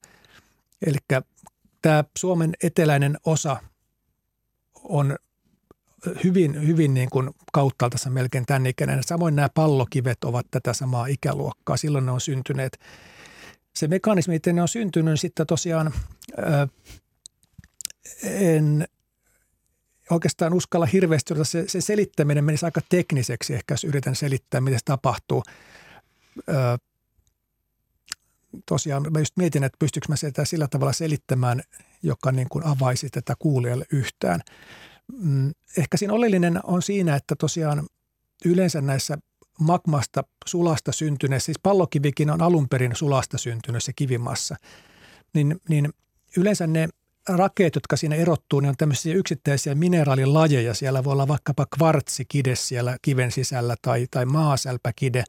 [0.86, 0.98] Eli
[1.82, 3.58] tämä Suomen eteläinen osa
[4.84, 5.16] on
[6.24, 9.04] hyvin, hyvin niin kuin kauttaaltansa melkein tämän ikäinen.
[9.04, 11.78] Samoin nämä pallokivet ovat tätä samaa ikäluokkaa.
[11.78, 12.80] Silloin ne on syntyneet.
[13.76, 15.94] Se mekanismi, miten ne on syntynyt, niin sitten tosiaan
[18.24, 18.88] en
[20.10, 24.86] oikeastaan uskalla hirveästi, se, se selittäminen menisi aika tekniseksi ehkä, jos yritän selittää, miten se
[24.86, 25.44] tapahtuu.
[26.49, 26.77] Öö,
[28.65, 31.61] tosiaan mä just mietin, että pystyykö mä sitä sillä tavalla selittämään,
[32.03, 34.41] joka niin kuin avaisi tätä kuulijalle yhtään.
[35.14, 37.88] Mm, ehkä siinä oleellinen on siinä, että tosiaan
[38.45, 39.18] yleensä näissä
[39.60, 44.56] magmasta sulasta syntyneet, siis pallokivikin on alun perin sulasta syntynyt se kivimassa,
[45.34, 45.94] niin, niin
[46.38, 46.90] yleensä ne–
[47.30, 50.73] rakeet, jotka siinä erottuu, niin on tämmöisiä yksittäisiä mineraalilajeja.
[50.73, 55.23] Siellä voi olla vaikkapa kvartsikide siellä kiven sisällä tai, tai maasälpäkide.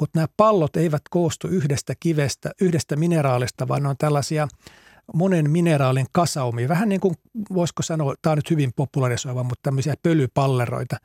[0.00, 4.48] Mutta nämä pallot eivät koostu yhdestä kivestä, yhdestä mineraalista, vaan ne on tällaisia
[5.14, 6.68] monen mineraalin kasaumia.
[6.68, 7.14] Vähän niin kuin,
[7.54, 10.96] voisiko sanoa, tämä on nyt hyvin popularisoiva, mutta tämmöisiä pölypalleroita.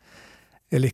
[0.72, 0.90] Eli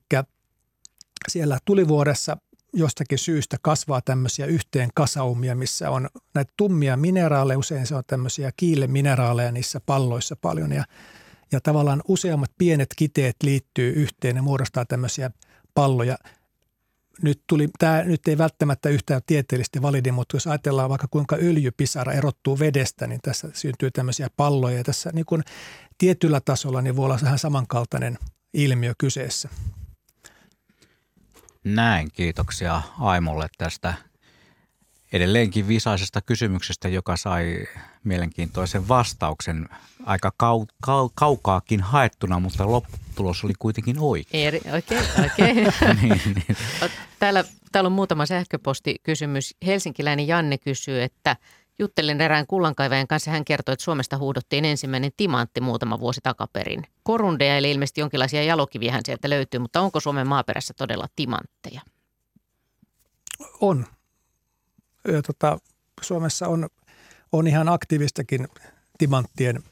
[1.27, 2.37] siellä tulivuodessa
[2.73, 8.51] jostakin syystä kasvaa tämmöisiä yhteen kasaumia, missä on näitä tummia mineraaleja, usein se on tämmöisiä
[8.57, 10.83] kiilemineraaleja niissä palloissa paljon ja,
[11.51, 15.31] ja tavallaan useammat pienet kiteet liittyy yhteen ja muodostaa tämmöisiä
[15.73, 16.17] palloja.
[17.21, 22.13] Nyt, tuli, tämä nyt ei välttämättä yhtään tieteellisesti validi, mutta jos ajatellaan vaikka kuinka öljypisara
[22.13, 25.43] erottuu vedestä, niin tässä syntyy tämmöisiä palloja ja tässä niin kuin
[25.97, 28.17] tietyllä tasolla niin voi olla vähän samankaltainen
[28.53, 29.49] ilmiö kyseessä.
[31.75, 33.93] Näin, kiitoksia Aimolle tästä
[35.13, 37.65] edelleenkin visaisesta kysymyksestä, joka sai
[38.03, 39.69] mielenkiintoisen vastauksen
[40.05, 44.53] aika kau, kau, kaukaakin haettuna, mutta lopputulos oli kuitenkin oikein.
[44.57, 45.55] Okei, okei.
[46.01, 46.57] niin, niin.
[47.19, 49.55] Täällä, täällä on muutama sähköpostikysymys.
[49.65, 51.35] Helsinkiläinen Janne kysyy, että–
[51.79, 53.31] Juttelin erään kullankaivajan kanssa.
[53.31, 56.83] Hän kertoi, että Suomesta huudottiin ensimmäinen timantti muutama vuosi takaperin.
[57.03, 61.81] Korundeja eli ilmeisesti jonkinlaisia jalokiviä hän sieltä löytyy, mutta onko Suomen maaperässä todella timantteja?
[63.61, 63.85] On.
[65.07, 65.57] Ja tota,
[66.01, 66.69] Suomessa on,
[67.31, 68.47] on ihan aktiivistakin
[68.97, 69.63] timanttien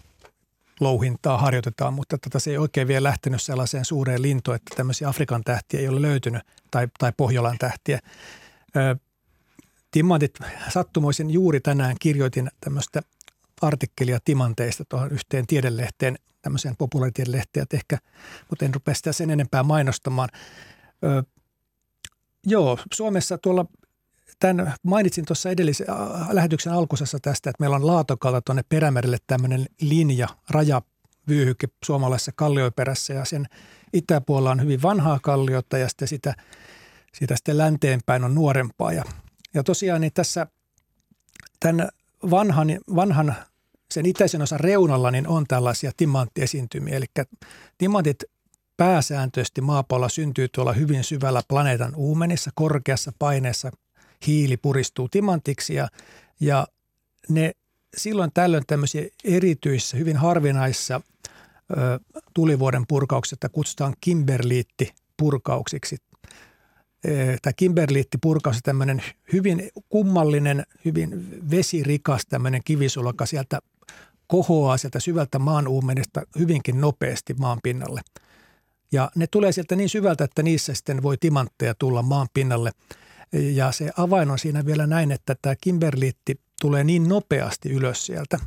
[0.80, 5.44] louhintaa harjoitetaan, mutta tota, se ei oikein vielä lähtenyt sellaiseen suureen lintoon, että tämmöisiä Afrikan
[5.44, 8.00] tähtiä ei ole löytynyt tai, tai Pohjolan tähtiä.
[9.98, 13.02] Timantit, sattumoisin juuri tänään kirjoitin tämmöistä
[13.62, 17.98] artikkelia timanteista tuohon yhteen tiedelehteen, tämmöiseen populaaritiedelehteen, ehkä,
[18.50, 20.30] mutta en rupea sitä sen enempää mainostamaan.
[21.04, 21.24] Ö,
[22.46, 23.66] joo, Suomessa tuolla
[24.40, 25.88] tämän mainitsin tuossa edellisen
[26.32, 33.26] lähetyksen alkusessa tästä, että meillä on Laatokalta tuonne Perämerelle tämmöinen linja, rajavyyhyke suomalaisessa kallioperässä ja
[33.26, 33.46] sen
[33.94, 36.34] itäpuolella on hyvin vanhaa kalliota ja sitten sitä,
[37.14, 39.04] sitä sitten länteenpäin on nuorempaa ja
[39.58, 40.48] ja tosiaan niin tässä
[41.60, 41.90] tämän
[42.32, 43.36] vanhan, vanhan
[43.94, 46.98] sen itäisen osan reunalla niin on tällaisia timanttiesiintymiä.
[46.98, 47.06] Eli
[47.78, 48.24] timantit
[48.78, 53.72] pääsääntöisesti maapallolla syntyy tuolla hyvin syvällä planeetan uumenissa, korkeassa paineessa
[54.28, 55.88] hiili puristuu timantiksi ja,
[56.40, 56.68] ja
[57.30, 57.52] ne
[57.98, 61.02] silloin tällöin tämmöisiä erityisissä, hyvin harvinaisissa
[61.72, 62.00] ö,
[62.34, 65.98] tulivuoden purkauksissa, kutsutaan kimberliitti kimberliittipurkauksiksi.
[67.42, 69.04] Tämä kimberliittipurkaus on tämmöinen
[69.34, 73.60] hyvin kummallinen, hyvin vesirikas tämmöinen kivisulka sieltä
[74.28, 78.02] kohoaa sieltä syvältä maan uumenesta hyvinkin nopeasti maan pinnalle.
[78.92, 82.72] Ja ne tulee sieltä niin syvältä, että niissä sitten voi timantteja tulla maan pinnalle.
[83.32, 88.40] Ja se avain on siinä vielä näin, että tämä kimberliitti tulee niin nopeasti ylös sieltä,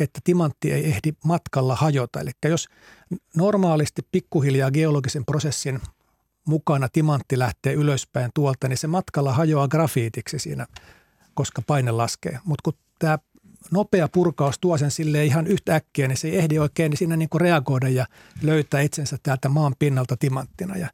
[0.00, 2.20] että timantti ei ehdi matkalla hajota.
[2.20, 2.68] Eli jos
[3.36, 5.80] normaalisti pikkuhiljaa geologisen prosessin
[6.44, 10.66] mukana timantti lähtee ylöspäin tuolta, niin se matkalla hajoaa grafiitiksi siinä,
[11.34, 12.38] koska paine laskee.
[12.44, 13.18] Mutta kun tämä
[13.70, 17.28] nopea purkaus tuo sen sille ihan yhtäkkiä, niin se ei ehdi oikein niin siinä niin
[17.28, 18.06] kuin reagoida ja
[18.42, 20.76] löytää itsensä täältä maan pinnalta timanttina.
[20.76, 20.88] Ja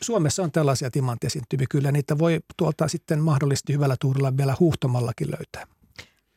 [0.00, 5.71] Suomessa on tällaisia timanttesiintymiä kyllä, niitä voi tuolta sitten mahdollisesti hyvällä tuurilla vielä huuhtomallakin löytää.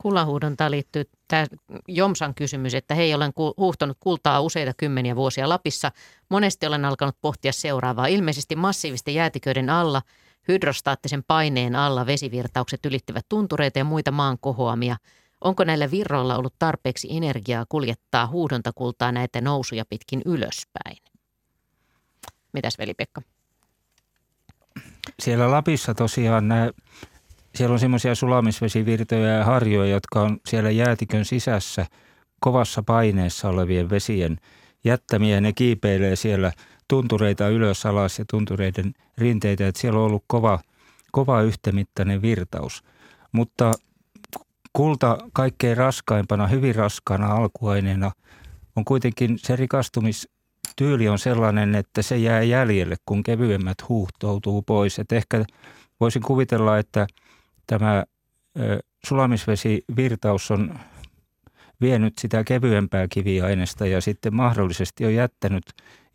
[0.05, 1.45] Kullahuudontaan liittyy tämä
[1.87, 5.91] Jomsan kysymys, että hei, olen huuhtonut kultaa useita kymmeniä vuosia Lapissa.
[6.29, 8.07] Monesti olen alkanut pohtia seuraavaa.
[8.07, 10.01] Ilmeisesti massiivisten jäätiköiden alla,
[10.47, 14.97] hydrostaattisen paineen alla vesivirtaukset ylittivät tuntureita ja muita maan kohoamia.
[15.41, 20.97] Onko näillä virroilla ollut tarpeeksi energiaa kuljettaa huudontakultaa näitä nousuja pitkin ylöspäin?
[22.53, 23.21] Mitäs veli-Pekka?
[25.19, 26.71] Siellä Lapissa tosiaan nämä,
[27.55, 31.85] siellä on semmoisia sulamisvesivirtoja ja harjoja, jotka on siellä jäätikön sisässä
[32.39, 34.37] kovassa paineessa olevien vesien
[34.83, 35.41] jättämiä.
[35.41, 36.51] Ne kiipeilee siellä
[36.87, 40.59] tuntureita ylös alas ja tuntureiden rinteitä, että siellä on ollut kova,
[41.11, 42.83] kova yhtemittainen virtaus.
[43.31, 43.71] Mutta
[44.73, 48.11] kulta kaikkein raskaimpana, hyvin raskaana alkuaineena
[48.75, 50.29] on kuitenkin se rikastumis
[50.75, 54.99] tyyli on sellainen, että se jää jäljelle, kun kevyemmät huuhtoutuu pois.
[54.99, 55.45] Et ehkä
[55.99, 57.07] voisin kuvitella, että
[57.67, 58.03] tämä
[59.05, 60.79] sulamisvesivirtaus on
[61.81, 65.63] vienyt sitä kevyempää kiviaineesta ja sitten mahdollisesti on jättänyt,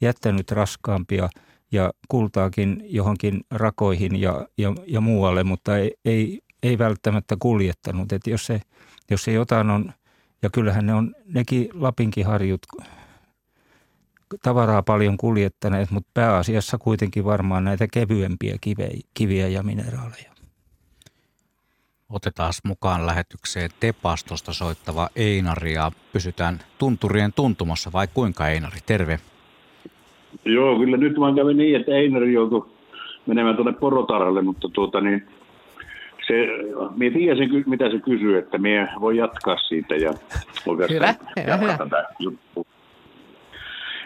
[0.00, 1.28] jättänyt raskaampia
[1.72, 8.12] ja kultaakin johonkin rakoihin ja, ja, ja muualle, mutta ei, ei, ei välttämättä kuljettanut.
[8.12, 8.60] Et jos, se,
[9.10, 9.92] jos se jotain on,
[10.42, 12.60] ja kyllähän ne on nekin Lapinkin harjut
[14.42, 18.56] tavaraa paljon kuljettaneet, mutta pääasiassa kuitenkin varmaan näitä kevyempiä
[19.14, 20.29] kiviä ja mineraaleja.
[22.10, 28.78] Otetaan mukaan lähetykseen Tepastosta soittava Einari ja pysytään tunturien tuntumassa vai kuinka Einari?
[28.86, 29.18] Terve.
[30.44, 32.66] Joo, kyllä nyt vaan kävi niin, että Einari joutui
[33.26, 35.26] menemään tuonne porotarhalle, mutta tuota niin,
[36.26, 36.34] se,
[36.96, 40.14] minä tiedän mitä se kysyy, että minä voi jatkaa siitä ja
[40.66, 41.78] hyvä, hyvä, hyvä.
[41.78, 42.64] tätä juttua.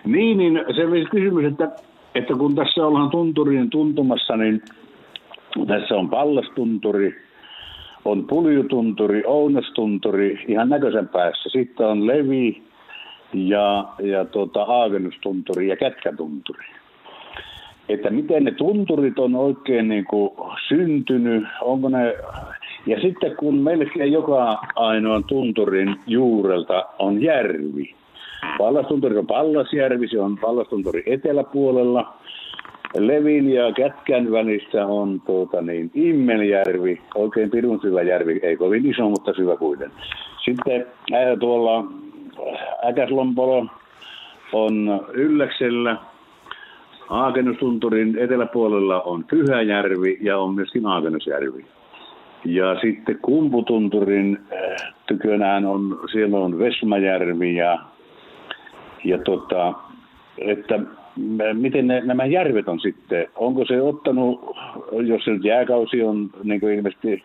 [0.05, 1.71] Niin, niin se oli kysymys, että,
[2.15, 4.63] että kun tässä ollaan tunturien tuntumassa, niin
[5.67, 7.24] tässä on pallastunturi,
[8.05, 11.49] on puljutunturi, ounastunturi ihan näköisen päässä.
[11.49, 12.63] Sitten on levi
[13.33, 16.67] ja, ja tota, aagennustunturi ja kätkätunturi.
[17.89, 20.31] Että miten ne tunturit on oikein niin kuin
[20.69, 22.15] syntynyt, onko ne...
[22.87, 27.95] Ja sitten kun melkein joka ainoan tunturin juurelta on järvi,
[28.59, 32.15] Pallastunturi on Pallasjärvi, se on Pallastunturi eteläpuolella.
[32.99, 39.09] Levin ja Kätkän välissä on tuota, niin, Immeljärvi, oikein pirun syvä järvi, ei kovin iso,
[39.09, 39.99] mutta syvä kuitenkin.
[40.45, 41.85] Sitten ää, tuolla
[42.89, 43.67] Äkäslompolo
[44.53, 45.97] on Ylläksellä,
[47.11, 51.65] Aakennustunturin eteläpuolella on Pyhäjärvi ja on myöskin Aakennusjärvi.
[52.45, 54.39] Ja sitten Kumputunturin
[55.07, 57.79] tykönään on, siellä on Vesmajärvi ja
[59.05, 59.73] ja tota,
[60.39, 60.81] että
[61.53, 64.57] miten ne, nämä järvet on sitten, onko se ottanut,
[65.07, 67.23] jos se nyt jääkausi on niin kuin ilmeisesti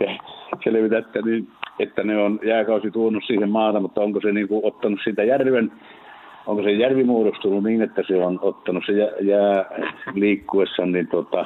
[0.64, 1.48] selvitätte, niin,
[1.78, 5.72] että ne on jääkausi tuonut siihen maata, mutta onko se niin kuin ottanut sitä järven,
[6.46, 9.64] onko se järvi muodostunut niin, että se on ottanut se jää, jää
[10.14, 11.44] liikkuessa niin tota,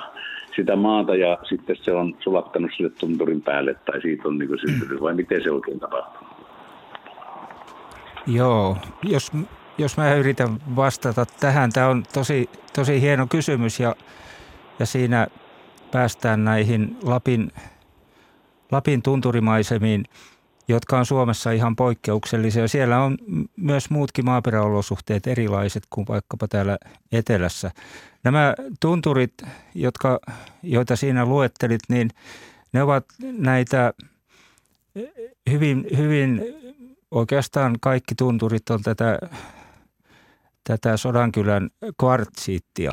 [0.57, 4.61] sitä maata ja sitten se on sulattanut sille tunturin päälle tai siitä on niin kuin
[4.61, 6.29] syntynyt, vai miten se oikein tapahtuu?
[8.27, 9.33] Joo, jos
[9.79, 13.97] jos mä yritän vastata tähän, tämä on tosi, tosi hieno kysymys ja,
[14.79, 15.27] ja siinä
[15.91, 17.53] päästään näihin Lapin,
[18.73, 20.05] Lapin tunturimaisemiin,
[20.69, 22.69] jotka on Suomessa ihan poikkeuksellisia.
[22.69, 23.19] Siellä on
[23.57, 26.79] myös muutkin maaperäolosuhteet erilaiset kuin vaikkapa täällä
[27.13, 27.71] etelässä.
[28.25, 29.35] Nämä tunturit,
[29.75, 30.21] jotka,
[30.63, 32.11] joita siinä luettelit, niin
[32.73, 33.95] ne ovat näitä
[35.51, 36.43] hyvin, hyvin
[37.11, 39.19] oikeastaan kaikki tunturit on tätä
[40.65, 41.71] tätä Sodankylän
[42.01, 42.93] kvartsiittia.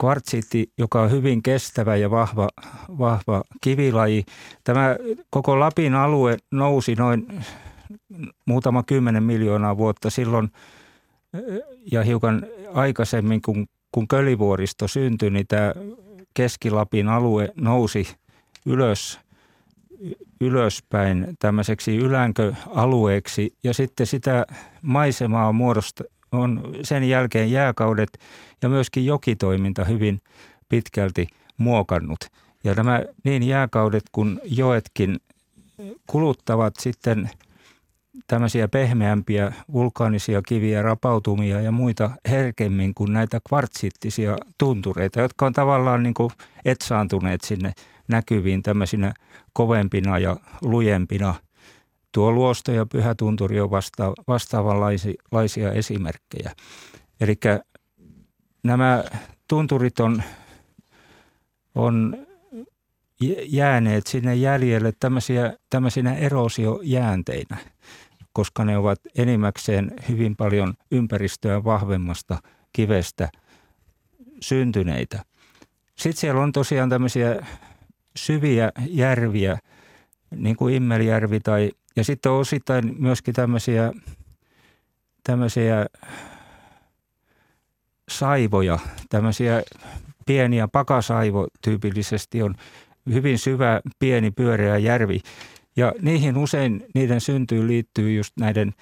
[0.00, 2.48] Kvartsiitti, joka on hyvin kestävä ja vahva,
[2.98, 4.24] vahva kivilaji.
[4.64, 4.96] Tämä
[5.30, 7.44] koko Lapin alue nousi noin
[8.46, 10.50] muutama kymmenen miljoonaa vuotta silloin
[11.92, 15.72] ja hiukan aikaisemmin, kun kun Kölivuoristo syntyi, niin tämä
[16.34, 18.06] Keski-Lapin alue nousi
[18.66, 19.20] ylös,
[20.40, 24.46] ylöspäin tämmöiseksi ylänköalueeksi ja sitten sitä
[24.82, 26.04] maisemaa muodosta
[26.34, 28.18] on sen jälkeen jääkaudet
[28.62, 30.20] ja myöskin jokitoiminta hyvin
[30.68, 32.20] pitkälti muokannut.
[32.64, 35.16] Ja nämä niin jääkaudet kuin joetkin
[36.06, 37.30] kuluttavat sitten
[38.26, 46.02] tämmöisiä pehmeämpiä vulkaanisia kiviä, rapautumia ja muita herkemmin kuin näitä kvartsittisia tuntureita, jotka on tavallaan
[46.02, 46.30] niin kuin
[46.64, 47.72] etsaantuneet sinne
[48.08, 49.14] näkyviin tämmöisinä
[49.52, 51.34] kovempina ja lujempina.
[52.14, 56.52] Tuo luosto ja pyhä tunturi on vasta, vastaavanlaisia esimerkkejä.
[57.20, 57.34] Eli
[58.62, 59.04] nämä
[59.48, 60.22] tunturit on,
[61.74, 62.16] on
[63.46, 67.56] jääneet sinne jäljelle tämmöisiä, tämmöisinä erosiojäänteinä,
[68.32, 72.38] koska ne ovat enimmäkseen hyvin paljon ympäristöä vahvemmasta
[72.72, 73.28] kivestä
[74.40, 75.24] syntyneitä.
[75.96, 77.46] Sitten siellä on tosiaan tämmöisiä
[78.16, 79.58] syviä järviä,
[80.36, 83.92] niin kuin Immelijärvi tai, ja sitten on osittain myöskin tämmöisiä,
[85.24, 85.86] tämmöisiä
[88.08, 89.62] saivoja, tämmöisiä
[90.26, 92.54] pieniä pakasaivo tyypillisesti on
[93.12, 95.20] hyvin syvä, pieni, pyöreä järvi.
[95.76, 98.72] Ja niihin usein niiden syntyy liittyy just näiden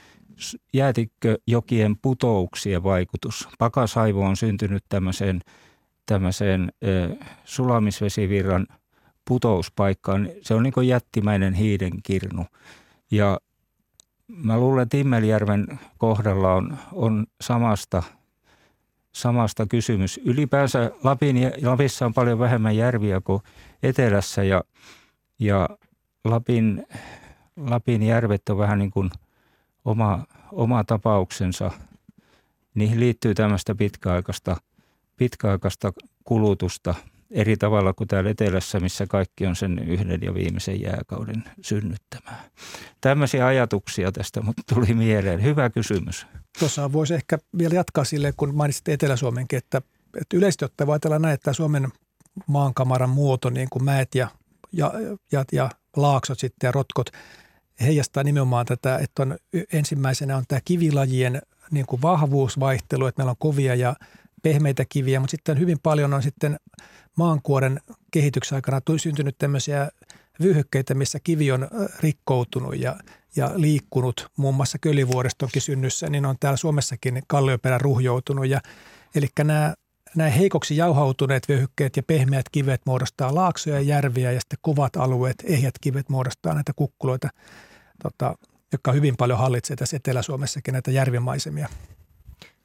[0.73, 3.49] jäätikköjokien putouksien vaikutus.
[3.59, 5.41] Pakasaivo on syntynyt tämmöiseen,
[6.07, 6.73] tämmöiseen
[7.45, 8.67] sulamisvesivirran
[9.29, 10.29] putouspaikkaan.
[10.43, 12.47] Se on niin kuin jättimäinen hiidenkirnu.
[13.13, 13.41] Ja
[14.27, 18.03] mä luulen, että Timmelijärven kohdalla on, on samasta,
[19.13, 20.21] samasta kysymys.
[20.25, 23.43] Ylipäänsä Lapin, Lapissa on paljon vähemmän järviä kuin
[23.83, 24.65] etelässä ja,
[25.39, 25.69] ja
[26.25, 26.87] Lapin,
[27.57, 29.11] Lapin järvet on vähän niin kuin
[29.85, 31.71] oma, oma tapauksensa.
[32.75, 34.57] Niihin liittyy tämmöistä pitkäaikaista,
[35.17, 35.93] pitkäaikaista
[36.25, 36.95] kulutusta
[37.33, 42.45] eri tavalla kuin täällä etelässä, missä kaikki on sen yhden ja viimeisen jääkauden synnyttämää.
[43.01, 45.43] Tämmöisiä ajatuksia tästä mutta tuli mieleen.
[45.43, 46.27] Hyvä kysymys.
[46.59, 49.83] Tuossa voisi ehkä vielä jatkaa sille, kun mainitsit Etelä-Suomenkin, että,
[50.21, 51.89] että yleisesti ottaen voi ajatella näin, että Suomen
[52.47, 54.29] maankamaran muoto, niin kuin mäet ja,
[54.73, 54.93] ja,
[55.33, 57.11] ja, ja laaksot sitten ja rotkot,
[57.81, 59.37] heijastaa nimenomaan tätä, että on
[59.73, 63.97] ensimmäisenä on tämä kivilajien niin kuin vahvuusvaihtelu, että meillä on kovia ja
[64.43, 66.57] pehmeitä kiviä, mutta sitten hyvin paljon on sitten
[67.17, 67.81] maankuoren
[68.11, 69.89] kehityksen aikana syntynyt tämmöisiä
[70.43, 71.69] vyöhykkeitä, missä kivi on
[72.01, 72.97] rikkoutunut ja,
[73.37, 78.47] ja liikkunut, muun muassa Kölivuorestonkin synnyssä, niin on täällä Suomessakin kallioperä ruhjoutunut.
[78.47, 78.61] Ja,
[79.15, 79.75] eli nämä
[80.17, 85.37] nämä heikoksi jauhautuneet vyöhykkeet ja pehmeät kivet muodostaa laaksoja ja järviä ja sitten kovat alueet,
[85.45, 87.29] ehjät kivet muodostaa näitä kukkuloita,
[88.03, 88.35] tota,
[88.73, 91.69] jotka hyvin paljon hallitsee tässä Etelä-Suomessakin näitä järvimaisemia.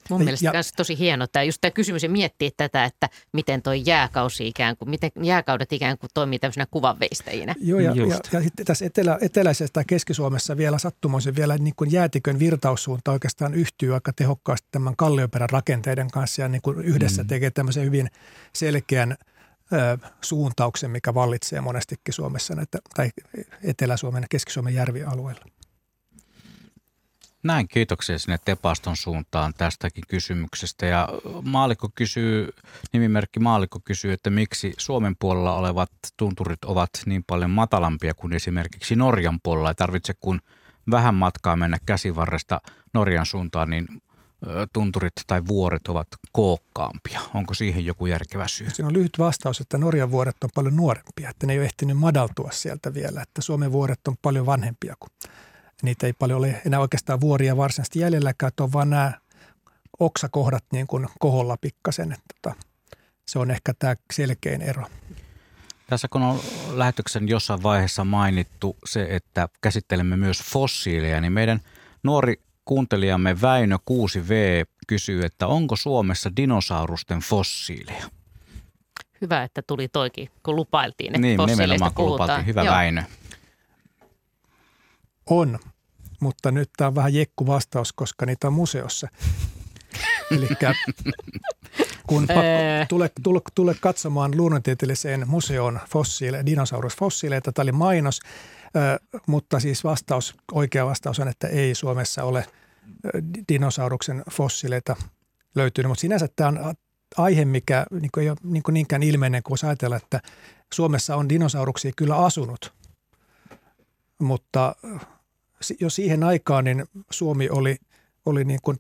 [0.09, 3.61] Mun mielestä ja, myös tosi hieno että just tämä kysymys ja miettiä tätä, että miten
[3.61, 7.55] toi jääkausi ikään kuin, miten jääkaudet ikään kuin toimii tämmöisenä kuvanveistäjinä.
[7.59, 11.91] Joo ja, ja, ja, sitten tässä etelä, eteläisessä tai Keski-Suomessa vielä sattumoisin vielä niin kuin
[11.91, 17.27] jäätikön virtaussuunta oikeastaan yhtyy aika tehokkaasti tämän kallioperän rakenteiden kanssa ja niin kuin yhdessä mm.
[17.27, 18.07] tekee tämmöisen hyvin
[18.53, 19.15] selkeän
[19.73, 23.09] ö, suuntauksen, mikä vallitsee monestikin Suomessa näitä, tai
[23.63, 25.56] Etelä-Suomen ja Keski-Suomen järvialueilla.
[27.47, 30.85] Näin, kiitoksia sinne Tepaston suuntaan tästäkin kysymyksestä.
[30.85, 31.09] Ja
[31.43, 32.49] maalikko kysyy,
[32.93, 38.95] nimimerkki maalikko kysyy, että miksi Suomen puolella olevat tunturit ovat niin paljon matalampia kuin esimerkiksi
[38.95, 39.69] Norjan puolella.
[39.69, 40.41] Ei tarvitse kun
[40.91, 42.61] vähän matkaa mennä käsivarresta
[42.93, 43.87] Norjan suuntaan, niin
[44.73, 47.21] tunturit tai vuoret ovat kookkaampia.
[47.33, 48.69] Onko siihen joku järkevä syy?
[48.69, 51.97] Siinä on lyhyt vastaus, että Norjan vuoret on paljon nuorempia, että ne ei ole ehtinyt
[51.97, 55.11] madaltua sieltä vielä, että Suomen vuoret on paljon vanhempia kuin
[55.83, 59.13] Niitä ei paljon ole enää oikeastaan vuoria varsinaisesti jäljelläkään, että on vaan nämä
[59.99, 62.11] oksakohdat niin kuin koholla pikkasen.
[62.11, 62.55] Että tota,
[63.25, 64.85] se on ehkä tämä selkein ero.
[65.87, 66.39] Tässä kun on
[66.71, 71.59] lähetyksen jossain vaiheessa mainittu se, että käsittelemme myös fossiileja, niin meidän
[72.03, 74.31] nuori kuuntelijamme Väinö 6V
[74.87, 78.03] kysyy, että onko Suomessa dinosaurusten fossiileja?
[79.21, 82.45] Hyvä, että tuli toikin, kun lupailtiin, että niin, fossiileista kun lupailtiin.
[82.45, 82.75] Hyvä Joo.
[82.75, 83.03] Väinö.
[85.29, 85.59] On,
[86.19, 89.07] mutta nyt tämä on vähän jekku vastaus, koska niitä on museossa.
[90.31, 90.47] Eli
[92.07, 92.27] kun
[92.89, 98.19] tule, tule, tule katsomaan luonnontieteelliseen museoon fossiile, dinosaurusfossiileita, tämä oli mainos,
[99.27, 102.45] mutta siis vastaus, oikea vastaus on, että ei Suomessa ole
[103.49, 104.95] dinosauruksen fossiileita
[105.55, 106.75] löytynyt, mutta sinänsä tämä on
[107.17, 110.21] aihe, mikä niin ei ole niin niinkään ilmeinen, kun ajatella, että
[110.73, 112.73] Suomessa on dinosauruksia kyllä asunut,
[114.19, 114.75] mutta
[115.79, 117.77] jo siihen aikaan niin Suomi oli,
[118.25, 118.77] oli niin kuin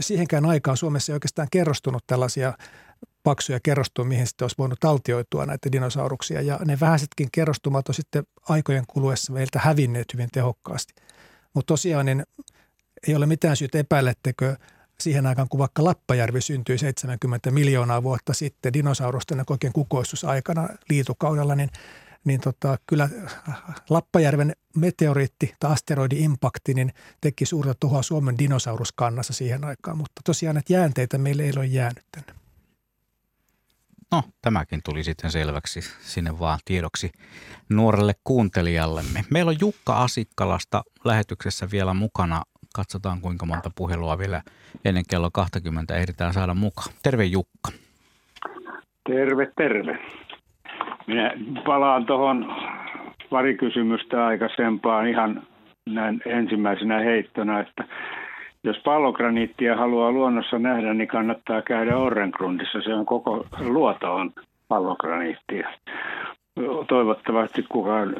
[0.00, 2.52] siihenkään aikaan Suomessa ei oikeastaan kerrostunut tällaisia
[3.22, 6.40] paksuja kerrostumia, mihin sitten olisi voinut taltioitua näitä dinosauruksia.
[6.40, 10.94] Ja ne vähäisetkin kerrostumat on sitten aikojen kuluessa meiltä hävinneet hyvin tehokkaasti.
[11.54, 12.24] Mutta tosiaan niin
[13.08, 14.56] ei ole mitään syytä epäillä, etteikö
[15.00, 21.70] siihen aikaan, kun vaikka Lappajärvi syntyi 70 miljoonaa vuotta sitten dinosaurusten oikein kukoistusaikana liitukaudella, niin,
[22.24, 23.08] niin tota, kyllä
[23.90, 30.72] Lappajärven meteoriitti tai asteroidi-impakti niin teki suurta tuhoa Suomen dinosauruskannassa siihen aikaan, mutta tosiaan että
[30.72, 32.40] jäänteitä meille ei ole jäänyt tänne.
[34.12, 37.12] No, tämäkin tuli sitten selväksi sinne vaan tiedoksi
[37.68, 39.24] nuorelle kuuntelijallemme.
[39.30, 42.42] Meillä on Jukka Asikkalasta lähetyksessä vielä mukana.
[42.74, 44.42] Katsotaan kuinka monta puhelua vielä
[44.84, 46.94] ennen kello 20 ehditään saada mukaan.
[47.02, 47.70] Terve Jukka.
[49.08, 49.98] Terve, terve.
[51.06, 51.32] Minä
[51.66, 52.54] palaan tuohon
[53.30, 55.42] pari kysymystä aikaisempaan ihan
[55.88, 57.84] näin ensimmäisenä heittona, että
[58.64, 62.82] jos pallograniittia haluaa luonnossa nähdä, niin kannattaa käydä Orrengrundissa.
[62.82, 64.32] Se on koko luoto on
[64.68, 65.68] pallograniittia.
[66.88, 68.14] Toivottavasti kukaan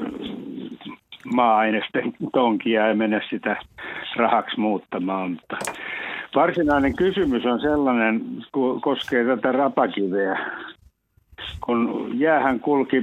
[1.35, 3.57] maa-ainesten tonkia ei mene sitä
[4.17, 5.31] rahaksi muuttamaan.
[5.31, 5.57] Mutta
[6.35, 8.21] varsinainen kysymys on sellainen,
[8.81, 10.39] koskee tätä rapakiveä
[11.61, 13.03] kun jäähän kulki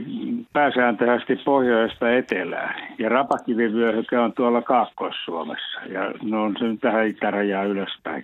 [0.53, 8.23] pääsääntöisesti pohjoista etelään ja rapakivivyöhyke on tuolla Kaakkois-Suomessa ja ne on sen tähän itärajaa ylöspäin.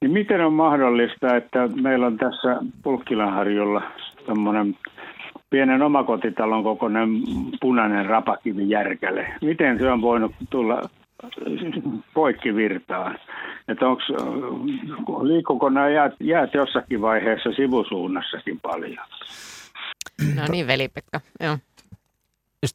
[0.00, 3.82] Niin miten on mahdollista, että meillä on tässä Pulkkilanharjulla
[4.26, 4.76] tämmöinen
[5.50, 7.08] pienen omakotitalon kokoinen
[7.60, 9.26] punainen rapakivijärkäle.
[9.42, 10.80] Miten se on voinut tulla
[12.14, 13.18] poikkivirtaan?
[13.68, 14.04] Että onks,
[15.22, 19.06] liikkuuko nämä jäät, jäät jossakin vaiheessa sivusuunnassakin paljon?
[20.34, 21.20] No niin, veli-Pekka.
[21.40, 21.58] Joo.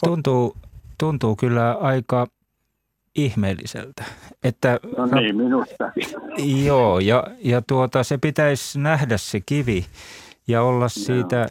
[0.04, 0.56] Tuntuu,
[1.00, 2.28] tuntuu kyllä aika
[3.16, 4.04] ihmeelliseltä.
[4.44, 5.92] Että, no niin, minusta.
[6.66, 9.86] Joo, ja, ja tuota, se pitäisi nähdä se kivi
[10.48, 11.48] ja olla siitä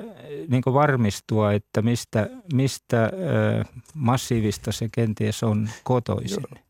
[0.48, 3.10] niin varmistua, että mistä, mistä ö,
[3.94, 6.44] massiivista se kenties on kotoisin.
[6.52, 6.67] Joo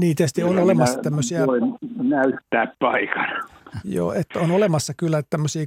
[0.00, 1.46] niin tietysti on olemassa tämmöisiä...
[1.46, 3.26] Voin näyttää paikan.
[3.84, 5.66] Joo, että on olemassa kyllä tämmöisiä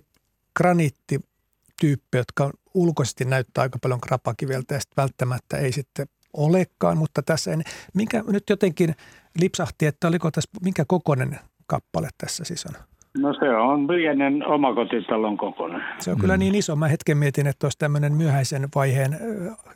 [0.58, 7.62] graniittityyppejä, jotka ulkoisesti näyttää aika paljon krapakiveltä ja välttämättä ei sitten olekaan, mutta tässä en,
[7.94, 8.96] minkä nyt jotenkin
[9.42, 12.74] lipsahti, että oliko tässä, minkä kokoinen kappale tässä siis on?
[13.18, 15.82] No se on pienen omakotitalon kokoinen.
[16.00, 16.40] Se on kyllä mm.
[16.40, 16.76] niin iso.
[16.76, 19.20] Mä hetken mietin, että olisi tämmöinen myöhäisen vaiheen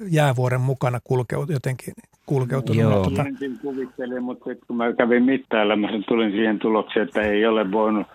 [0.09, 1.93] jäävuoren mukana kulkeut, jotenkin
[2.25, 2.81] kulkeutunut.
[2.81, 3.03] Joo.
[3.03, 3.25] Mutta...
[3.61, 8.07] kuvittelin, mutta sitten kun mä kävin mittailemassa, tulin siihen tulokseen, että ei ole voinut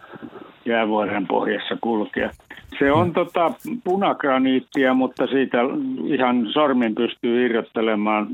[0.65, 2.31] jäävuoren pohjassa kulkea.
[2.79, 3.13] Se on mm.
[3.13, 3.53] tota
[3.85, 5.59] punagraniittia, mutta siitä
[6.05, 8.27] ihan sormin pystyy irrottelemaan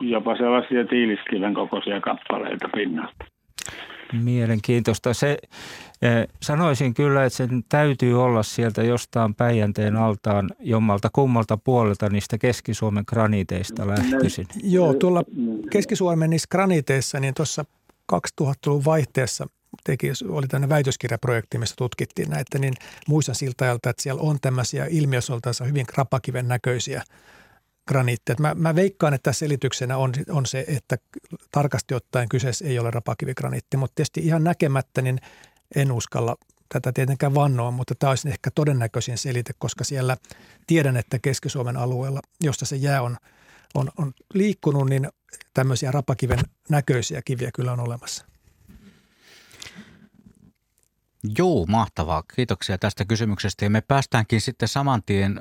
[0.00, 3.24] jopa sellaisia tiiliskiven kokoisia kappaleita pinnalta.
[4.12, 5.14] Mielenkiintoista.
[5.14, 5.38] Se,
[6.02, 12.38] eh, sanoisin kyllä, että sen täytyy olla sieltä jostain Päijänteen altaan jommalta kummalta puolelta niistä
[12.38, 14.46] Keski-Suomen graniteista lähtöisin.
[14.62, 15.22] Joo, tuolla
[15.70, 17.64] Keski-Suomen niissä graniteissa, niin tuossa
[18.12, 19.46] 2000-luvun vaihteessa
[19.84, 22.74] teki, oli tämmöinen väitöskirjaprojekti, missä tutkittiin näitä, niin
[23.08, 27.02] muistan siltä ajalta, että siellä on tämmöisiä ilmiösoltaansa hyvin krapakiven näköisiä
[27.88, 28.36] graniitteja.
[28.40, 30.96] Mä, mä veikkaan, että selityksenä on, on se, että
[31.50, 35.18] tarkasti ottaen kyseessä ei ole rapakivigraniitti, mutta tietysti ihan näkemättä niin
[35.76, 36.36] en uskalla
[36.68, 40.16] tätä tietenkään vannoa, mutta tämä olisi ehkä todennäköisin selite, koska siellä
[40.66, 43.16] tiedän, että Keski-Suomen alueella, josta se jää on,
[43.74, 45.08] on, on liikkunut, niin
[45.54, 46.38] tämmöisiä rapakiven
[46.68, 48.24] näköisiä kiviä kyllä on olemassa.
[51.38, 52.22] Joo, mahtavaa.
[52.36, 53.64] Kiitoksia tästä kysymyksestä.
[53.64, 55.40] Ja me päästäänkin sitten saman tien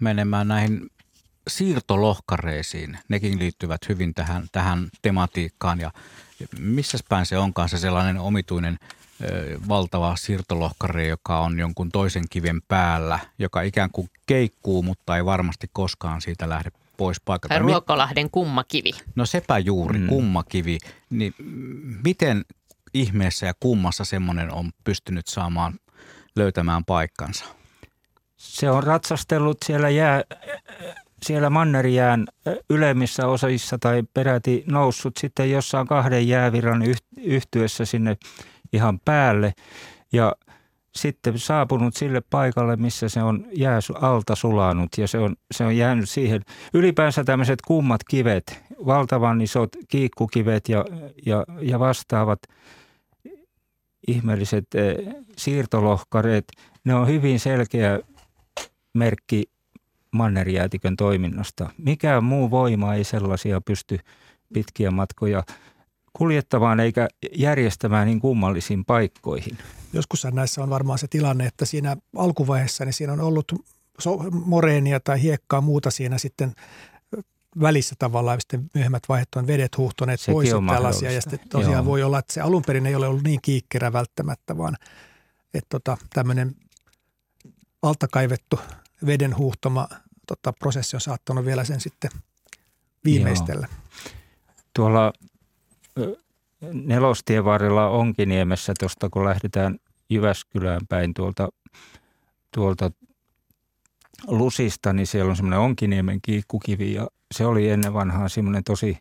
[0.00, 0.90] menemään näihin
[1.48, 2.98] siirtolohkareisiin.
[3.08, 5.90] Nekin liittyvät hyvin tähän, tähän tematiikkaan ja
[6.58, 8.78] missä päin se onkaan se sellainen omituinen
[9.24, 15.24] ö, valtava siirtolohkare, joka on jonkun toisen kiven päällä, joka ikään kuin keikkuu, mutta ei
[15.24, 17.54] varmasti koskaan siitä lähde pois paikalta.
[17.54, 18.90] Tai Ruokolahden kummakivi.
[19.14, 20.06] No sepä juuri, mm.
[20.06, 20.78] kummakivi.
[21.10, 21.34] Niin
[22.04, 22.44] miten
[22.94, 25.78] ihmeessä ja kummassa semmoinen on pystynyt saamaan
[26.36, 27.44] löytämään paikkansa?
[28.36, 30.22] Se on ratsastellut siellä jää,
[31.22, 32.26] siellä mannerijään
[32.70, 36.82] ylemmissä osissa tai peräti noussut sitten jossain kahden jääviran
[37.16, 38.16] yhtyessä sinne
[38.72, 39.52] ihan päälle
[40.12, 40.34] ja
[40.94, 45.76] sitten saapunut sille paikalle, missä se on jää alta sulanut ja se on, se on
[45.76, 46.42] jäänyt siihen.
[46.74, 50.84] Ylipäänsä tämmöiset kummat kivet, valtavan isot kiikkukivet ja,
[51.26, 52.38] ja, ja vastaavat
[54.08, 54.64] ihmeelliset
[55.36, 56.44] siirtolohkareet,
[56.84, 58.00] ne on hyvin selkeä
[58.94, 59.49] merkki
[60.10, 61.70] mannerjäätikön toiminnasta.
[61.78, 63.98] Mikään muu voima ei sellaisia pysty
[64.52, 65.42] pitkiä matkoja
[66.12, 69.58] kuljettamaan eikä järjestämään niin kummallisiin paikkoihin.
[69.92, 73.52] Joskus näissä on varmaan se tilanne, että siinä alkuvaiheessa niin siinä on ollut
[74.44, 76.52] moreenia tai hiekkaa muuta siinä sitten
[77.60, 81.12] välissä tavallaan ja sitten myöhemmät vaiheet on vedet huuhtoneet Sekin pois ja tällaisia.
[81.12, 81.84] Ja sitten tosiaan Joo.
[81.84, 84.76] voi olla, että se alun perin ei ole ollut niin kiikkerä välttämättä, vaan
[85.54, 86.56] että tota, tämmöinen
[87.82, 88.89] altakaivettu veden
[89.36, 89.88] huuhtoma
[90.26, 92.10] tota, prosessi on saattanut vielä sen sitten
[93.04, 93.68] viimeistellä.
[93.70, 93.80] Joo.
[94.74, 95.12] Tuolla
[96.72, 99.78] nelostien varrella Onkiniemessä, tuosta kun lähdetään
[100.10, 101.48] Jyväskylään päin tuolta,
[102.54, 102.90] tuolta
[104.26, 108.98] Lusista, niin siellä on semmoinen Onkiniemen kiikkukivi ja se oli ennen vanhaa semmoinen tosi,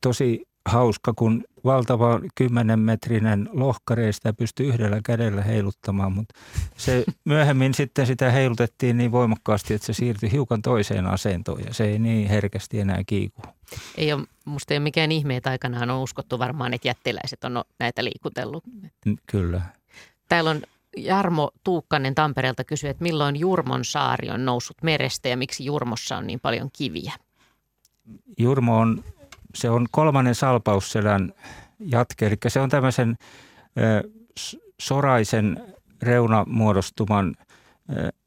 [0.00, 6.34] tosi hauska, kun valtava kymmenen metrinen lohkare sitä pystyi yhdellä kädellä heiluttamaan, mutta
[6.76, 11.84] se myöhemmin sitten sitä heilutettiin niin voimakkaasti, että se siirtyi hiukan toiseen asentoon ja se
[11.84, 13.42] ei niin herkästi enää kiiku.
[13.96, 17.64] Ei ole, musta ei ole mikään ihme, että aikanaan on uskottu varmaan, että jättiläiset on
[17.78, 18.64] näitä liikutellut.
[19.26, 19.62] Kyllä.
[20.28, 20.62] Täällä on
[20.96, 26.26] Jarmo Tuukkanen Tampereelta kysyi, että milloin Jurmon saari on noussut merestä ja miksi Jurmossa on
[26.26, 27.12] niin paljon kiviä?
[28.38, 29.04] Jurmo on,
[29.54, 31.32] se on kolmannen salpausselän
[31.80, 33.16] jatke, eli se on tämmöisen
[34.80, 37.34] soraisen reunamuodostuman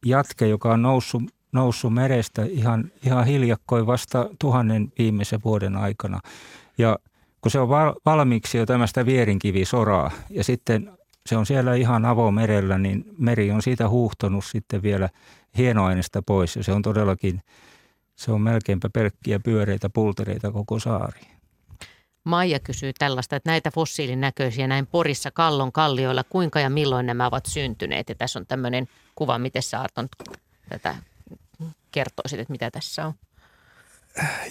[0.05, 6.19] jatke, joka on noussut, noussut merestä ihan, ihan hiljakkoin vasta tuhannen viimeisen vuoden aikana.
[6.77, 6.99] Ja
[7.41, 7.69] kun se on
[8.05, 10.91] valmiiksi jo tämmöistä vierinkivisoraa ja sitten
[11.25, 15.09] se on siellä ihan avomerellä, niin meri on siitä huuhtonut sitten vielä
[15.57, 17.41] hienoaineesta pois ja se on todellakin,
[18.23, 21.21] se on melkeinpä pelkkiä pyöreitä pultereita koko saari.
[22.23, 27.27] Maija kysyy tällaista, että näitä fossiilin näköisiä näin Porissa kallon kallioilla, kuinka ja milloin nämä
[27.27, 28.09] ovat syntyneet?
[28.09, 30.09] Ja tässä on tämmöinen kuva, miten sä Arton
[30.69, 30.95] tätä
[31.91, 33.13] kertoisit, että mitä tässä on?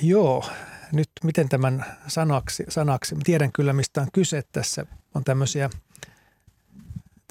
[0.02, 0.44] Joo,
[0.92, 5.70] nyt miten tämän sanaksi, sanaksi, tiedän kyllä mistä on kyse tässä, on tämmöisiä–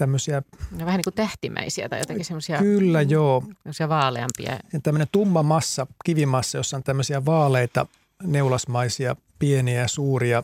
[0.01, 0.41] tämmöisiä...
[0.71, 2.57] No, vähän niin kuin tähtimäisiä tai jotenkin semmoisia...
[2.57, 3.43] Kyllä, joo.
[3.57, 4.59] Semmoisia vaaleampia.
[4.73, 7.85] Ja tämmöinen tumma massa, kivimassa, jossa on tämmöisiä vaaleita,
[8.23, 10.43] neulasmaisia, pieniä ja suuria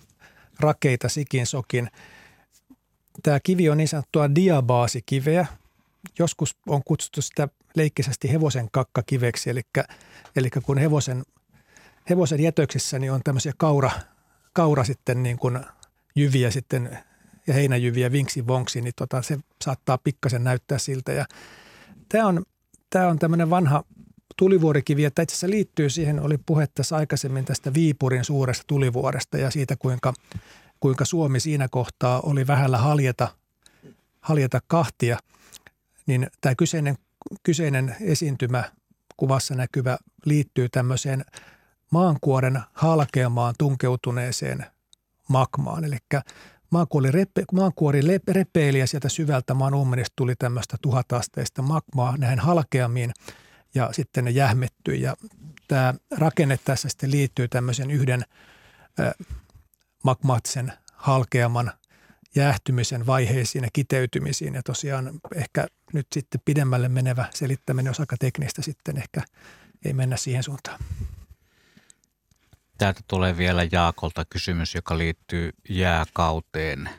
[0.59, 1.89] rakeita sikin sokin.
[3.23, 5.45] Tämä kivi on niin sanottua diabaasikiveä.
[6.19, 9.61] Joskus on kutsuttu sitä leikkisesti hevosen kakkakiveksi, eli,
[10.35, 11.23] eli kun hevosen,
[12.09, 13.91] hevosen jätöksissä niin on tämmöisiä kaura,
[14.53, 15.59] kaura sitten niin kuin
[16.15, 16.99] jyviä sitten
[17.48, 21.11] ja heinäjyviä vinksi vonksi, niin tota, se saattaa pikkasen näyttää siltä.
[21.11, 21.26] Ja
[22.10, 22.44] tämä on,
[22.90, 23.84] tämä on tämmöinen vanha
[24.38, 29.52] tulivuorikivi, että itse asiassa liittyy siihen, oli puhe tässä aikaisemmin tästä Viipurin suuresta tulivuoresta ja
[29.52, 30.14] siitä, kuinka,
[30.80, 33.28] kuinka Suomi siinä kohtaa oli vähällä haljeta,
[34.19, 35.18] haljeta kahtia,
[36.06, 36.98] niin tämä kyseinen,
[37.44, 38.64] kyseinen esiintymä
[39.18, 41.26] kuvassa näkyvä liittyy tämmöiseen
[41.91, 44.65] maankuoren halkeamaan tunkeutuneeseen
[45.30, 45.84] magmaan.
[45.84, 45.98] Eli
[46.69, 48.02] Maankuori, repe, maankuori
[48.85, 53.14] sieltä syvältä maan ummenista tuli tämmöistä tuhatasteista magmaa näihin halkeamiin
[53.76, 55.02] ja sitten ne jähmettyi.
[55.02, 55.15] Ja
[55.68, 58.26] tämä rakenne tässä sitten liittyy tämmöisen yhden
[58.99, 59.27] äh,
[60.03, 61.72] magmaattisen halkeaman
[62.35, 64.53] jäähtymisen vaiheisiin ja kiteytymisiin.
[64.53, 69.22] Ja tosiaan ehkä nyt sitten pidemmälle menevä selittäminen on aika teknistä sitten ehkä
[69.85, 70.80] ei mennä siihen suuntaan.
[72.78, 76.90] Täältä tulee vielä Jaakolta kysymys, joka liittyy jääkauteen.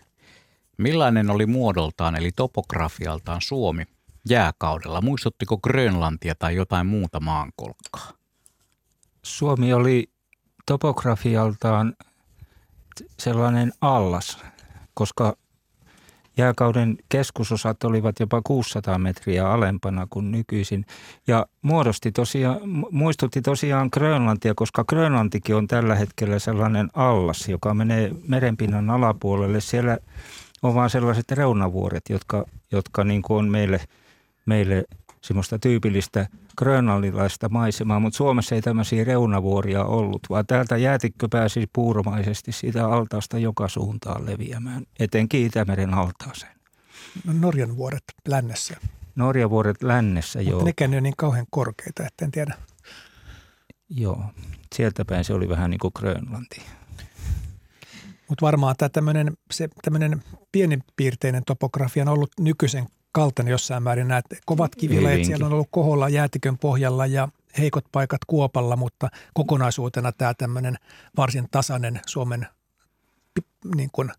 [0.79, 3.85] Millainen oli muodoltaan eli topografialtaan Suomi
[4.29, 5.01] jääkaudella?
[5.01, 8.13] Muistuttiko Grönlantia tai jotain muuta maankolkkaa?
[9.23, 10.11] Suomi oli
[10.67, 11.95] topografialtaan
[13.19, 14.39] sellainen allas,
[14.95, 15.37] koska
[16.39, 20.87] Jääkauden keskusosat olivat jopa 600 metriä alempana kuin nykyisin
[21.27, 22.61] ja muodosti tosiaan,
[22.91, 29.61] muistutti tosiaan Grönlantia, koska Grönlantikin on tällä hetkellä sellainen allas, joka menee merenpinnan alapuolelle.
[29.61, 29.99] Siellä
[30.63, 33.81] on vaan sellaiset reunavuoret, jotka, jotka niin kuin on meille,
[34.47, 34.85] meille
[35.21, 36.27] semmoista tyypillistä
[36.59, 43.39] grönlannilaista maisemaa, mutta Suomessa ei tämmöisiä reunavuoria ollut, vaan täältä jäätikkö pääsi puuromaisesti siitä altaasta
[43.39, 46.53] joka suuntaan leviämään, etenkin Itämeren altaaseen.
[47.25, 48.77] No Norjan vuoret lännessä.
[49.17, 50.65] Norjan vuoret lännessä, Mut joo.
[50.65, 52.55] nekään ei ole niin kauhean korkeita, että en tiedä.
[53.91, 54.25] Joo,
[54.75, 56.63] sieltä päin se oli vähän niin kuin Grönlanti.
[58.29, 60.23] Mutta varmaan tämä tämmöinen, se, tämmöinen
[60.53, 62.87] pienipiirteinen topografia on ollut nykyisen
[63.19, 64.09] kaltainen jossain määrin.
[64.09, 67.29] Nämä kovat kivilajat siellä on ollut koholla jäätikön pohjalla ja
[67.59, 70.77] heikot paikat kuopalla, mutta kokonaisuutena tämä tämmöinen
[71.17, 72.47] varsin tasainen Suomen
[73.77, 74.11] niin kuin,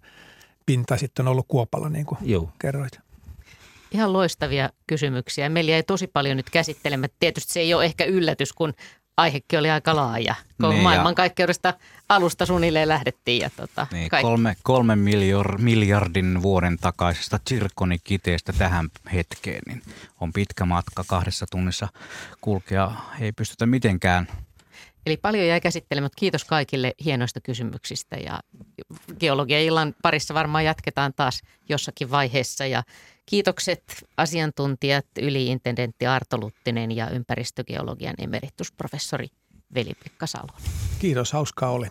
[0.66, 2.50] pinta sitten on ollut kuopalla, niin kuin Joo.
[2.62, 3.00] kerroit.
[3.92, 5.50] Ihan loistavia kysymyksiä.
[5.50, 7.10] Meillä jäi tosi paljon nyt käsittelemään.
[7.20, 8.74] Tietysti se ei ole ehkä yllätys, kun
[9.20, 10.36] aihekin oli aika laaja.
[10.62, 11.74] Kun Niin, maailmankaikkeudesta
[12.10, 13.42] alusta suunnilleen lähdettiin.
[13.42, 19.82] Ja tota, Niin, kaikki- kolme, kolme miljor, miljardin vuoden takaisesta Tsirkonikiteestä tähän hetkeen, niin
[20.22, 21.88] on pitkä matka kahdessa tunnissa
[22.42, 22.92] kulkea.
[23.20, 24.28] Ei pystytä mitenkään
[25.10, 26.16] Eli paljon jäi käsittelemättä.
[26.20, 28.40] Kiitos kaikille hienoista kysymyksistä ja
[29.20, 32.66] geologia-illan parissa varmaan jatketaan taas jossakin vaiheessa.
[32.66, 32.84] Ja
[33.26, 33.84] kiitokset
[34.18, 39.28] asiantuntijat, yliintendentti Arto Luttinen ja ympäristögeologian emeritusprofessori
[39.74, 40.72] Veli-Pekka Salonen.
[41.00, 41.88] Kiitos, hauskaa oli.